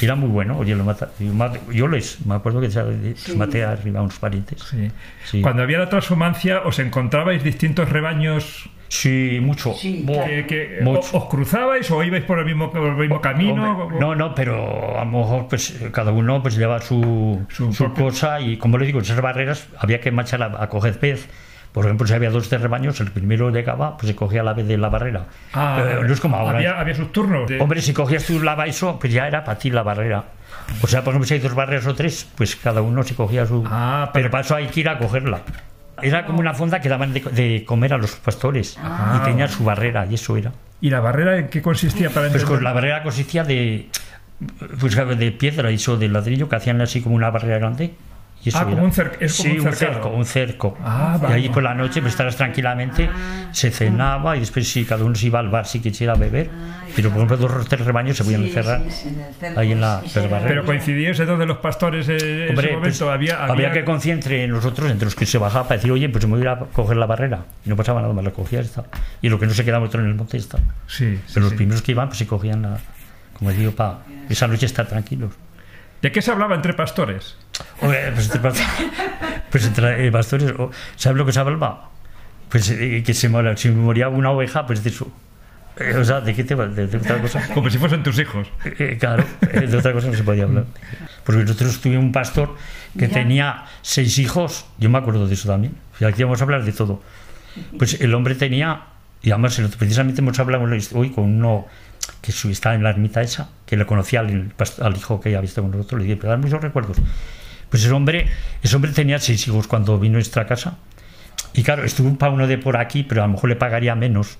Y 0.00 0.04
era 0.06 0.14
muy 0.14 0.28
bueno, 0.28 0.56
oye, 0.56 0.74
lo 0.74 0.84
mata, 0.84 1.10
yo, 1.18 1.72
yo 1.72 1.88
les, 1.88 2.24
me 2.24 2.34
acuerdo 2.34 2.60
que 2.60 2.68
les 2.68 3.20
Sí. 3.20 3.36
maté 3.36 3.64
arriba 3.64 3.98
a 4.00 4.02
unos 4.04 4.18
parientes. 4.18 4.62
Sí. 4.62 4.90
Sí. 5.24 5.42
Cuando 5.42 5.62
había 5.62 5.78
la 5.78 5.88
transhumancia, 5.88 6.60
¿os 6.64 6.78
encontrabais 6.78 7.42
distintos 7.42 7.88
rebaños 7.90 8.70
Sí, 8.88 9.38
mucho. 9.42 9.74
Sí, 9.74 10.02
Buah, 10.04 10.24
que, 10.24 10.46
que- 10.46 10.78
mucho. 10.82 11.16
o- 11.16 11.18
os 11.18 11.24
cruzabais 11.28 11.90
o 11.90 12.02
ibais 12.02 12.24
por 12.24 12.38
el 12.38 12.46
mismo, 12.46 12.70
por 12.70 12.82
el 12.86 12.94
mismo 12.96 13.20
camino? 13.20 13.82
Hombre, 13.82 14.00
no, 14.00 14.14
no, 14.14 14.34
pero 14.34 14.98
a 14.98 15.04
lo 15.04 15.10
mejor 15.10 15.46
pues 15.48 15.78
cada 15.92 16.10
uno 16.10 16.42
pues 16.42 16.56
lleva 16.56 16.80
su, 16.80 17.44
Su 17.50 17.92
cosa 17.94 18.40
y 18.40 18.56
como 18.56 18.78
le 18.78 18.86
digo, 18.86 19.00
esas 19.00 19.20
barreras 19.20 19.68
había 19.78 20.00
que 20.00 20.10
marchar 20.10 20.42
a, 20.42 20.62
a 20.62 20.68
coger 20.68 20.98
pez. 20.98 21.28
Por 21.72 21.84
ejemplo, 21.84 22.06
si 22.06 22.14
había 22.14 22.30
dos 22.30 22.48
de 22.48 22.56
rebaños, 22.56 22.98
el 23.00 23.10
primero 23.12 23.50
llegaba, 23.50 23.98
pues 23.98 24.08
se 24.08 24.16
cogía 24.16 24.42
la 24.42 24.54
vez 24.54 24.66
de 24.66 24.78
la 24.78 24.88
barrera. 24.88 25.26
Ah, 25.52 25.78
Pero 25.84 26.02
no 26.02 26.12
es 26.12 26.18
como 26.18 26.36
ahora. 26.36 26.56
Había, 26.58 26.80
había 26.80 26.94
sus 26.94 27.12
turnos. 27.12 27.46
de- 27.46 27.60
Hombre, 27.60 27.82
si 27.82 27.92
cogías 27.92 28.24
tú 28.24 28.40
la 28.40 28.54
eso, 28.66 28.98
pues 28.98 29.12
ya 29.12 29.28
era 29.28 29.44
para 29.44 29.58
ti 29.58 29.70
la 29.70 29.82
barrera. 29.82 30.24
O 30.82 30.86
sea, 30.86 31.04
por 31.04 31.12
ejemplo, 31.12 31.28
si 31.28 31.34
hay 31.34 31.40
dos 31.40 31.54
barreras 31.54 31.86
o 31.86 31.94
tres, 31.94 32.26
pues 32.36 32.56
cada 32.56 32.80
uno 32.80 33.02
se 33.02 33.14
cogía 33.14 33.44
su... 33.44 33.62
Ah, 33.66 34.10
pero 34.14 34.24
pero- 34.24 34.30
para 34.30 34.44
eso 34.44 34.54
hay 34.56 34.66
que 34.68 34.80
ir 34.80 34.88
a 34.88 34.98
cogerla. 34.98 35.40
Era 36.02 36.26
como 36.26 36.40
una 36.40 36.54
fonda 36.54 36.80
que 36.80 36.88
daban 36.88 37.12
de, 37.12 37.20
de 37.20 37.64
comer 37.64 37.94
a 37.94 37.98
los 37.98 38.16
pastores. 38.16 38.78
Ah. 38.80 39.20
Y 39.20 39.24
tenía 39.24 39.48
su 39.48 39.64
barrera, 39.64 40.06
y 40.06 40.14
eso 40.14 40.36
era. 40.36 40.52
¿Y 40.80 40.90
la 40.90 41.00
barrera 41.00 41.36
en 41.38 41.48
qué 41.48 41.60
consistía 41.60 42.10
para 42.10 42.28
Pues 42.28 42.44
con 42.44 42.62
la 42.62 42.72
barrera 42.72 43.02
consistía 43.02 43.44
de, 43.44 43.88
pues, 44.80 44.94
de 44.94 45.32
piedra 45.32 45.70
y 45.70 45.74
eso 45.74 45.96
de 45.96 46.08
ladrillo 46.08 46.48
que 46.48 46.56
hacían 46.56 46.80
así 46.80 47.00
como 47.00 47.16
una 47.16 47.30
barrera 47.30 47.58
grande. 47.58 47.94
Y 48.44 48.50
eso 48.50 48.58
Ah, 48.58 48.64
como 48.64 48.84
un 48.84 48.92
cer- 48.92 49.16
es 49.20 49.36
como 49.36 49.48
sí, 49.54 49.58
un 49.58 49.66
un 49.66 49.72
cerco, 49.74 50.08
un 50.10 50.24
cerco. 50.24 50.78
Ah, 50.80 51.18
y 51.28 51.32
allí 51.32 51.48
por 51.48 51.62
la 51.62 51.74
noche 51.74 52.00
pues 52.00 52.12
estarás 52.14 52.36
tranquilamente, 52.36 53.10
se 53.50 53.70
cenaba 53.72 54.36
y 54.36 54.40
después 54.40 54.68
si 54.70 54.84
cada 54.84 55.04
uno 55.04 55.14
se 55.16 55.26
iba 55.26 55.40
al 55.40 55.48
bar 55.48 55.66
si 55.66 55.80
quisiera 55.80 56.14
beber. 56.14 56.48
Pero 56.94 57.10
por 57.10 57.18
ejemplo 57.18 57.36
dos 57.36 57.52
o 57.52 57.64
tres 57.68 57.84
rebaños 57.84 58.16
se 58.16 58.24
podían 58.24 58.42
Sí, 58.42 58.48
encerrar 58.48 58.82
sí, 58.88 58.90
sí, 58.90 59.08
en 59.08 59.20
el 59.20 59.34
cerco, 59.34 59.60
ahí 59.60 59.72
en 59.72 59.80
la 59.80 60.02
sí. 60.06 60.20
Pero 60.46 60.64
coincidíais 60.64 61.18
entonces 61.20 61.46
los 61.48 61.58
pastores 61.58 62.08
en 62.08 62.14
Hombre, 62.50 62.66
ese 62.68 62.76
momento. 62.76 62.80
pues, 62.80 63.02
había, 63.02 63.42
había, 63.42 63.52
había, 63.52 63.72
que 63.72 63.84
coincidir 63.84 64.14
entre 64.14 64.46
nosotros, 64.48 64.90
entre 64.90 65.06
los 65.06 65.14
que 65.16 65.26
se 65.26 65.36
bajaba 65.38 65.64
para 65.66 65.76
decir, 65.78 65.90
oye, 65.90 66.08
pues 66.08 66.24
me 66.26 66.30
voy 66.30 66.40
a 66.40 66.42
ir 66.42 66.48
a 66.48 66.58
coger 66.72 66.96
la 66.96 67.06
barrera. 67.06 67.44
Y 67.66 67.68
no 67.68 67.76
pasaba 67.76 68.00
nada 68.00 68.14
más, 68.14 68.24
la 68.24 68.30
cogías 68.30 68.64
y 68.64 68.68
está. 68.68 68.84
Y 69.20 69.28
lo 69.28 69.38
que 69.38 69.46
no 69.46 69.52
se 69.52 69.64
quedaba 69.64 69.84
otro 69.84 70.00
en 70.00 70.06
el 70.06 70.14
monte 70.14 70.36
y 70.36 70.40
está. 70.40 70.58
Sí, 70.86 71.16
sí, 71.16 71.20
Pero 71.34 71.40
los 71.44 71.50
sí. 71.50 71.56
primeros 71.56 71.82
que 71.82 71.92
iban, 71.92 72.06
pues 72.08 72.18
se 72.18 72.26
cogían 72.26 72.62
la, 72.62 72.78
como 73.36 73.50
digo, 73.50 73.72
para 73.72 73.98
esa 74.28 74.46
noche 74.46 74.64
estar 74.66 74.86
tranquilos. 74.86 75.32
¿De 76.00 76.12
qué 76.12 76.22
se 76.22 76.30
hablaba 76.30 76.54
entre 76.54 76.74
pastores? 76.74 77.36
Oye, 77.82 78.10
pues 78.14 78.26
entre, 78.26 78.40
pastores- 78.40 78.90
pues 79.50 79.66
entre, 79.66 80.06
eh, 80.06 80.12
pastores, 80.12 80.52
¿sabes 80.96 81.18
lo 81.18 81.24
que 81.26 81.32
se 81.32 81.40
hablaba? 81.40 81.90
Pues 82.48 82.70
eh, 82.70 83.02
que 83.04 83.14
se 83.14 83.28
moría, 83.28 83.56
si 83.56 83.70
moría 83.70 84.08
una 84.08 84.30
oveja, 84.30 84.66
pues 84.66 84.82
de 84.84 84.90
eso. 84.90 85.10
Eh, 85.76 85.94
o 85.96 86.04
sea, 86.04 86.20
¿de 86.20 86.34
qué 86.34 86.42
tema? 86.44 86.66
¿De, 86.66 86.86
de 86.86 86.96
otra 86.96 87.18
cosa? 87.20 87.40
Como 87.54 87.70
si 87.70 87.78
fuesen 87.78 88.02
tus 88.02 88.18
hijos. 88.18 88.48
Eh, 88.64 88.74
eh, 88.78 88.96
claro, 88.98 89.24
eh, 89.52 89.60
de 89.66 89.76
otra 89.76 89.92
cosa 89.92 90.08
no 90.08 90.14
se 90.14 90.24
podía 90.24 90.44
hablar. 90.44 90.64
Porque 91.24 91.42
nosotros 91.42 91.80
tuvimos 91.80 92.04
un 92.04 92.12
pastor 92.12 92.56
que 92.98 93.06
Ya. 93.08 93.14
tenía 93.14 93.64
seis 93.82 94.18
hijos, 94.18 94.66
yo 94.78 94.88
me 94.90 94.98
acuerdo 94.98 95.26
de 95.28 95.34
eso 95.34 95.48
también. 95.48 95.74
Y 96.00 96.04
aquí 96.04 96.22
vamos 96.24 96.40
a 96.40 96.44
hablar 96.44 96.64
de 96.64 96.72
todo. 96.72 97.02
Pues 97.78 98.00
el 98.00 98.14
hombre 98.14 98.34
tenía, 98.34 98.82
y 99.22 99.30
además 99.30 99.58
el- 99.58 99.68
precisamente 99.68 100.20
hemos 100.20 100.38
hablado 100.38 100.64
hoy 100.94 101.10
con 101.10 101.24
uno 101.24 101.66
que 102.22 102.32
su- 102.32 102.50
está 102.50 102.74
en 102.74 102.82
la 102.82 102.90
ermita 102.90 103.20
esa, 103.20 103.50
que 103.66 103.76
le 103.76 103.84
conocía 103.86 104.20
al, 104.20 104.52
al 104.80 104.96
hijo 104.96 105.20
que 105.20 105.28
había 105.28 105.40
visto 105.42 105.60
con 105.62 105.70
nosotros, 105.70 106.00
le 106.00 106.06
dije, 106.06 106.16
pero 106.16 106.30
dan 106.30 106.40
muchos 106.40 106.60
recuerdos. 106.62 106.96
Pues 107.70 107.84
ese 107.84 107.92
hombre, 107.92 108.26
ese 108.62 108.74
hombre 108.76 108.92
tenía 108.92 109.18
seis 109.18 109.46
hijos 109.48 109.66
cuando 109.66 109.98
vino 109.98 110.14
a 110.14 110.18
nuestra 110.18 110.46
casa. 110.46 110.78
Y 111.54 111.62
claro, 111.62 111.84
estuvo 111.84 112.16
para 112.16 112.32
uno 112.32 112.46
de 112.46 112.58
por 112.58 112.76
aquí, 112.76 113.02
pero 113.02 113.22
a 113.22 113.26
lo 113.26 113.32
mejor 113.34 113.48
le 113.50 113.56
pagaría 113.56 113.94
menos. 113.94 114.38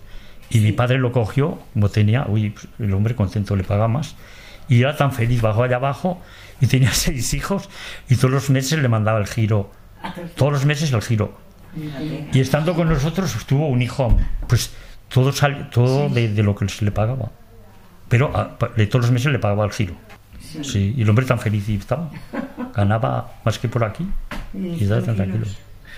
Y 0.50 0.60
mi 0.60 0.72
padre 0.72 0.98
lo 0.98 1.12
cogió, 1.12 1.58
como 1.74 1.88
tenía, 1.90 2.24
uy, 2.26 2.50
pues, 2.50 2.68
el 2.78 2.92
hombre 2.94 3.14
contento 3.14 3.54
le 3.56 3.64
paga 3.64 3.86
más. 3.88 4.16
Y 4.68 4.80
era 4.80 4.96
tan 4.96 5.12
feliz, 5.12 5.40
bajó 5.42 5.62
allá 5.64 5.76
abajo 5.76 6.20
y 6.60 6.66
tenía 6.66 6.92
seis 6.92 7.32
hijos 7.34 7.68
y 8.08 8.16
todos 8.16 8.30
los 8.30 8.50
meses 8.50 8.78
le 8.80 8.88
mandaba 8.88 9.18
el 9.18 9.26
giro. 9.26 9.70
Todos 10.36 10.52
los 10.52 10.64
meses 10.64 10.92
el 10.92 11.02
giro. 11.02 11.38
Y 12.32 12.40
estando 12.40 12.74
con 12.74 12.88
nosotros 12.88 13.36
tuvo 13.46 13.68
un 13.68 13.82
hijo, 13.82 14.16
pues 14.46 14.72
todo, 15.08 15.32
sal- 15.32 15.68
todo 15.70 16.08
de, 16.08 16.28
de 16.32 16.42
lo 16.42 16.54
que 16.54 16.68
se 16.68 16.84
le 16.84 16.92
pagaba. 16.92 17.30
Pero 18.08 18.34
a- 18.36 18.58
pa- 18.58 18.68
de 18.68 18.86
todos 18.86 19.04
los 19.06 19.10
meses 19.12 19.30
le 19.32 19.38
pagaba 19.38 19.64
el 19.64 19.72
giro. 19.72 19.94
Sí, 20.62 20.94
y 20.96 21.02
el 21.02 21.10
hombre 21.10 21.26
tan 21.26 21.38
feliz 21.38 21.68
y 21.68 21.76
estaba. 21.76 22.10
Ganaba 22.78 23.32
más 23.44 23.58
que 23.58 23.68
por 23.68 23.82
aquí. 23.84 24.08
Y 24.54 24.82
estaba 24.84 25.02
tan 25.02 25.16
tranquilo. 25.16 25.46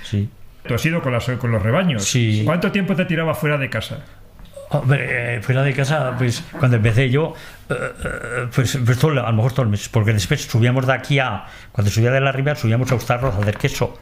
Sí. 0.02 0.28
Tú 0.66 0.74
has 0.74 0.84
ido 0.86 1.02
con, 1.02 1.12
las- 1.12 1.28
con 1.38 1.52
los 1.52 1.62
rebaños. 1.62 2.04
Sí. 2.04 2.42
¿Cuánto 2.44 2.72
tiempo 2.72 2.96
te 2.96 3.04
tiraba 3.04 3.34
fuera 3.34 3.58
de 3.58 3.68
casa? 3.68 3.98
Hombre, 4.70 5.36
eh, 5.36 5.42
fuera 5.42 5.62
de 5.62 5.74
casa, 5.74 6.14
pues 6.16 6.42
cuando 6.58 6.76
empecé 6.76 7.10
yo, 7.10 7.34
eh, 7.68 7.74
eh, 7.74 8.46
pues, 8.54 8.78
pues 8.84 8.98
todo, 8.98 9.10
a 9.24 9.30
lo 9.30 9.32
mejor 9.36 9.52
todo 9.52 9.62
el 9.64 9.68
mes, 9.68 9.88
porque 9.88 10.12
después 10.12 10.42
subíamos 10.42 10.86
de 10.86 10.92
aquí 10.92 11.18
a, 11.18 11.44
cuando 11.72 11.90
subía 11.90 12.10
de 12.12 12.20
la 12.20 12.30
ribera, 12.32 12.56
subíamos 12.56 12.90
a 12.92 12.94
Ustarros 12.94 13.34
a 13.34 13.38
hacer 13.38 13.56
queso. 13.58 13.98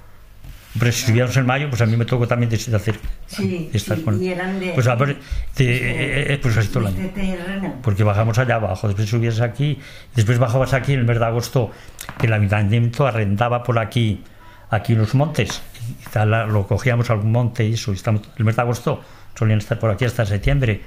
Hombre, 0.75 0.93
si 0.93 1.07
subíamos 1.07 1.37
en 1.37 1.47
mayo, 1.47 1.69
pues 1.71 1.81
a 1.83 1.87
mí 1.87 1.97
me 1.97 2.05
tocó 2.05 2.29
también 2.29 2.51
de, 2.51 2.57
de 2.59 2.77
hacer. 2.77 2.99
Sí, 3.27 3.69
de 3.73 3.77
estar 3.79 3.97
sí, 3.97 4.03
con- 4.05 4.23
y 4.23 4.29
eran 4.29 4.61
de- 4.61 4.73
Pues 4.75 4.87
a 4.87 4.95
ver, 4.95 5.17
de- 5.57 5.77
eh, 5.77 6.35
eh, 6.35 6.39
pues 6.41 6.57
así 6.57 6.69
todo 6.69 6.87
el 6.87 6.95
año. 6.95 7.11
Porque 7.83 8.05
bajamos 8.05 8.39
allá 8.39 8.57
abajo, 8.57 8.87
después 8.87 9.09
subías 9.09 9.41
aquí, 9.41 9.79
después 10.15 10.39
bajabas 10.39 10.75
aquí 10.75 10.93
en 10.93 11.01
el 11.01 11.05
mes 11.07 11.19
de 11.19 11.25
agosto, 11.25 11.71
que 12.21 12.27
el 12.27 12.33
ayuntamiento 12.33 13.07
arrendaba 13.07 13.63
por 13.63 13.79
aquí, 13.79 14.23
aquí 14.71 14.93
unos 14.93 15.15
montes, 15.15 15.63
y 16.07 16.11
tal, 16.11 16.31
lo 16.53 16.67
cogíamos 16.67 17.09
algún 17.11 17.33
monte 17.33 17.65
y 17.67 17.73
eso, 17.75 17.91
y 17.93 17.95
estamos, 17.95 18.23
el 18.37 18.45
mes 18.45 18.55
de 18.57 18.63
agosto 18.63 19.03
solían 19.37 19.59
estar 19.59 19.79
por 19.79 19.91
aquí 19.91 20.05
hasta 20.05 20.27
septiembre. 20.27 20.83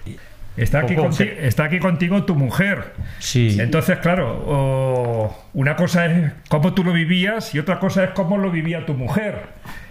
Está 0.58 0.80
aquí, 0.80 0.96
Poco, 0.96 1.08
conti- 1.10 1.30
está 1.40 1.64
aquí 1.64 1.80
contigo 1.80 2.24
tu 2.26 2.36
mujer. 2.36 2.94
Sí. 3.20 3.58
Entonces, 3.60 4.00
claro, 4.00 4.44
o- 4.46 5.46
una 5.54 5.76
cosa 5.78 6.06
es 6.08 6.34
cómo 6.50 6.74
tú 6.74 6.84
lo 6.84 6.92
vivías 6.92 7.56
y 7.56 7.60
otra 7.60 7.80
cosa 7.80 8.04
es 8.04 8.10
cómo 8.12 8.38
lo 8.38 8.52
vivía 8.52 8.86
tu 8.86 8.94
mujer. 8.94 9.44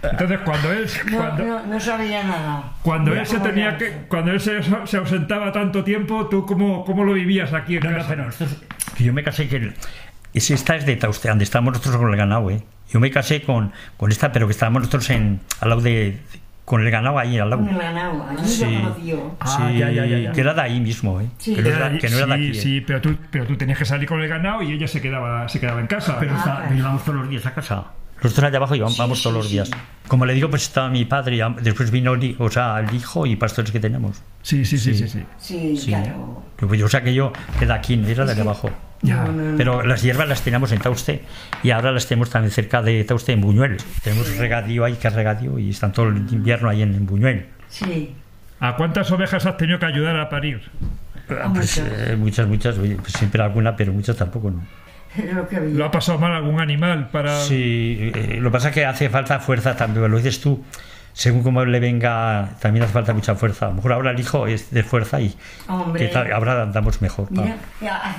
Entonces, 0.03 0.39
cuando 0.45 0.71
él, 0.71 0.85
No, 1.09 1.17
cuando, 1.17 1.43
no, 1.45 1.65
no 1.65 1.79
sabía 1.79 2.23
nada. 2.23 2.73
cuando 2.83 3.13
él 3.15 3.25
se 3.25 3.39
tenía 3.39 3.75
que, 3.77 3.91
cuando 4.07 4.31
él 4.31 4.39
se, 4.39 4.59
se 4.85 4.97
ausentaba 4.97 5.51
tanto 5.51 5.83
tiempo, 5.83 6.27
¿tú 6.27 6.45
cómo, 6.45 6.85
cómo 6.85 7.03
lo 7.03 7.13
vivías 7.13 7.53
aquí 7.53 7.77
en 7.77 7.83
No, 7.83 7.89
no, 7.91 7.97
casa? 7.97 8.09
pero 8.09 8.25
nosotros- 8.25 8.63
que 8.95 9.03
yo 9.03 9.13
me 9.13 9.23
casé 9.23 9.47
que 9.47 9.73
Es, 10.33 10.49
esta 10.51 10.75
es 10.75 10.85
de 10.85 10.95
Tauste, 10.95 11.27
donde 11.27 11.43
estábamos 11.43 11.73
nosotros 11.73 11.97
con 11.97 12.09
el 12.11 12.15
ganado, 12.15 12.49
¿eh? 12.51 12.61
Yo 12.93 12.99
me 12.99 13.09
casé 13.11 13.41
con, 13.41 13.71
con 13.97 14.11
esta, 14.11 14.31
pero 14.31 14.47
que 14.47 14.51
estábamos 14.51 14.81
nosotros 14.83 15.09
en, 15.09 15.39
al 15.59 15.69
lado 15.69 15.81
de, 15.81 16.19
con 16.71 16.81
el 16.85 16.89
ganado 16.89 17.19
ahí 17.19 17.37
al 17.37 17.49
lado. 17.49 17.63
Con 17.65 17.69
el 17.75 17.77
ganado, 17.81 18.25
allí 18.29 18.47
Sí. 18.47 18.63
lo 18.65 18.81
conocí 18.83 19.05
yo. 19.07 19.35
Ah, 19.41 19.45
Sí, 19.69 19.77
ya, 19.77 19.91
ya, 19.91 20.05
ya, 20.05 20.17
ya. 20.19 20.31
que 20.31 20.39
era 20.39 20.53
de 20.53 20.61
ahí 20.61 20.79
mismo, 20.79 21.19
¿eh? 21.19 21.27
Sí. 21.37 21.53
que, 21.53 21.61
no 21.63 21.67
Era 21.67 21.97
que 21.97 22.09
no 22.09 22.17
era 22.17 22.25
de 22.27 22.37
sí, 22.37 22.47
aquí. 22.47 22.57
¿eh? 22.57 22.61
sí, 22.61 22.81
pero 22.87 23.01
tú, 23.01 23.17
pero 23.29 23.45
tú 23.45 23.57
tenías 23.57 23.77
que 23.77 23.83
salir 23.83 24.07
con 24.07 24.21
el 24.21 24.29
ganado 24.29 24.61
y 24.63 24.71
ella 24.71 24.87
se 24.87 25.01
quedaba, 25.01 25.49
se 25.49 25.59
quedaba 25.59 25.81
en 25.81 25.87
casa. 25.87 26.15
Pero, 26.17 26.31
Ah, 26.33 26.37
está- 26.37 26.73
claro. 26.73 27.01
todos 27.05 27.19
los 27.19 27.29
días 27.29 27.45
a 27.45 27.53
casa. 27.53 27.83
Nosotros 28.23 28.45
allá 28.47 28.57
abajo 28.57 28.75
íbamos 28.75 28.93
Sí, 28.95 28.99
vamos 29.01 29.21
todos 29.21 29.33
sí, 29.33 29.37
los 29.39 29.47
sí. 29.47 29.53
días. 29.53 29.71
Como 30.07 30.25
le 30.25 30.33
digo, 30.33 30.49
pues 30.49 30.61
estaba 30.63 30.87
mi 30.89 31.03
padre, 31.03 31.35
y 31.37 31.41
después 31.61 31.91
vino 31.91 32.13
o 32.37 32.49
sea, 32.49 32.79
el 32.79 32.95
hijo 32.95 33.25
y 33.25 33.35
pastores 33.35 33.69
que 33.71 33.79
tenemos. 33.81 34.21
Sí, 34.41 34.63
sí, 34.63 34.77
sí, 34.77 34.93
sí. 34.93 35.07
sí. 35.09 35.23
Sí, 35.39 35.75
Sí. 35.75 35.87
claro. 35.87 36.41
Pues, 36.55 36.81
o 36.81 36.87
sea 36.87 37.01
que 37.03 37.13
yo, 37.13 37.33
que 37.59 37.65
de 37.65 37.73
aquí, 37.73 37.97
no 37.97 38.07
era 38.07 38.23
de 38.25 38.31
allá 38.31 38.43
abajo. 38.43 38.69
Ya. 39.03 39.27
Pero 39.57 39.81
las 39.83 40.03
hierbas 40.03 40.27
las 40.29 40.43
teníamos 40.43 40.71
en 40.71 40.79
Tauste 40.79 41.23
y 41.63 41.71
ahora 41.71 41.91
las 41.91 42.05
tenemos 42.07 42.29
también 42.29 42.51
cerca 42.51 42.81
de 42.81 43.03
Tauste 43.03 43.31
en 43.31 43.41
Buñuel. 43.41 43.77
Tenemos 44.03 44.37
regadío 44.37 44.85
ahí, 44.85 44.93
que 44.93 45.07
es 45.07 45.13
regadío, 45.13 45.57
y 45.57 45.71
están 45.71 45.91
todo 45.91 46.09
el 46.09 46.17
invierno 46.17 46.69
ahí 46.69 46.81
en, 46.83 46.93
en 46.93 47.05
Buñuel. 47.05 47.47
Sí. 47.67 48.13
¿A 48.59 48.75
cuántas 48.75 49.09
ovejas 49.11 49.45
has 49.45 49.57
tenido 49.57 49.79
que 49.79 49.85
ayudar 49.87 50.15
a 50.19 50.29
parir? 50.29 50.61
A 51.29 51.51
Pues, 51.51 51.79
muchas. 51.79 52.09
eh, 52.09 52.15
muchas, 52.15 52.47
muchas, 52.47 52.75
pues 52.75 53.13
siempre 53.13 53.41
alguna, 53.41 53.75
pero 53.75 53.91
muchas 53.91 54.15
tampoco, 54.17 54.51
¿no? 54.51 54.61
Era 55.17 55.33
lo 55.33 55.47
que 55.47 55.57
había. 55.57 55.73
¿Lo 55.75 55.85
ha 55.85 55.91
pasado 55.91 56.19
mal 56.19 56.31
algún 56.33 56.59
animal 56.61 57.09
para...? 57.09 57.39
Sí, 57.41 58.11
eh, 58.13 58.37
lo 58.39 58.49
que 58.49 58.53
pasa 58.53 58.69
es 58.69 58.73
que 58.75 58.85
hace 58.85 59.09
falta 59.09 59.39
fuerza 59.39 59.75
también, 59.75 60.09
lo 60.11 60.17
dices 60.17 60.39
tú, 60.39 60.63
según 61.13 61.43
como 61.43 61.63
le 61.65 61.79
venga, 61.79 62.49
también 62.59 62.83
hace 62.83 62.93
falta 62.93 63.13
mucha 63.13 63.35
fuerza. 63.35 63.65
A 63.65 63.69
lo 63.69 63.75
mejor 63.75 63.93
ahora 63.93 64.11
el 64.11 64.19
hijo 64.19 64.47
es 64.47 64.71
de 64.71 64.83
fuerza 64.83 65.19
y 65.21 65.35
Hombre. 65.67 66.07
que 66.07 66.13
tal- 66.13 66.31
ahora 66.31 66.61
andamos 66.61 67.01
mejor. 67.01 67.27
ah, 67.89 68.15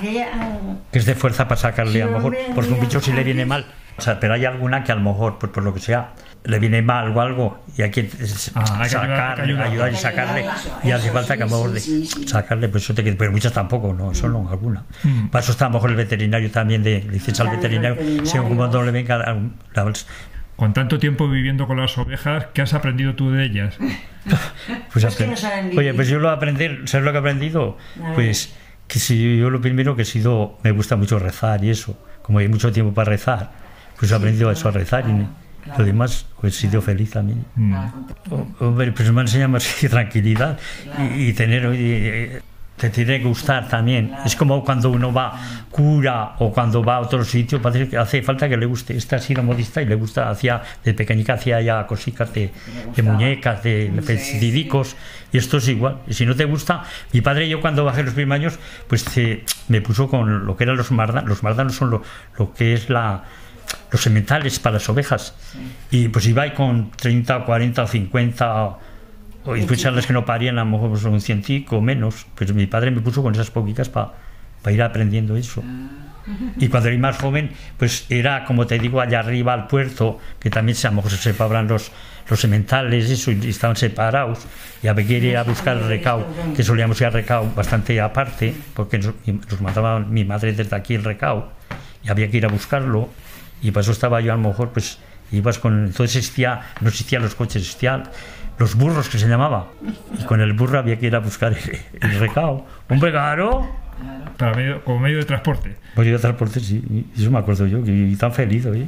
que 0.91 0.99
es 0.99 1.05
de 1.05 1.15
fuerza 1.15 1.47
para 1.47 1.59
sacarle 1.59 1.93
Sí, 1.93 2.01
a 2.01 2.05
lo 2.05 2.11
mejor, 2.13 2.25
hombre, 2.35 2.45
porque 2.55 2.71
un 2.73 2.79
bicho 2.79 2.99
si 3.01 3.11
le 3.13 3.23
viene 3.23 3.45
mal, 3.45 3.65
o 3.97 4.01
sea, 4.01 4.19
pero 4.19 4.33
hay 4.33 4.45
alguna 4.45 4.83
que 4.83 4.91
a 4.91 4.95
lo 4.95 5.01
mejor, 5.01 5.37
pues 5.39 5.51
por 5.51 5.63
lo 5.63 5.73
que 5.73 5.79
sea, 5.79 6.13
le 6.45 6.59
viene 6.59 6.81
mal 6.81 7.15
o 7.15 7.21
algo 7.21 7.63
y 7.77 7.83
hay 7.83 7.91
que 7.91 8.09
Ah, 8.55 8.85
sacar, 8.87 9.39
hay 9.39 9.47
que 9.47 9.51
ayudar. 9.53 9.67
ayudar 9.67 9.93
y 9.93 9.95
sacarle 9.95 10.39
ayudar, 10.41 10.55
eso, 10.57 10.79
y 10.83 10.91
hace 10.91 11.05
eso, 11.05 11.13
falta 11.13 11.37
que 11.37 11.43
a 11.43 11.45
lo 11.45 11.49
sí, 11.49 11.55
mejor 11.63 11.79
sí, 11.79 12.05
sí, 12.05 12.21
sí. 12.21 12.27
sacarle, 12.27 12.67
pues 12.69 12.83
eso 12.83 12.93
te 12.93 13.03
queda- 13.03 13.15
pero 13.17 13.31
muchas 13.31 13.53
tampoco, 13.53 13.93
no, 13.93 14.11
eso 14.11 14.27
no, 14.27 14.49
alguna. 14.49 14.83
Mm. 15.03 15.27
Para 15.27 15.41
eso 15.43 15.51
está 15.53 15.65
a 15.65 15.69
lo 15.69 15.75
mejor 15.75 15.91
el 15.91 15.95
veterinario 15.95 16.51
también, 16.51 16.83
de, 16.83 17.01
le 17.03 17.11
dices 17.11 17.39
al 17.39 17.49
veterinario, 17.49 17.95
veterinario. 17.95 18.25
según 18.29 18.57
como 18.57 18.83
le 18.83 18.91
venga 18.91 19.17
la- 19.17 19.37
la- 19.73 19.93
Con 20.63 20.71
tanto 20.73 20.97
tiempo 20.97 21.27
viviendo 21.27 21.67
con 21.67 21.75
las 21.75 21.97
ovejas, 21.97 22.45
¿qué 22.53 22.61
has 22.61 22.73
aprendido 22.73 23.15
tú 23.15 23.29
de 23.31 23.43
ellas? 23.43 23.75
Pues 24.93 25.03
Es 25.03 25.17
que 25.17 25.27
no 25.27 25.35
saben. 25.35 25.77
Oye, 25.77 25.93
pues 25.93 26.07
yo 26.07 26.19
lo 26.19 26.29
aprender, 26.29 26.83
¿sabes 26.85 27.03
lo 27.03 27.11
que 27.11 27.17
he 27.17 27.19
aprendido? 27.19 27.77
Pues 28.15 28.55
que 28.87 28.97
si 28.99 29.37
yo 29.37 29.49
lo 29.49 29.59
primero 29.59 29.97
que 29.97 30.03
he 30.03 30.05
sido, 30.05 30.57
me 30.63 30.71
gusta 30.71 30.95
mucho 30.95 31.19
rezar 31.19 31.61
y 31.65 31.69
eso, 31.69 31.99
como 32.21 32.39
hay 32.39 32.47
mucho 32.47 32.71
tiempo 32.71 32.93
para 32.93 33.09
rezar, 33.09 33.51
pues 33.99 34.09
he 34.09 34.15
aprendido 34.15 34.49
eso 34.51 34.69
a 34.69 34.71
rezar 34.71 35.01
y 35.01 35.11
claro. 35.65 35.79
lo 35.79 35.83
demás, 35.85 36.27
pues 36.39 36.55
he 36.55 36.61
sido 36.61 36.81
feliz 36.81 37.11
también. 37.11 37.43
Mm. 37.57 37.75
O- 38.31 38.47
Hombre, 38.59 38.93
pues 38.93 39.11
me 39.11 39.19
ha 39.19 39.23
enseñado 39.23 39.49
más 39.49 39.67
tranquilidad 39.89 40.57
y, 40.97 41.25
y 41.27 41.33
tener, 41.33 41.69
eh, 41.75 42.41
te 42.89 43.05
tiene 43.05 43.19
que 43.19 43.27
gustar 43.27 43.69
también. 43.69 44.13
Es 44.25 44.35
como 44.35 44.63
cuando 44.63 44.89
uno 44.89 45.13
va 45.13 45.39
cura 45.71 46.35
o 46.39 46.51
cuando 46.51 46.83
va 46.83 46.97
a 46.97 46.99
otro 46.99 47.23
sitio, 47.23 47.61
parece 47.61 47.87
que 47.87 47.97
hace 47.97 48.21
falta 48.21 48.49
que 48.49 48.57
le 48.57 48.65
guste. 48.65 48.97
Esta 48.97 49.15
ha 49.15 49.19
sido 49.19 49.41
modista 49.41 49.81
y 49.81 49.85
le 49.85 49.95
gusta, 49.95 50.29
hacía, 50.29 50.61
de 50.83 50.93
pequeñica 50.93 51.35
hacía 51.35 51.61
ya 51.61 51.87
cositas 51.87 52.33
de, 52.33 52.51
de 52.93 53.03
muñecas, 53.03 53.63
de 53.63 53.89
didicos, 54.39 54.97
y 55.31 55.37
esto 55.37 55.57
es 55.57 55.67
igual. 55.69 55.99
Y 56.07 56.13
si 56.13 56.25
no 56.25 56.35
te 56.35 56.43
gusta, 56.43 56.83
mi 57.13 57.21
padre 57.21 57.45
y 57.45 57.49
yo 57.49 57.61
cuando 57.61 57.85
bajé 57.85 58.03
los 58.03 58.13
primeros 58.13 58.41
años, 58.41 58.59
pues 58.87 59.05
eh, 59.17 59.45
me 59.69 59.81
puso 59.81 60.09
con 60.09 60.45
lo 60.45 60.57
que 60.57 60.65
eran 60.65 60.75
los 60.75 60.91
mardanos. 60.91 61.29
Los 61.29 61.43
mardanos 61.43 61.75
son 61.75 61.89
lo, 61.89 62.03
lo 62.37 62.53
que 62.53 62.73
es 62.73 62.89
la 62.89 63.23
los 63.91 64.01
sementales 64.01 64.59
para 64.59 64.73
las 64.73 64.89
ovejas. 64.89 65.35
Y 65.89 66.09
pues 66.09 66.25
iba 66.27 66.43
ahí 66.43 66.51
con 66.51 66.91
30, 66.91 67.45
40 67.45 67.83
o 67.83 67.87
50 67.87 68.77
o- 69.45 69.55
a 69.89 69.91
las 69.91 70.05
que 70.05 70.13
no 70.13 70.25
parían 70.25 70.57
a 70.59 70.63
lo 70.63 70.69
mejor 70.71 70.89
un 71.07 71.21
científico 71.21 71.77
o 71.77 71.81
menos. 71.81 72.25
Pues 72.35 72.53
mi 72.53 72.65
padre 72.67 72.91
me 72.91 73.01
puso 73.01 73.21
con 73.23 73.33
esas 73.33 73.51
poquitas 73.51 73.89
para 73.89 74.13
ir 74.71 74.81
aprendiendo 74.81 75.35
eso. 75.35 75.63
Y 76.57 76.69
cuando 76.69 76.87
era 76.87 76.97
más 76.99 77.17
joven, 77.17 77.51
pues 77.77 78.05
era, 78.09 78.45
como 78.45 78.65
te 78.65 78.79
digo, 78.79 79.01
allá 79.01 79.19
arriba 79.19 79.53
al 79.53 79.67
puerto, 79.67 80.19
que 80.39 80.49
también 80.49 80.77
a 80.83 80.89
lo 80.89 80.95
mejor 80.95 81.11
se 81.11 81.17
separaban 81.17 81.67
los, 81.67 81.91
los 82.29 82.39
sementales 82.39 83.09
eso, 83.09 83.29
y 83.31 83.49
estaban 83.49 83.75
separados. 83.75 84.39
Y 84.81 84.87
que 85.05 85.17
ir 85.17 85.35
a 85.35 85.43
buscar 85.43 85.75
el 85.75 85.83
recao, 85.87 86.25
que 86.55 86.63
solíamos 86.63 86.99
ir 87.01 87.07
al 87.07 87.13
recao 87.13 87.51
bastante 87.53 87.99
aparte, 87.99 88.53
porque 88.73 88.99
nos, 88.99 89.13
nos 89.27 89.59
mandaba 89.61 89.99
mi 89.99 90.23
madre 90.23 90.53
desde 90.53 90.73
aquí 90.75 90.95
el 90.95 91.03
recao, 91.03 91.51
y 92.05 92.09
había 92.09 92.29
que 92.31 92.37
ir 92.37 92.45
a 92.45 92.49
buscarlo. 92.49 93.09
Y 93.61 93.71
por 93.71 93.81
eso 93.81 93.91
estaba 93.91 94.21
yo 94.21 94.31
a 94.31 94.37
lo 94.37 94.47
mejor, 94.47 94.69
pues 94.69 94.99
ibas 95.31 95.59
con. 95.59 95.87
Entonces 95.87 96.15
existía, 96.15 96.61
no 96.79 96.87
existían 96.87 97.21
los 97.21 97.35
coches, 97.35 97.57
existían 97.63 98.03
los 98.59 98.75
burros 98.75 99.09
que 99.09 99.17
se 99.17 99.27
llamaba. 99.27 99.67
Y 100.19 100.23
con 100.25 100.41
el 100.41 100.53
burro 100.53 100.79
había 100.79 100.97
que 100.99 101.07
ir 101.07 101.15
a 101.15 101.19
buscar 101.19 101.53
el, 101.53 101.79
el 102.01 102.19
recao. 102.19 102.65
¡Hombre, 102.89 103.11
claro! 103.11 103.67
Para 104.37 104.55
medio- 104.55 104.83
como 104.83 104.99
medio 104.99 105.17
de 105.19 105.25
transporte. 105.25 105.75
Pues 105.95 106.07
yo 106.07 106.13
de 106.13 106.19
transporte, 106.19 106.59
sí, 106.59 106.83
eso 107.15 107.29
me 107.29 107.37
acuerdo 107.37 107.67
yo, 107.67 107.83
que 107.83 107.91
y 107.91 108.15
tan 108.15 108.33
feliz, 108.33 108.65
oye. 108.65 108.87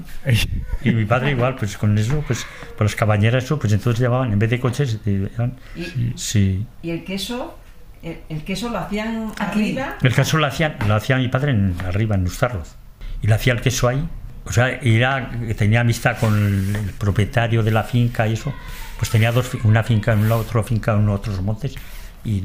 Y 0.83 0.91
mi 0.91 1.05
padre 1.05 1.31
igual, 1.31 1.55
pues 1.55 1.77
con 1.77 1.95
eso, 1.97 2.23
pues 2.25 2.45
por 2.77 2.85
las 2.85 2.95
cabañeras, 2.95 3.43
eso, 3.43 3.59
pues 3.59 3.71
entonces 3.71 3.99
llevaban, 4.01 4.33
en 4.33 4.39
vez 4.39 4.49
de 4.49 4.59
coches, 4.59 4.99
eh, 5.05 5.29
eran, 5.35 5.53
Y, 5.75 6.13
sí. 6.15 6.65
y 6.81 6.89
el 6.89 7.03
queso, 7.03 7.57
el, 8.01 8.17
el 8.29 8.43
queso 8.43 8.69
lo 8.69 8.79
hacían 8.79 9.31
Aquí. 9.39 9.59
arriba. 9.59 9.95
El 10.01 10.15
caso 10.15 10.37
lo 10.39 10.47
hacía, 10.47 10.75
lo 10.87 10.95
hacía 10.95 11.17
mi 11.17 11.27
padre 11.27 11.51
en, 11.51 11.75
arriba, 11.85 12.15
en 12.15 12.23
Nustarroz. 12.23 12.75
Y 13.21 13.27
le 13.27 13.35
hacía 13.35 13.53
el 13.53 13.61
queso 13.61 13.87
ahí. 13.87 14.03
O 14.45 14.51
sea, 14.51 14.69
era, 14.81 15.31
tenía 15.57 15.81
amistad 15.81 16.17
con 16.19 16.33
el, 16.35 16.75
el 16.75 16.91
propietario 16.93 17.63
de 17.63 17.71
la 17.71 17.83
finca 17.83 18.27
y 18.27 18.33
eso. 18.33 18.53
Pues 18.97 19.09
tenía 19.11 19.31
dos, 19.31 19.53
una 19.63 19.83
finca 19.83 20.13
en 20.13 20.19
un 20.19 20.29
lado, 20.29 20.41
otra 20.41 20.63
finca 20.63 20.93
en 20.93 21.09
otros 21.09 21.41
montes. 21.41 21.75
Y 22.23 22.43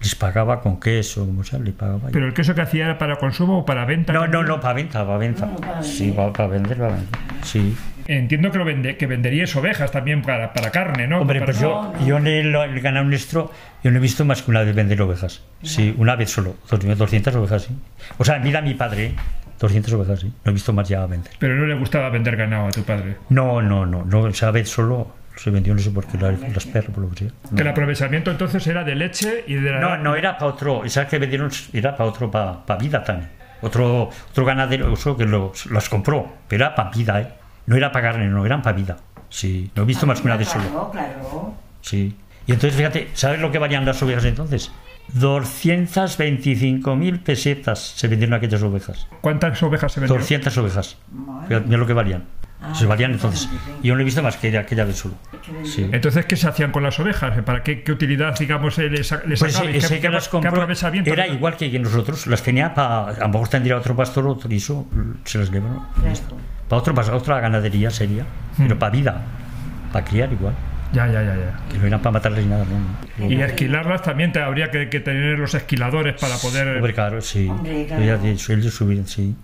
les 0.00 0.14
pagaba 0.14 0.60
con 0.60 0.78
queso, 0.78 1.24
como 1.26 1.42
sea, 1.44 1.58
le 1.58 1.72
pagaba. 1.72 2.08
Pero 2.12 2.26
el 2.26 2.34
queso 2.34 2.54
que 2.54 2.60
hacía 2.60 2.84
era 2.84 2.98
para 2.98 3.16
consumo 3.16 3.58
o 3.60 3.64
para 3.64 3.84
venta. 3.84 4.12
no, 4.12 4.26
no, 4.26 4.42
no, 4.42 4.60
para 4.60 4.74
venta, 4.74 5.04
para 5.06 5.18
venta. 5.18 5.46
No, 5.46 5.56
para 5.56 5.82
Sí, 5.82 6.12
para, 6.12 6.32
para 6.32 6.48
vender, 6.48 6.76
para 6.76 6.90
vender. 6.94 7.08
Sí. 7.42 7.76
Entiendo 8.08 8.50
que, 8.50 8.58
lo 8.58 8.64
vende, 8.64 8.96
que 8.96 9.06
venderíais 9.06 9.54
ovejas 9.54 9.92
también 9.92 10.22
para, 10.22 10.52
para 10.52 10.70
carne, 10.72 11.06
¿no? 11.06 11.20
Hombre, 11.20 11.38
Para- 11.38 11.52
pues 11.52 11.60
yo, 11.62 11.92
yo 12.04 12.16
en 12.18 12.26
el, 12.26 12.54
el 12.54 12.80
ganado 12.80 13.04
nuestro, 13.06 13.52
yo 13.84 13.90
no 13.92 13.98
he 13.98 14.00
visto 14.00 14.24
más 14.24 14.42
que 14.42 14.50
una 14.50 14.62
vez 14.62 14.74
vender 14.74 15.00
ovejas. 15.02 15.40
Sí, 15.62 15.94
una 15.96 16.16
vez 16.16 16.30
solo. 16.30 16.56
200 16.68 17.34
ovejas, 17.36 17.62
sí. 17.62 17.76
O 18.18 18.24
sea, 18.24 18.40
mira 18.40 18.60
mi 18.60 18.74
padre, 18.74 19.06
¿eh? 19.06 19.14
200 19.62 19.92
ovejas, 19.94 20.20
sí. 20.20 20.32
No 20.44 20.50
he 20.50 20.52
visto 20.54 20.72
más 20.72 20.88
ya 20.88 21.06
vender. 21.06 21.32
Pero 21.38 21.54
no 21.54 21.66
le 21.66 21.74
gustaba 21.74 22.10
vender 22.10 22.36
ganado 22.36 22.66
a 22.66 22.70
tu 22.70 22.82
padre. 22.82 23.16
No, 23.30 23.62
no, 23.62 23.86
no. 23.86 24.04
no 24.04 24.26
esa 24.26 24.50
vez 24.50 24.68
solo 24.68 25.12
se 25.36 25.50
vendió, 25.50 25.72
no 25.74 25.80
sé 25.80 25.90
por 25.90 26.04
qué, 26.06 26.18
la- 26.18 26.32
las 26.32 26.66
perras, 26.66 26.90
por 26.92 27.04
lo 27.04 27.10
que 27.10 27.16
sea. 27.20 27.28
Que 27.54 27.62
el 27.62 27.68
aprovechamiento 27.68 28.30
entonces 28.30 28.66
era 28.66 28.84
de 28.84 28.94
leche 28.94 29.44
y 29.46 29.54
de 29.54 29.70
la... 29.70 29.80
No, 29.80 29.96
no 29.96 30.16
era 30.16 30.36
para 30.36 30.50
otro. 30.52 30.84
Esas 30.84 31.06
que 31.06 31.18
vendieron 31.18 31.50
era 31.72 31.96
para 31.96 32.10
otro, 32.10 32.30
para, 32.30 32.76
vida 32.76 33.02
también. 33.02 33.30
Otro, 33.62 34.10
otro 34.30 34.44
ganadero 34.44 34.92
eso 34.92 35.16
que 35.16 35.24
los, 35.24 35.66
las 35.66 35.88
compró, 35.88 36.30
pero 36.48 36.64
era 36.66 36.74
para 36.74 36.90
vida, 36.90 37.20
¿eh? 37.20 37.28
No 37.66 37.76
era 37.76 37.92
para 37.92 38.10
carne, 38.10 38.26
no, 38.26 38.44
eran 38.44 38.60
para 38.60 38.76
vida. 38.76 38.96
Sí, 39.28 39.70
no 39.76 39.84
he 39.84 39.86
visto 39.86 40.04
más 40.06 40.20
que 40.20 40.26
una 40.26 40.36
vez 40.36 40.48
solo. 40.48 40.64
Claro, 40.64 40.90
claro. 40.90 41.54
Sí. 41.80 42.16
Y 42.46 42.52
entonces, 42.52 42.76
fíjate, 42.76 43.10
¿sabes 43.14 43.38
lo 43.40 43.52
que 43.52 43.58
valían 43.58 43.84
las 43.86 44.02
ovejas 44.02 44.24
entonces? 44.24 44.72
225.000 45.16 47.20
pesetas 47.22 47.78
se 47.96 48.08
vendieron 48.08 48.34
aquellas 48.34 48.62
ovejas. 48.62 49.06
¿Cuántas 49.20 49.62
ovejas 49.62 49.92
se 49.92 50.00
vendieron? 50.00 50.22
200 50.22 50.56
ovejas. 50.58 50.96
Mira 51.48 51.60
lo 51.78 51.86
que 51.86 51.92
valían. 51.92 52.24
Se 52.74 52.86
valían 52.86 53.10
entonces. 53.10 53.48
Y 53.82 53.88
yo 53.88 53.96
no 53.96 54.02
he 54.02 54.04
visto 54.04 54.22
más 54.22 54.36
que 54.36 54.56
aquella 54.56 54.84
vez 54.84 54.96
solo. 54.96 55.14
Sí. 55.64 55.88
Entonces, 55.90 56.26
¿qué 56.26 56.36
se 56.36 56.46
hacían 56.48 56.70
con 56.70 56.84
las 56.84 57.00
ovejas? 57.00 57.36
¿Para 57.42 57.64
qué, 57.64 57.82
qué 57.82 57.90
utilidad, 57.90 58.38
digamos, 58.38 58.78
eh, 58.78 58.88
les, 58.88 59.10
les 59.26 59.40
Pues 59.40 59.52
sacabais? 59.54 59.84
ese 59.84 59.96
¿Qué- 59.96 60.00
que 60.00 60.00
qué- 60.02 60.08
las 60.10 60.28
qué 60.28 60.30
compró 60.30 60.64
era 61.06 61.26
igual 61.26 61.56
que 61.56 61.76
nosotros. 61.80 62.28
Las 62.28 62.40
tenía 62.44 62.72
para... 62.72 63.08
A 63.08 63.18
lo 63.22 63.28
mejor 63.30 63.48
tendría 63.48 63.76
otro 63.76 63.96
pastor 63.96 64.28
otro 64.28 64.48
y 64.52 64.58
eso 64.58 64.86
se 65.24 65.38
las 65.38 65.50
llevaron. 65.50 65.80
Para 66.68 66.80
otro, 66.80 66.94
para 66.94 67.16
otra 67.16 67.40
ganadería 67.40 67.90
sería. 67.90 68.24
Pero 68.56 68.78
para 68.78 68.92
vida. 68.92 69.20
Para 69.92 70.04
criar 70.04 70.32
igual. 70.32 70.54
Ya, 70.92 71.06
ya, 71.06 71.22
ya, 71.22 71.34
ya. 71.36 71.60
Que 71.70 71.78
no 71.78 71.86
eran 71.86 72.00
para 72.00 72.12
matarles 72.12 72.44
ni 72.44 72.50
nada. 72.50 72.66
No. 73.18 73.30
Y 73.30 73.40
esquilarlas 73.40 74.02
también 74.02 74.32
te 74.32 74.40
habría 74.40 74.70
que, 74.70 74.88
que 74.90 75.00
tener 75.00 75.38
los 75.38 75.54
esquiladores 75.54 76.20
para 76.20 76.36
poder... 76.36 76.76
Hombre, 76.76 76.92
claro, 76.92 77.20
sí. 77.20 77.48
Hombre, 77.48 77.86
ya 77.88 77.96
claro. 77.96 78.18
dicho, 78.18 78.52
ellos 78.52 78.74
subir, 78.74 79.02
sí. 79.06 79.34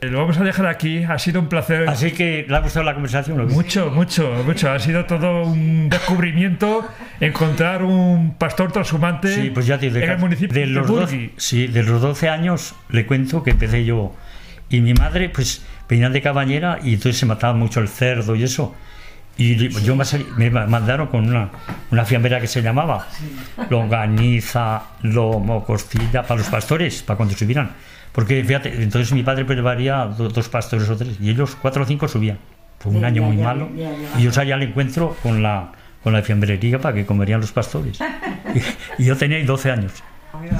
Eh, 0.00 0.08
Lo 0.08 0.20
vamos 0.20 0.38
a 0.38 0.44
dejar 0.44 0.66
aquí. 0.66 1.04
Ha 1.04 1.18
sido 1.18 1.40
un 1.40 1.48
placer. 1.48 1.88
Así 1.88 2.12
que, 2.12 2.44
¿le 2.48 2.56
ha 2.56 2.60
gustado 2.60 2.84
la 2.84 2.94
conversación? 2.94 3.40
o 3.40 3.46
qué? 3.46 3.54
Mucho, 3.54 3.90
mucho, 3.90 4.42
mucho. 4.44 4.70
Ha 4.70 4.78
sido 4.78 5.04
todo 5.06 5.44
un 5.44 5.88
descubrimiento 5.88 6.86
encontrar 7.20 7.82
un 7.82 8.34
pastor 8.34 8.72
transhumante 8.72 9.34
Sí, 9.34 9.50
pues 9.50 9.66
ya 9.66 9.78
te 9.78 9.86
digo, 9.86 9.98
en 9.98 10.10
el 10.10 10.18
municipio 10.18 10.54
de 10.54 10.60
de, 10.60 10.66
los, 10.66 10.86
Burgui. 10.86 11.28
12, 11.28 11.32
sí, 11.36 11.66
de 11.66 11.82
los 11.82 12.00
12 12.02 12.28
años 12.28 12.74
le 12.90 13.06
cuento 13.06 13.42
que 13.42 13.50
empecé 13.50 13.84
yo. 13.84 14.14
Y 14.68 14.80
mi 14.80 14.94
madre, 14.94 15.28
pues, 15.28 15.64
venían 15.88 16.12
de 16.12 16.20
cabañera 16.20 16.78
y 16.82 16.94
entonces 16.94 17.18
se 17.18 17.26
mataba 17.26 17.54
mucho 17.54 17.80
el 17.80 17.88
cerdo 17.88 18.34
y 18.34 18.42
eso. 18.42 18.74
Y 19.38 19.68
yo 19.68 19.94
me, 19.96 20.04
me 20.50 20.50
mandaron 20.66 21.08
con 21.08 21.28
una, 21.28 21.50
una 21.90 22.04
fiambera 22.06 22.40
que 22.40 22.46
se 22.46 22.62
llamaba 22.62 23.06
longaniza, 23.68 24.82
lomo, 25.02 25.64
costilla, 25.64 26.22
para 26.22 26.38
los 26.38 26.48
pastores, 26.48 27.02
para 27.02 27.16
cuando 27.16 27.34
subieran. 27.36 27.70
Porque 28.12 28.42
fíjate, 28.44 28.82
entonces 28.82 29.12
mi 29.12 29.22
padre 29.22 29.44
prepararía 29.44 30.06
do- 30.06 30.30
dos 30.30 30.48
pastores 30.48 30.88
o 30.88 30.96
tres, 30.96 31.18
y 31.20 31.28
ellos 31.30 31.56
cuatro 31.60 31.82
o 31.82 31.86
cinco 31.86 32.08
subían. 32.08 32.38
Fue 32.78 32.92
un 32.92 33.00
Ya, 33.00 33.06
año 33.08 33.22
ya, 33.22 33.28
muy 33.28 33.36
ya, 33.36 33.44
malo. 33.44 33.68
ya. 33.76 33.90
Y 34.18 34.22
yo 34.22 34.32
salía 34.32 34.54
al 34.54 34.62
encuentro 34.62 35.16
con 35.22 35.42
la, 35.42 35.72
con 36.02 36.12
la 36.14 36.22
fiambrería 36.22 36.78
para 36.78 36.94
que 36.94 37.04
comerían 37.06 37.40
los 37.40 37.52
pastores. 37.52 37.98
Y, 38.98 39.02
y 39.02 39.06
yo 39.06 39.16
tenía 39.16 39.36
ahí 39.38 39.44
12 39.44 39.70
años. 39.70 39.92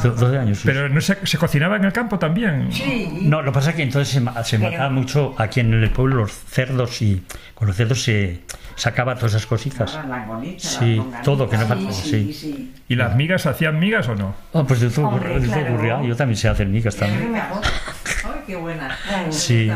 Do- 0.02 0.10
12 0.12 0.38
años. 0.38 0.58
sí. 0.58 0.62
Pero 0.66 0.88
no 0.88 1.00
se, 1.00 1.24
se 1.26 1.38
cocinaba 1.38 1.76
en 1.76 1.84
el 1.84 1.92
campo 1.92 2.18
también. 2.18 2.68
Sí. 2.72 3.08
No, 3.22 3.42
lo 3.42 3.52
que 3.52 3.54
pasa 3.54 3.70
es 3.70 3.76
que 3.76 3.82
entonces 3.82 4.08
se, 4.14 4.44
se 4.44 4.58
Pero- 4.58 4.70
mataba 4.70 4.90
mucho 4.90 5.34
aquí 5.38 5.60
en 5.60 5.72
el 5.74 5.90
pueblo 5.90 6.16
los 6.16 6.32
cerdos 6.32 7.00
y 7.02 7.22
con 7.54 7.68
los 7.68 7.76
cerdos 7.76 8.02
se 8.02 8.40
sacaba 8.74 9.14
todas 9.14 9.32
esas 9.32 9.46
cositas. 9.46 9.94
Ahora 9.94 10.08
la 10.08 10.24
bonita, 10.26 10.58
Sí, 10.68 11.02
la 11.10 11.22
todo, 11.22 11.48
que 11.48 11.56
no 11.56 11.66
Sí, 11.76 11.88
sí, 11.92 12.02
sí. 12.10 12.32
sí. 12.32 12.74
¿Y 12.88 12.94
las 12.96 13.14
migas 13.16 13.46
hacían 13.46 13.78
migas 13.78 14.06
o 14.08 14.14
no? 14.14 14.34
Ah, 14.52 14.64
pues 14.68 14.80
de 14.80 14.90
todo, 14.90 15.08
Hombre, 15.08 15.30
ocurre- 15.30 15.40
de 15.40 15.46
todo 15.48 15.56
claro. 15.60 15.74
ocurría. 15.74 16.02
Yo 16.02 16.16
también 16.16 16.36
sé 16.36 16.48
hacer 16.48 16.66
migas 16.66 16.94
también. 16.96 17.34
Ay, 17.34 18.40
qué 18.46 18.56
buena. 18.56 18.96
Sí. 19.30 19.70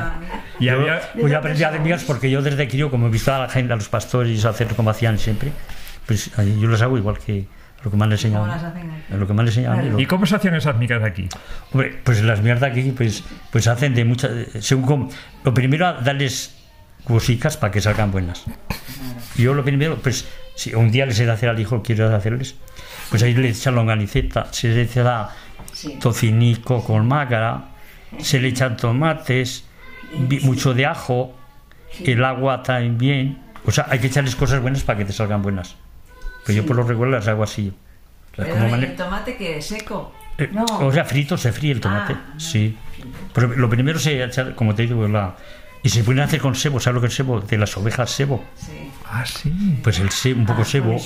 Y 0.59 0.67
Yo, 0.67 0.73
había, 0.75 1.01
pues 1.19 1.33
yo 1.33 1.39
aprendí 1.39 1.63
a 1.65 1.69
hacer 1.69 1.81
migas 1.81 2.05
porque 2.05 2.31
yo 2.31 2.43
desde 2.43 2.69
crío, 2.69 2.91
como 2.91 3.07
he 3.07 3.11
visto 3.11 3.35
a 3.35 3.39
la 3.39 3.49
gente, 3.49 3.73
a 3.73 3.77
los 3.77 3.89
pastores 3.89 4.45
hacer 4.45 4.69
como 4.75 4.91
hacían 4.91 5.19
siempre, 5.19 5.51
pues 6.07 6.31
yo 6.37 6.69
las 6.69 6.83
hago 6.83 6.99
igual 6.99 7.19
que 7.19 7.47
lo 7.85 7.91
que 7.91 7.97
me 7.97 8.05
han 8.05 8.13
enseñado. 8.13 8.45
¿Cómo 8.45 8.55
las 8.55 8.65
hacen 8.65 8.91
aquí? 8.91 9.15
Lo 9.15 9.27
que 9.27 9.33
me 9.33 9.41
han 9.43 9.49
enseñado 9.49 9.79
a 9.79 9.83
mí, 9.83 9.91
lo- 9.91 9.99
¿Y 10.01 10.07
cómo 10.07 10.27
se 10.27 10.37
hacían 10.37 10.55
esas 10.55 10.77
migas 10.77 11.03
aquí? 11.03 11.29
Hombre, 11.73 11.99
pues 12.05 12.23
las 12.23 12.43
mierdas 12.43 12.71
aquí 12.71 12.93
pues, 12.93 13.25
pues 13.51 13.67
hacen 13.67 13.95
de 13.95 14.05
muchas... 14.05 14.31
Según 14.61 14.85
como, 14.87 15.09
lo 15.45 15.55
primero, 15.55 15.93
darles 16.03 16.57
cositas 17.05 17.57
para 17.57 17.71
que 17.73 17.81
salgan 17.81 18.11
buenas. 18.13 18.45
Yo 19.37 19.55
lo 19.55 19.65
primero, 19.65 19.97
pues 19.97 20.29
si 20.55 20.75
un 20.75 20.91
día 20.91 21.07
les 21.07 21.19
he 21.21 21.25
de 21.27 21.33
hacer 21.33 21.49
al 21.49 21.59
hijo, 21.59 21.83
quiero 21.83 22.15
hacerles, 22.15 22.57
pues 23.09 23.23
ahí 23.23 23.33
le 23.35 23.49
echan 23.49 23.75
longaniceta, 23.75 24.53
se 24.53 24.69
le 24.69 24.83
echa 24.83 25.31
Sí. 25.73 25.97
tocinico 26.01 26.85
con 26.85 27.07
mágara, 27.09 27.69
se 28.19 28.41
le 28.41 28.49
echan 28.49 28.77
tomates, 28.77 29.65
mucho 30.43 30.75
de 30.75 30.85
ajo, 30.85 31.35
el 32.05 32.23
agua 32.25 32.63
también. 32.63 33.39
O 33.65 33.71
sea, 33.71 33.87
hay 33.89 33.99
que 34.01 34.09
echarles 34.09 34.37
cosas 34.37 34.61
buenas 34.61 34.83
para 34.83 34.99
que 34.99 35.05
te 35.07 35.13
salgan 35.13 35.41
buenas. 35.43 35.77
Pero 36.47 36.57
yo 36.63 36.67
por 36.67 36.77
lo 36.77 36.83
regular 36.83 37.13
las 37.13 37.29
hago 37.29 37.43
así. 37.43 37.73
Las 38.37 38.47
Pero 38.47 38.59
como 38.59 38.69
¿y 38.69 38.71
mane- 38.73 38.87
el 38.87 38.97
tomate 38.97 39.37
que 39.37 39.59
es 39.59 39.67
seco. 39.67 40.13
eh, 40.39 40.49
No. 40.53 40.65
O 40.65 40.93
sea, 40.93 41.05
frito, 41.05 41.37
se 41.37 41.53
fríe 41.53 41.73
el 41.73 41.81
tomate. 41.81 42.15
Ah, 42.15 42.35
sí. 42.39 42.77
Pero 43.35 43.49
lo 43.49 43.69
primero 43.69 43.99
se 43.99 44.23
echa, 44.25 44.55
como 44.55 44.75
te 44.75 44.83
digo, 44.83 45.07
la. 45.09 45.37
Y 45.83 45.89
se 45.89 46.05
pueden 46.05 46.23
hacer 46.23 46.41
con 46.41 46.55
sebo, 46.55 46.79
¿sabes 46.79 46.95
lo 46.97 47.01
que 47.01 47.07
es 47.07 47.15
sebo? 47.15 47.41
De 47.41 47.57
las 47.57 47.75
ovejas 47.77 48.11
sebo. 48.11 48.45
Sí. 48.55 48.91
Ah, 49.07 49.25
sí. 49.27 49.79
Pues 49.83 49.99
el 49.99 50.11
se- 50.11 50.35
un 50.35 50.45
poco 50.47 50.63
Ah, 50.63 50.65
sebo. 50.67 50.97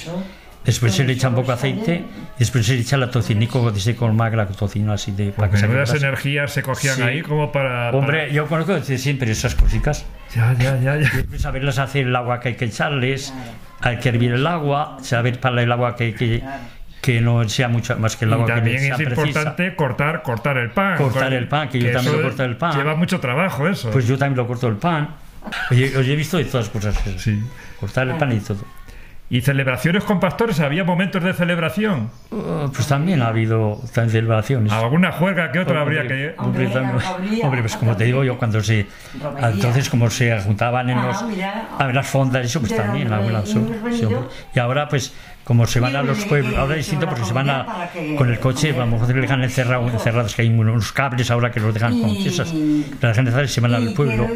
Después 0.64 0.94
se 0.94 1.04
le 1.04 1.12
echa 1.12 1.28
un 1.28 1.34
poco 1.34 1.52
aceite. 1.52 2.04
después 2.38 2.64
se 2.64 2.74
le 2.74 2.80
echa 2.80 2.96
la 2.96 3.10
tocinico 3.10 3.70
de 3.70 3.78
ese 3.78 3.94
con 3.96 4.16
magra, 4.16 4.46
tocino 4.48 4.94
así 4.94 5.12
de. 5.12 5.30
para 5.30 5.50
que 5.50 5.58
grasa. 5.66 5.96
energías 5.98 6.52
se 6.52 6.62
cogían 6.62 6.96
Sí. 6.96 7.02
ahí 7.02 7.20
como 7.22 7.52
para... 7.52 7.90
Hombre, 7.90 8.32
yo 8.32 8.46
conozco 8.46 8.72
desde 8.72 8.96
siempre 8.96 9.30
esas 9.30 9.54
cositas. 9.54 10.06
para- 10.34 10.54
Ya, 10.54 10.58
ya, 10.58 10.80
ya, 10.80 10.96
ya. 10.96 11.10
Después 11.14 11.42
saberlas 11.42 11.78
hacer 11.78 12.06
el 12.06 12.16
agua 12.16 12.40
que 12.40 12.48
hay 12.48 12.54
que 12.56 12.64
echarles, 12.64 13.32
hay 13.84 13.98
que 13.98 14.08
hervir 14.08 14.32
el 14.32 14.46
agua, 14.46 14.96
saber 15.02 15.38
para 15.40 15.62
el 15.62 15.70
agua 15.70 15.94
que, 15.96 16.14
que, 16.14 16.42
que 17.00 17.20
no 17.20 17.48
sea 17.48 17.68
mucho 17.68 17.96
más 17.98 18.16
que 18.16 18.24
el 18.24 18.30
Y 18.30 18.34
agua 18.34 18.46
que 18.46 18.52
también 18.52 18.76
es 18.78 18.96
precisa. 18.96 19.20
importante 19.20 19.76
cortar, 19.76 20.22
cortar 20.22 20.56
el 20.58 20.70
pan. 20.70 20.96
Cortar 20.96 21.32
el 21.32 21.46
pan, 21.48 21.68
que 21.68 21.78
yo 21.78 21.92
también 21.92 22.16
lo 22.16 22.22
corto 22.22 22.44
el 22.44 22.56
pan. 22.56 22.76
Lleva 22.76 22.94
mucho 22.96 23.20
trabajo 23.20 23.68
eso. 23.68 23.90
Pues 23.90 24.06
yo 24.08 24.16
también 24.18 24.38
lo 24.38 24.46
corto 24.46 24.68
el 24.68 24.76
pan. 24.76 25.08
Oye, 25.70 25.96
os 25.96 26.06
he 26.06 26.16
visto 26.16 26.38
de 26.38 26.44
todas 26.46 26.68
cosas. 26.70 27.06
eso. 27.06 27.18
Sí. 27.18 27.38
Cortar 27.78 28.08
el 28.08 28.16
pan 28.16 28.32
y 28.32 28.40
todo. 28.40 28.64
¿Y 29.34 29.40
celebraciones 29.40 30.04
con 30.04 30.20
pastores? 30.20 30.60
¿Había 30.60 30.84
momentos 30.84 31.20
de 31.20 31.32
celebración? 31.32 32.08
Uh, 32.30 32.68
pues 32.72 32.86
también 32.86 33.20
ha 33.20 33.26
habido 33.26 33.80
celebraciones. 33.92 34.72
¿Alguna 34.72 35.10
juerga 35.10 35.50
que 35.50 35.58
otra 35.58 35.80
habría 35.80 36.06
que...? 36.06 36.36
Hombre, 36.38 36.68
Hombre, 36.68 37.42
hombre, 37.42 37.60
pues 37.62 37.74
como 37.76 37.96
te 37.96 38.04
digo 38.04 38.22
yo, 38.22 38.38
cuando 38.38 38.62
se. 38.62 38.86
Romería. 39.20 39.50
Entonces, 39.50 39.90
como 39.90 40.08
se 40.08 40.38
juntaban 40.40 40.88
en 40.88 40.98
Ah, 40.98 41.06
los. 41.08 41.22
mira. 41.24 41.66
a 41.76 41.84
ver 41.84 41.96
las 41.96 42.06
fondas, 42.06 42.44
eso, 42.44 42.60
pues 42.60 42.76
también. 42.76 43.12
algunas- 43.12 43.50
hemos 43.50 43.96
sí, 43.98 44.06
y 44.54 44.58
ahora, 44.60 44.86
pues, 44.88 45.12
como 45.44 45.66
se 45.66 45.78
van 45.80 45.94
a 45.94 46.02
los 46.02 46.24
pueblos, 46.24 46.54
ahora 46.56 46.72
es 46.74 46.78
distinto 46.78 47.04
la 47.06 47.10
porque 47.12 47.24
se 47.26 47.32
van 47.34 47.50
a. 47.50 47.66
con 48.16 48.30
el 48.30 48.38
coche, 48.40 48.70
a 48.74 48.78
lo 48.78 48.86
mejor 48.86 49.06
se 49.06 49.12
les 49.14 49.22
dejan 49.22 49.42
encerrados, 49.42 49.92
encerrados, 49.92 50.34
que 50.34 50.42
hay 50.42 50.48
unos 50.48 50.92
cables 50.92 51.30
ahora 51.30 51.50
que 51.50 51.60
los 51.60 51.72
dejan 51.74 52.00
con 52.00 52.14
piezas. 52.14 52.52
Los 52.52 53.00
dejan 53.00 53.26
encerrados 53.26 53.50
y 53.50 53.54
se 53.54 53.60
van 53.60 53.74
al 53.74 53.92
pueblo. 53.94 54.26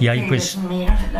Y 0.00 0.08
ahí, 0.08 0.26
pues. 0.28 0.58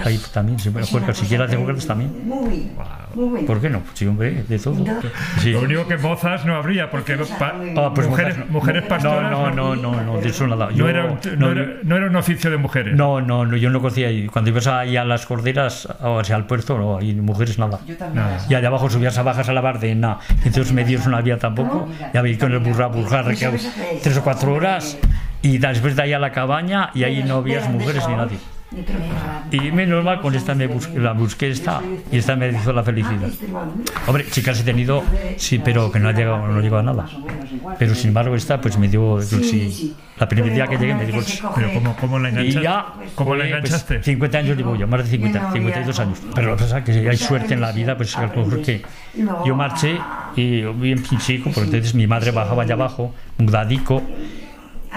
Ahí 0.05 0.21
también 0.33 0.59
se 0.59 0.71
puede 0.71 0.87
jugar, 0.87 1.15
si 1.15 1.27
quieres 1.27 1.55
juegos 1.55 1.87
también. 1.87 2.11
Muy, 2.27 2.71
muy 3.15 3.29
bien. 3.35 3.47
¿Por 3.47 3.61
qué 3.61 3.71
no? 3.71 3.83
Sí, 3.95 4.07
hombre, 4.07 4.45
de 4.49 4.59
todo. 4.59 4.75
No. 4.75 5.01
Sí. 5.41 5.53
Lo 5.53 5.61
único 5.63 5.87
que 5.87 5.97
mozas 5.97 6.45
no 6.47 6.57
habría, 6.57 6.91
porque 6.91 7.15
Ah, 7.41 7.93
pues 7.95 8.09
mujeres, 8.09 8.37
mozas 8.37 8.47
no. 8.49 8.53
mujeres 8.53 8.83
No, 8.83 8.89
pastoras 8.89 9.31
no, 9.31 9.51
no, 9.51 9.77
no, 9.77 10.03
no, 10.03 10.21
de 10.21 10.29
eso 10.29 10.47
nada. 10.47 10.67
no 10.67 10.73
Yo, 10.73 10.89
era, 10.89 11.07
un- 11.07 11.19
no 11.39 11.47
no, 11.47 11.53
era- 11.53 11.73
no 11.83 11.97
era 11.97 12.07
un 12.07 12.17
oficio 12.17 12.51
de 12.51 12.57
mujeres. 12.57 12.95
no, 12.97 13.21
no, 13.21 13.45
no, 13.47 13.57
yo 13.57 13.71
no 13.71 13.81
conocía 13.81 14.09
ahí. 14.09 14.27
Cuando 14.27 14.51
ibas 14.51 14.67
ahí 14.67 14.97
a 14.97 15.05
las 15.05 15.27
corderas, 15.27 15.87
o 16.01 16.23
sea, 16.25 16.37
al 16.37 16.47
puerto, 16.47 16.77
no, 16.79 16.99
hay 16.99 17.15
mujeres 17.15 17.59
nada. 17.59 17.79
Yo 17.87 17.97
también. 17.97 18.25
Y 18.49 18.55
allá 18.55 18.69
abajo 18.69 18.89
subías 18.91 19.17
a 19.19 19.21
bajas 19.25 19.49
a 19.49 19.53
la 19.53 19.61
bardena, 19.61 20.19
entonces 20.45 20.73
medios 20.73 21.07
no 21.07 21.17
había 21.17 21.39
tampoco. 21.39 21.89
Ya 22.13 22.23
veis 22.23 22.39
con 22.39 22.53
el 22.53 22.59
burra 22.61 22.87
burjar, 22.87 23.35
que 23.35 23.59
tres 24.03 24.17
o 24.17 24.23
cuatro 24.23 24.55
horas, 24.55 24.99
y 25.43 25.59
después 25.59 25.97
de 25.97 26.03
ahí 26.03 26.13
a 26.13 26.19
la 26.19 26.33
cabaña, 26.33 26.91
y 26.95 27.05
ahí 27.05 27.23
no 27.25 27.37
habías 27.37 27.69
mujeres 27.69 28.07
ni 28.09 28.15
nadie. 28.15 28.39
Y 29.51 29.71
menos 29.71 30.05
mal, 30.05 30.21
con 30.21 30.35
esta 30.35 30.55
me 30.55 30.67
busqué, 30.67 30.99
la 30.99 31.13
busqué 31.13 31.49
esta, 31.51 31.81
y 32.11 32.19
esta 32.19 32.35
me 32.37 32.49
hizo 32.49 32.73
la 32.73 32.83
felicidad. 32.83 33.31
Hombre, 34.07 34.27
chicas 34.31 34.61
he 34.61 34.65
tenido, 34.65 35.03
sí, 35.37 35.61
pero 35.65 35.93
que 35.93 36.01
no 36.01 36.09
ha 36.09 36.13
llegado, 36.13 36.49
no 36.49 36.61
llegó 36.61 36.79
a 36.79 36.83
nada. 36.83 37.07
Pero 37.79 37.95
sin 37.95 38.09
embargo, 38.09 38.35
esta, 38.35 38.61
pues 38.61 38.79
me 38.79 38.89
dio 38.89 39.21
sí. 39.23 39.95
La 40.19 40.29
primer 40.29 40.53
día 40.53 40.67
que 40.67 40.77
llegué 40.77 40.95
me 40.95 41.23
sí. 41.23 41.41
Pero 41.55 41.73
¿cómo, 41.75 41.97
cómo 41.97 42.19
la 42.19 42.29
Y 42.29 42.33
enganchaste? 42.33 42.63
ya, 42.63 42.87
¿Cómo 43.15 43.35
la 43.35 43.45
pues, 43.45 43.53
enganchaste? 43.53 44.03
50 44.03 44.39
años 44.39 44.57
llevo 44.57 44.77
yo, 44.77 44.87
más 44.87 45.05
de 45.05 45.11
50, 45.11 45.53
52 45.53 45.99
años. 46.01 46.19
Pero 46.35 46.49
lo 46.49 46.57
que 46.57 46.63
pasa 46.63 46.79
es 46.79 46.85
que 46.85 47.09
hay 47.09 47.17
suerte 47.17 47.55
en 47.55 47.61
la 47.61 47.73
vida, 47.73 47.97
pues 47.97 48.17
a 48.17 48.23
lo 48.23 48.29
mejor 48.29 48.63
que 48.63 48.83
yo 49.45 49.57
marché 49.57 49.99
y 50.37 50.63
bien 50.63 51.03
pinchico, 51.03 51.51
porque 51.51 51.67
entonces 51.67 51.95
mi 51.95 52.07
madre 52.07 52.31
bajaba 52.31 52.63
allá 52.63 52.75
abajo, 52.75 53.15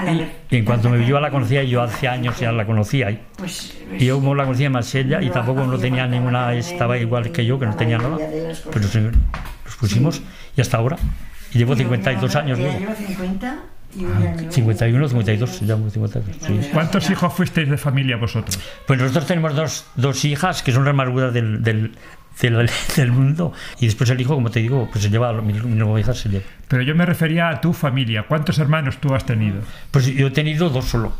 y, 0.06 0.56
y 0.56 0.58
en 0.58 0.66
cuanto 0.66 0.90
me 0.90 0.98
vio 0.98 1.20
la 1.20 1.32
conocía, 1.32 1.64
yo 1.64 1.82
hace 1.82 2.08
años 2.08 2.40
ya 2.40 2.52
la 2.52 2.66
conocía. 2.66 3.10
Y, 3.12 3.20
Pues, 3.38 3.78
y 3.98 4.06
yo 4.06 4.16
como 4.16 4.36
la 4.36 4.44
conocía 4.46 4.70
más 4.70 4.94
ella 4.96 5.22
y 5.22 5.30
tampoco 5.30 5.66
no 5.66 5.78
tenía 5.78 6.08
ninguna, 6.08 6.54
estaba 6.54 6.98
igual 6.98 7.32
que 7.32 7.46
yo, 7.46 7.60
que 7.60 7.66
no 7.66 7.76
tenía 7.76 7.98
nada. 7.98 8.18
Pues 8.72 8.96
nos, 8.96 9.16
pusimos 9.80 10.22
y 10.56 10.62
hasta 10.62 10.78
ahora. 10.78 10.98
Y 11.54 11.60
llevo 11.60 11.76
52 11.76 12.36
años 12.36 12.60
llevo 12.60 12.94
50 12.94 13.77
y 13.98 14.06
un 14.06 14.14
año. 14.14 14.52
51, 14.52 15.08
52, 15.10 15.62
llevo 15.62 15.90
52. 15.90 16.38
Sí. 16.40 16.70
¿Cuántos 16.74 17.10
hijos 17.10 17.34
fuisteis 17.34 17.70
de 17.70 17.78
familia 17.78 18.18
vosotros? 18.18 18.60
Pues 18.86 19.00
nosotros 19.00 19.26
tenemos 19.26 19.56
dos, 19.56 19.86
dos 19.96 20.24
hijas 20.26 20.64
que 20.64 20.72
son 20.72 20.86
las 20.86 20.94
más 20.94 21.06
amarguras 21.06 21.34
del, 21.34 21.64
del, 21.64 21.92
del, 22.42 22.70
del 22.96 23.12
mundo. 23.12 23.54
Y 23.80 23.86
después 23.86 24.10
el 24.10 24.20
hijo, 24.22 24.36
como 24.36 24.52
te 24.52 24.60
digo, 24.60 24.88
pues 24.92 25.04
se 25.04 25.10
lleva, 25.10 25.34
mi, 25.42 25.54
mi 25.54 25.76
nueva 25.76 26.00
hija 26.00 26.14
se 26.14 26.30
lleva. 26.30 26.46
Pero 26.68 26.84
yo 26.84 26.96
me 26.96 27.06
refería 27.06 27.50
a 27.50 27.62
tu 27.62 27.74
familia. 27.74 28.24
¿Cuántos 28.28 28.60
hermanos 28.60 28.98
tú 28.98 29.14
has 29.14 29.26
tenido? 29.26 29.62
Pues 29.92 30.06
yo 30.08 30.28
he 30.28 30.32
tenido 30.32 30.70
dos 30.70 30.86
solo. 30.86 31.14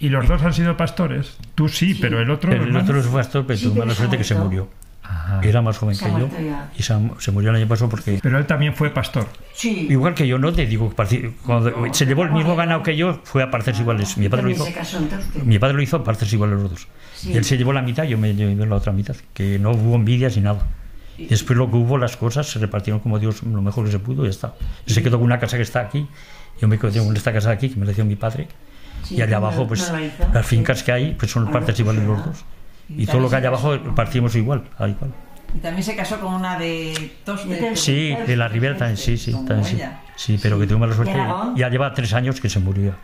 ¿Y 0.00 0.10
los 0.10 0.28
dos 0.28 0.42
han 0.42 0.54
sido 0.54 0.76
pastores? 0.76 1.36
Tú 1.56 1.68
sí, 1.68 1.96
pero 2.00 2.20
el 2.20 2.30
otro... 2.30 2.50
Pero 2.50 2.62
el 2.62 2.68
hermano? 2.68 2.84
otro 2.84 3.00
es 3.00 3.06
pastor, 3.06 3.44
pero 3.46 3.58
Sí, 3.58 3.64
tuvo 3.66 3.80
mala 3.80 3.90
se 3.92 3.96
suerte 3.96 4.18
que 4.18 4.24
se 4.24 4.36
murió. 4.36 4.68
Ajá. 5.10 5.40
Era 5.42 5.62
más 5.62 5.78
joven 5.78 5.94
Se 5.94 6.04
que 6.04 6.10
yo. 6.12 6.28
ya. 6.44 6.70
Y 6.76 6.82
se, 6.82 6.94
se 7.18 7.30
murió 7.32 7.48
el 7.50 7.56
año 7.56 7.66
pasado 7.66 7.88
porque... 7.88 8.18
Pero 8.22 8.38
él 8.38 8.44
también 8.46 8.74
fue 8.74 8.90
pastor. 8.90 9.26
Sí. 9.54 9.86
Igual 9.90 10.14
que 10.14 10.26
yo, 10.28 10.38
no 10.38 10.52
te 10.52 10.66
digo, 10.66 10.92
cuando 11.46 11.72
se 11.94 12.04
llevó 12.04 12.24
el 12.24 12.30
mismo 12.30 12.54
ganado 12.56 12.82
que 12.82 12.94
yo, 12.96 13.20
fue 13.24 13.42
a 13.42 13.50
partes 13.50 13.80
iguales. 13.80 14.18
Mi 14.18 14.28
padre 14.28 14.42
lo 14.44 14.50
hizo, 14.50 14.66
mi 15.44 15.58
padre 15.58 15.74
lo 15.76 15.82
hizo 15.82 15.96
a 15.96 16.04
partes 16.04 16.30
iguales 16.32 16.58
los 16.60 16.70
dos. 16.70 16.88
Sí. 17.14 17.32
Y 17.32 17.36
él 17.38 17.44
se 17.44 17.56
llevó 17.56 17.72
la 17.72 17.80
mitad, 17.82 18.04
yo 18.04 18.18
me 18.18 18.34
llevé 18.34 18.54
la 18.66 18.76
otra 18.76 18.92
mitad. 18.92 19.16
Que 19.32 19.58
no 19.58 19.70
hubo 19.70 19.94
envidias 19.96 20.36
ni 20.36 20.42
nada. 20.42 20.66
Y 21.16 21.26
después 21.26 21.56
lo 21.56 21.68
que 21.70 21.76
hubo, 21.76 21.98
las 21.98 22.16
cosas 22.16 22.48
se 22.48 22.58
repartieron 22.58 23.00
como 23.00 23.18
Dios 23.18 23.42
lo 23.42 23.60
mejor 23.62 23.86
que 23.86 23.90
se 23.90 23.98
pudo 23.98 24.22
y 24.22 24.26
ya 24.26 24.30
está. 24.30 24.54
Él 24.86 24.94
se 24.94 25.02
quedó 25.02 25.16
con 25.18 25.24
una 25.24 25.38
casa 25.40 25.56
que 25.56 25.62
está 25.64 25.80
aquí, 25.80 26.06
yo 26.60 26.68
me 26.68 26.78
quedé 26.78 27.04
con 27.04 27.16
esta 27.16 27.32
casa 27.32 27.48
de 27.48 27.54
aquí, 27.54 27.70
que 27.70 27.80
me 27.80 27.86
la 27.86 27.92
dio 27.92 28.04
mi 28.04 28.14
padre. 28.14 28.46
Sí, 29.02 29.16
y 29.16 29.22
allá 29.22 29.40
no, 29.40 29.46
abajo, 29.46 29.62
no 29.62 29.68
pues 29.68 29.90
la 29.90 30.02
hizo. 30.04 30.24
las 30.32 30.46
fincas 30.46 30.82
que 30.82 30.92
hay, 30.92 31.14
pues 31.14 31.30
son 31.32 31.48
Ah, 31.48 31.52
partes 31.52 31.76
no, 31.78 31.82
iguales 31.82 32.04
los 32.04 32.24
dos. 32.24 32.44
Y 32.88 33.06
todo 33.06 33.20
lo 33.20 33.30
que 33.30 33.36
hay 33.36 33.44
abajo 33.44 33.78
partimos 33.94 34.34
igual, 34.34 34.64
al 34.78 34.90
igual. 34.90 35.12
Y 35.54 35.58
también 35.58 35.82
se 35.82 35.96
casó 35.96 36.20
con 36.20 36.34
una 36.34 36.58
de 36.58 37.12
Toste. 37.24 37.76
Sí, 37.76 38.14
de 38.26 38.36
la 38.36 38.48
Ribera 38.48 38.76
también, 38.76 38.96
sí, 38.96 39.16
sí, 39.16 39.32
también 39.46 39.92
sí. 40.16 40.38
pero 40.42 40.58
que 40.58 40.66
tuvo 40.66 40.78
mala 40.78 40.94
suerte. 40.94 41.16
Ya 41.56 41.68
lleva 41.68 41.92
tres 41.94 42.12
años 42.12 42.40
que 42.40 42.48
se 42.48 42.60
murió. 42.60 42.94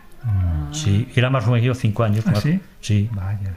Sí, 0.71 1.07
era 1.15 1.29
más 1.29 1.45
joven 1.45 1.61
que 1.61 1.67
yo, 1.67 1.75
cinco 1.75 2.03
años. 2.03 2.23
¿Ah, 2.27 2.31
más. 2.31 2.41
sí? 2.43 2.59
Sí. 2.81 3.09
Vaya. 3.11 3.53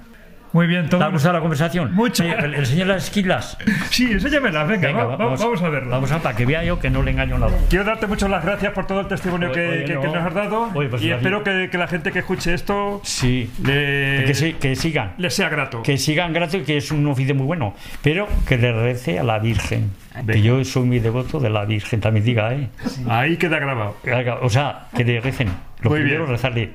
Muy 0.53 0.67
bien, 0.67 0.89
todo. 0.89 1.01
¿Te 1.01 1.05
ha 1.07 1.09
gustado 1.09 1.35
la 1.35 1.41
conversación? 1.41 1.95
Mucho. 1.95 2.25
Oye, 2.25 2.65
señor 2.65 2.87
las 2.89 3.05
esquilas. 3.05 3.59
Sí, 3.91 4.11
enséñamelas, 4.13 4.67
venga, 4.67 4.89
Venga, 4.89 5.05
va- 5.05 5.17
va- 5.17 5.27
vamos, 5.37 5.63
a 5.63 5.69
verlo. 5.69 5.91
Vamos 5.91 6.11
a 6.13 6.19
para 6.21 6.35
que 6.37 6.47
vea 6.47 6.65
yo 6.65 6.79
que 6.79 6.89
no 6.91 7.03
le 7.03 7.11
engaño 7.11 7.39
nada. 7.39 7.53
Quiero 7.69 7.85
darte 7.85 8.07
muchas 8.07 8.31
las 8.31 8.45
gracias 8.45 8.73
por 8.73 8.87
todo 8.87 9.01
el 9.01 9.09
testimonio 9.09 9.53
que, 9.53 9.69
Oye, 9.69 9.85
que- 9.85 9.95
no. 9.95 10.01
que 10.01 10.07
nos 10.09 10.17
has 10.17 10.35
dado 10.35 10.71
Oye, 10.75 10.89
pues 10.89 11.03
y 11.03 11.11
espero 11.11 11.43
que, 11.45 11.69
que 11.71 11.79
la 11.79 11.87
gente 11.87 12.13
que 12.13 12.21
escuche 12.21 12.55
esto 12.55 13.01
Sí. 13.05 13.51
le, 13.63 14.25
Que, 14.61 14.75
sigan. 14.75 15.13
le 15.19 15.31
sea 15.31 15.49
grato. 15.49 15.83
Que 15.83 15.99
sigan 15.99 16.33
gratis, 16.33 16.65
que 16.65 16.77
es 16.79 16.91
un 16.91 17.07
oficio 17.07 17.35
muy 17.35 17.47
bueno. 17.47 17.75
Pero 18.03 18.27
que 18.47 18.57
le 18.57 18.73
rece 18.73 19.19
a 19.19 19.25
la 19.25 19.39
Virgen. 19.39 19.91
Que 20.27 20.43
yo 20.43 20.65
soy 20.65 20.85
muy 20.85 20.99
devoto 21.01 21.39
de 21.41 21.51
la 21.51 21.65
Virgen, 21.65 22.01
también 22.01 22.25
diga, 22.25 22.53
¿eh? 22.55 22.69
Ahí 23.09 23.37
queda 23.37 23.59
grabado. 23.59 23.97
O 24.43 24.49
sea, 24.51 24.89
que 24.97 25.05
le 25.05 25.21
recen. 25.21 25.49
Lo 25.83 25.91
Muy 25.91 26.01
primero, 26.01 26.25
bien. 26.25 26.33
rezarle. 26.37 26.71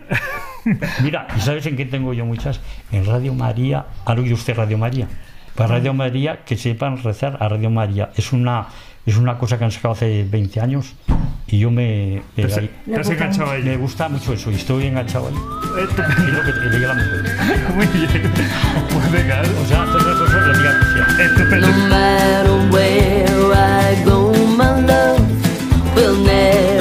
Mira, 1.04 1.28
¿y 1.36 1.42
sabes 1.42 1.66
en 1.66 1.76
qué 1.76 1.86
tengo 1.86 2.14
yo 2.14 2.26
muchas? 2.26 2.62
En 2.92 3.06
Radio 3.06 3.34
María. 3.34 3.86
¿Ha 4.06 4.14
oído 4.14 4.36
usted 4.36 4.56
Radio 4.56 4.78
María? 4.78 5.08
Para 5.56 5.76
Radio 5.76 5.94
María, 5.94 6.40
que 6.46 6.56
sepan 6.58 7.02
rezar 7.04 7.38
a 7.40 7.50
Radio 7.50 7.70
María. 7.70 8.12
Es 8.16 8.32
una, 8.32 8.68
es 9.06 9.18
una 9.18 9.38
cosa 9.38 9.58
que 9.60 9.66
han 9.66 9.72
sacado 9.72 9.94
hace 9.94 10.26
20 10.30 10.62
años 10.62 10.96
y 11.48 11.60
yo 11.60 11.70
me, 11.70 12.22
me, 12.36 12.44
Te 12.44 12.46
has, 12.46 12.60
te 12.86 12.96
has 12.96 13.10
enganchado 13.10 13.52
ahí. 13.52 13.62
me 13.62 13.76
gusta 13.78 14.08
mucho 14.10 14.34
eso 14.34 14.50
y 14.50 14.56
estoy 14.56 14.88
enganchado 14.88 15.28
ahí. 15.28 15.36
Y 16.28 16.32
lo 16.32 16.42
que 16.44 16.52
le 16.60 16.70
diga 16.78 16.92
a 16.92 16.96
la 16.96 17.04
mujer. 17.04 17.36
Muy 17.76 17.86
bien. 17.88 18.32
Pues 18.90 19.12
venga, 19.12 19.42
O 19.62 19.66
sea, 19.68 19.86
todas 19.86 20.06
las 20.08 20.18
cosas 20.18 20.48
le 20.48 20.58
diga 20.58 20.80
que 20.80 20.86
sea. 21.60 23.33
Go, 24.02 24.34
my 24.58 24.80
love. 24.86 25.96
Will 25.96 26.16
never 26.16 26.73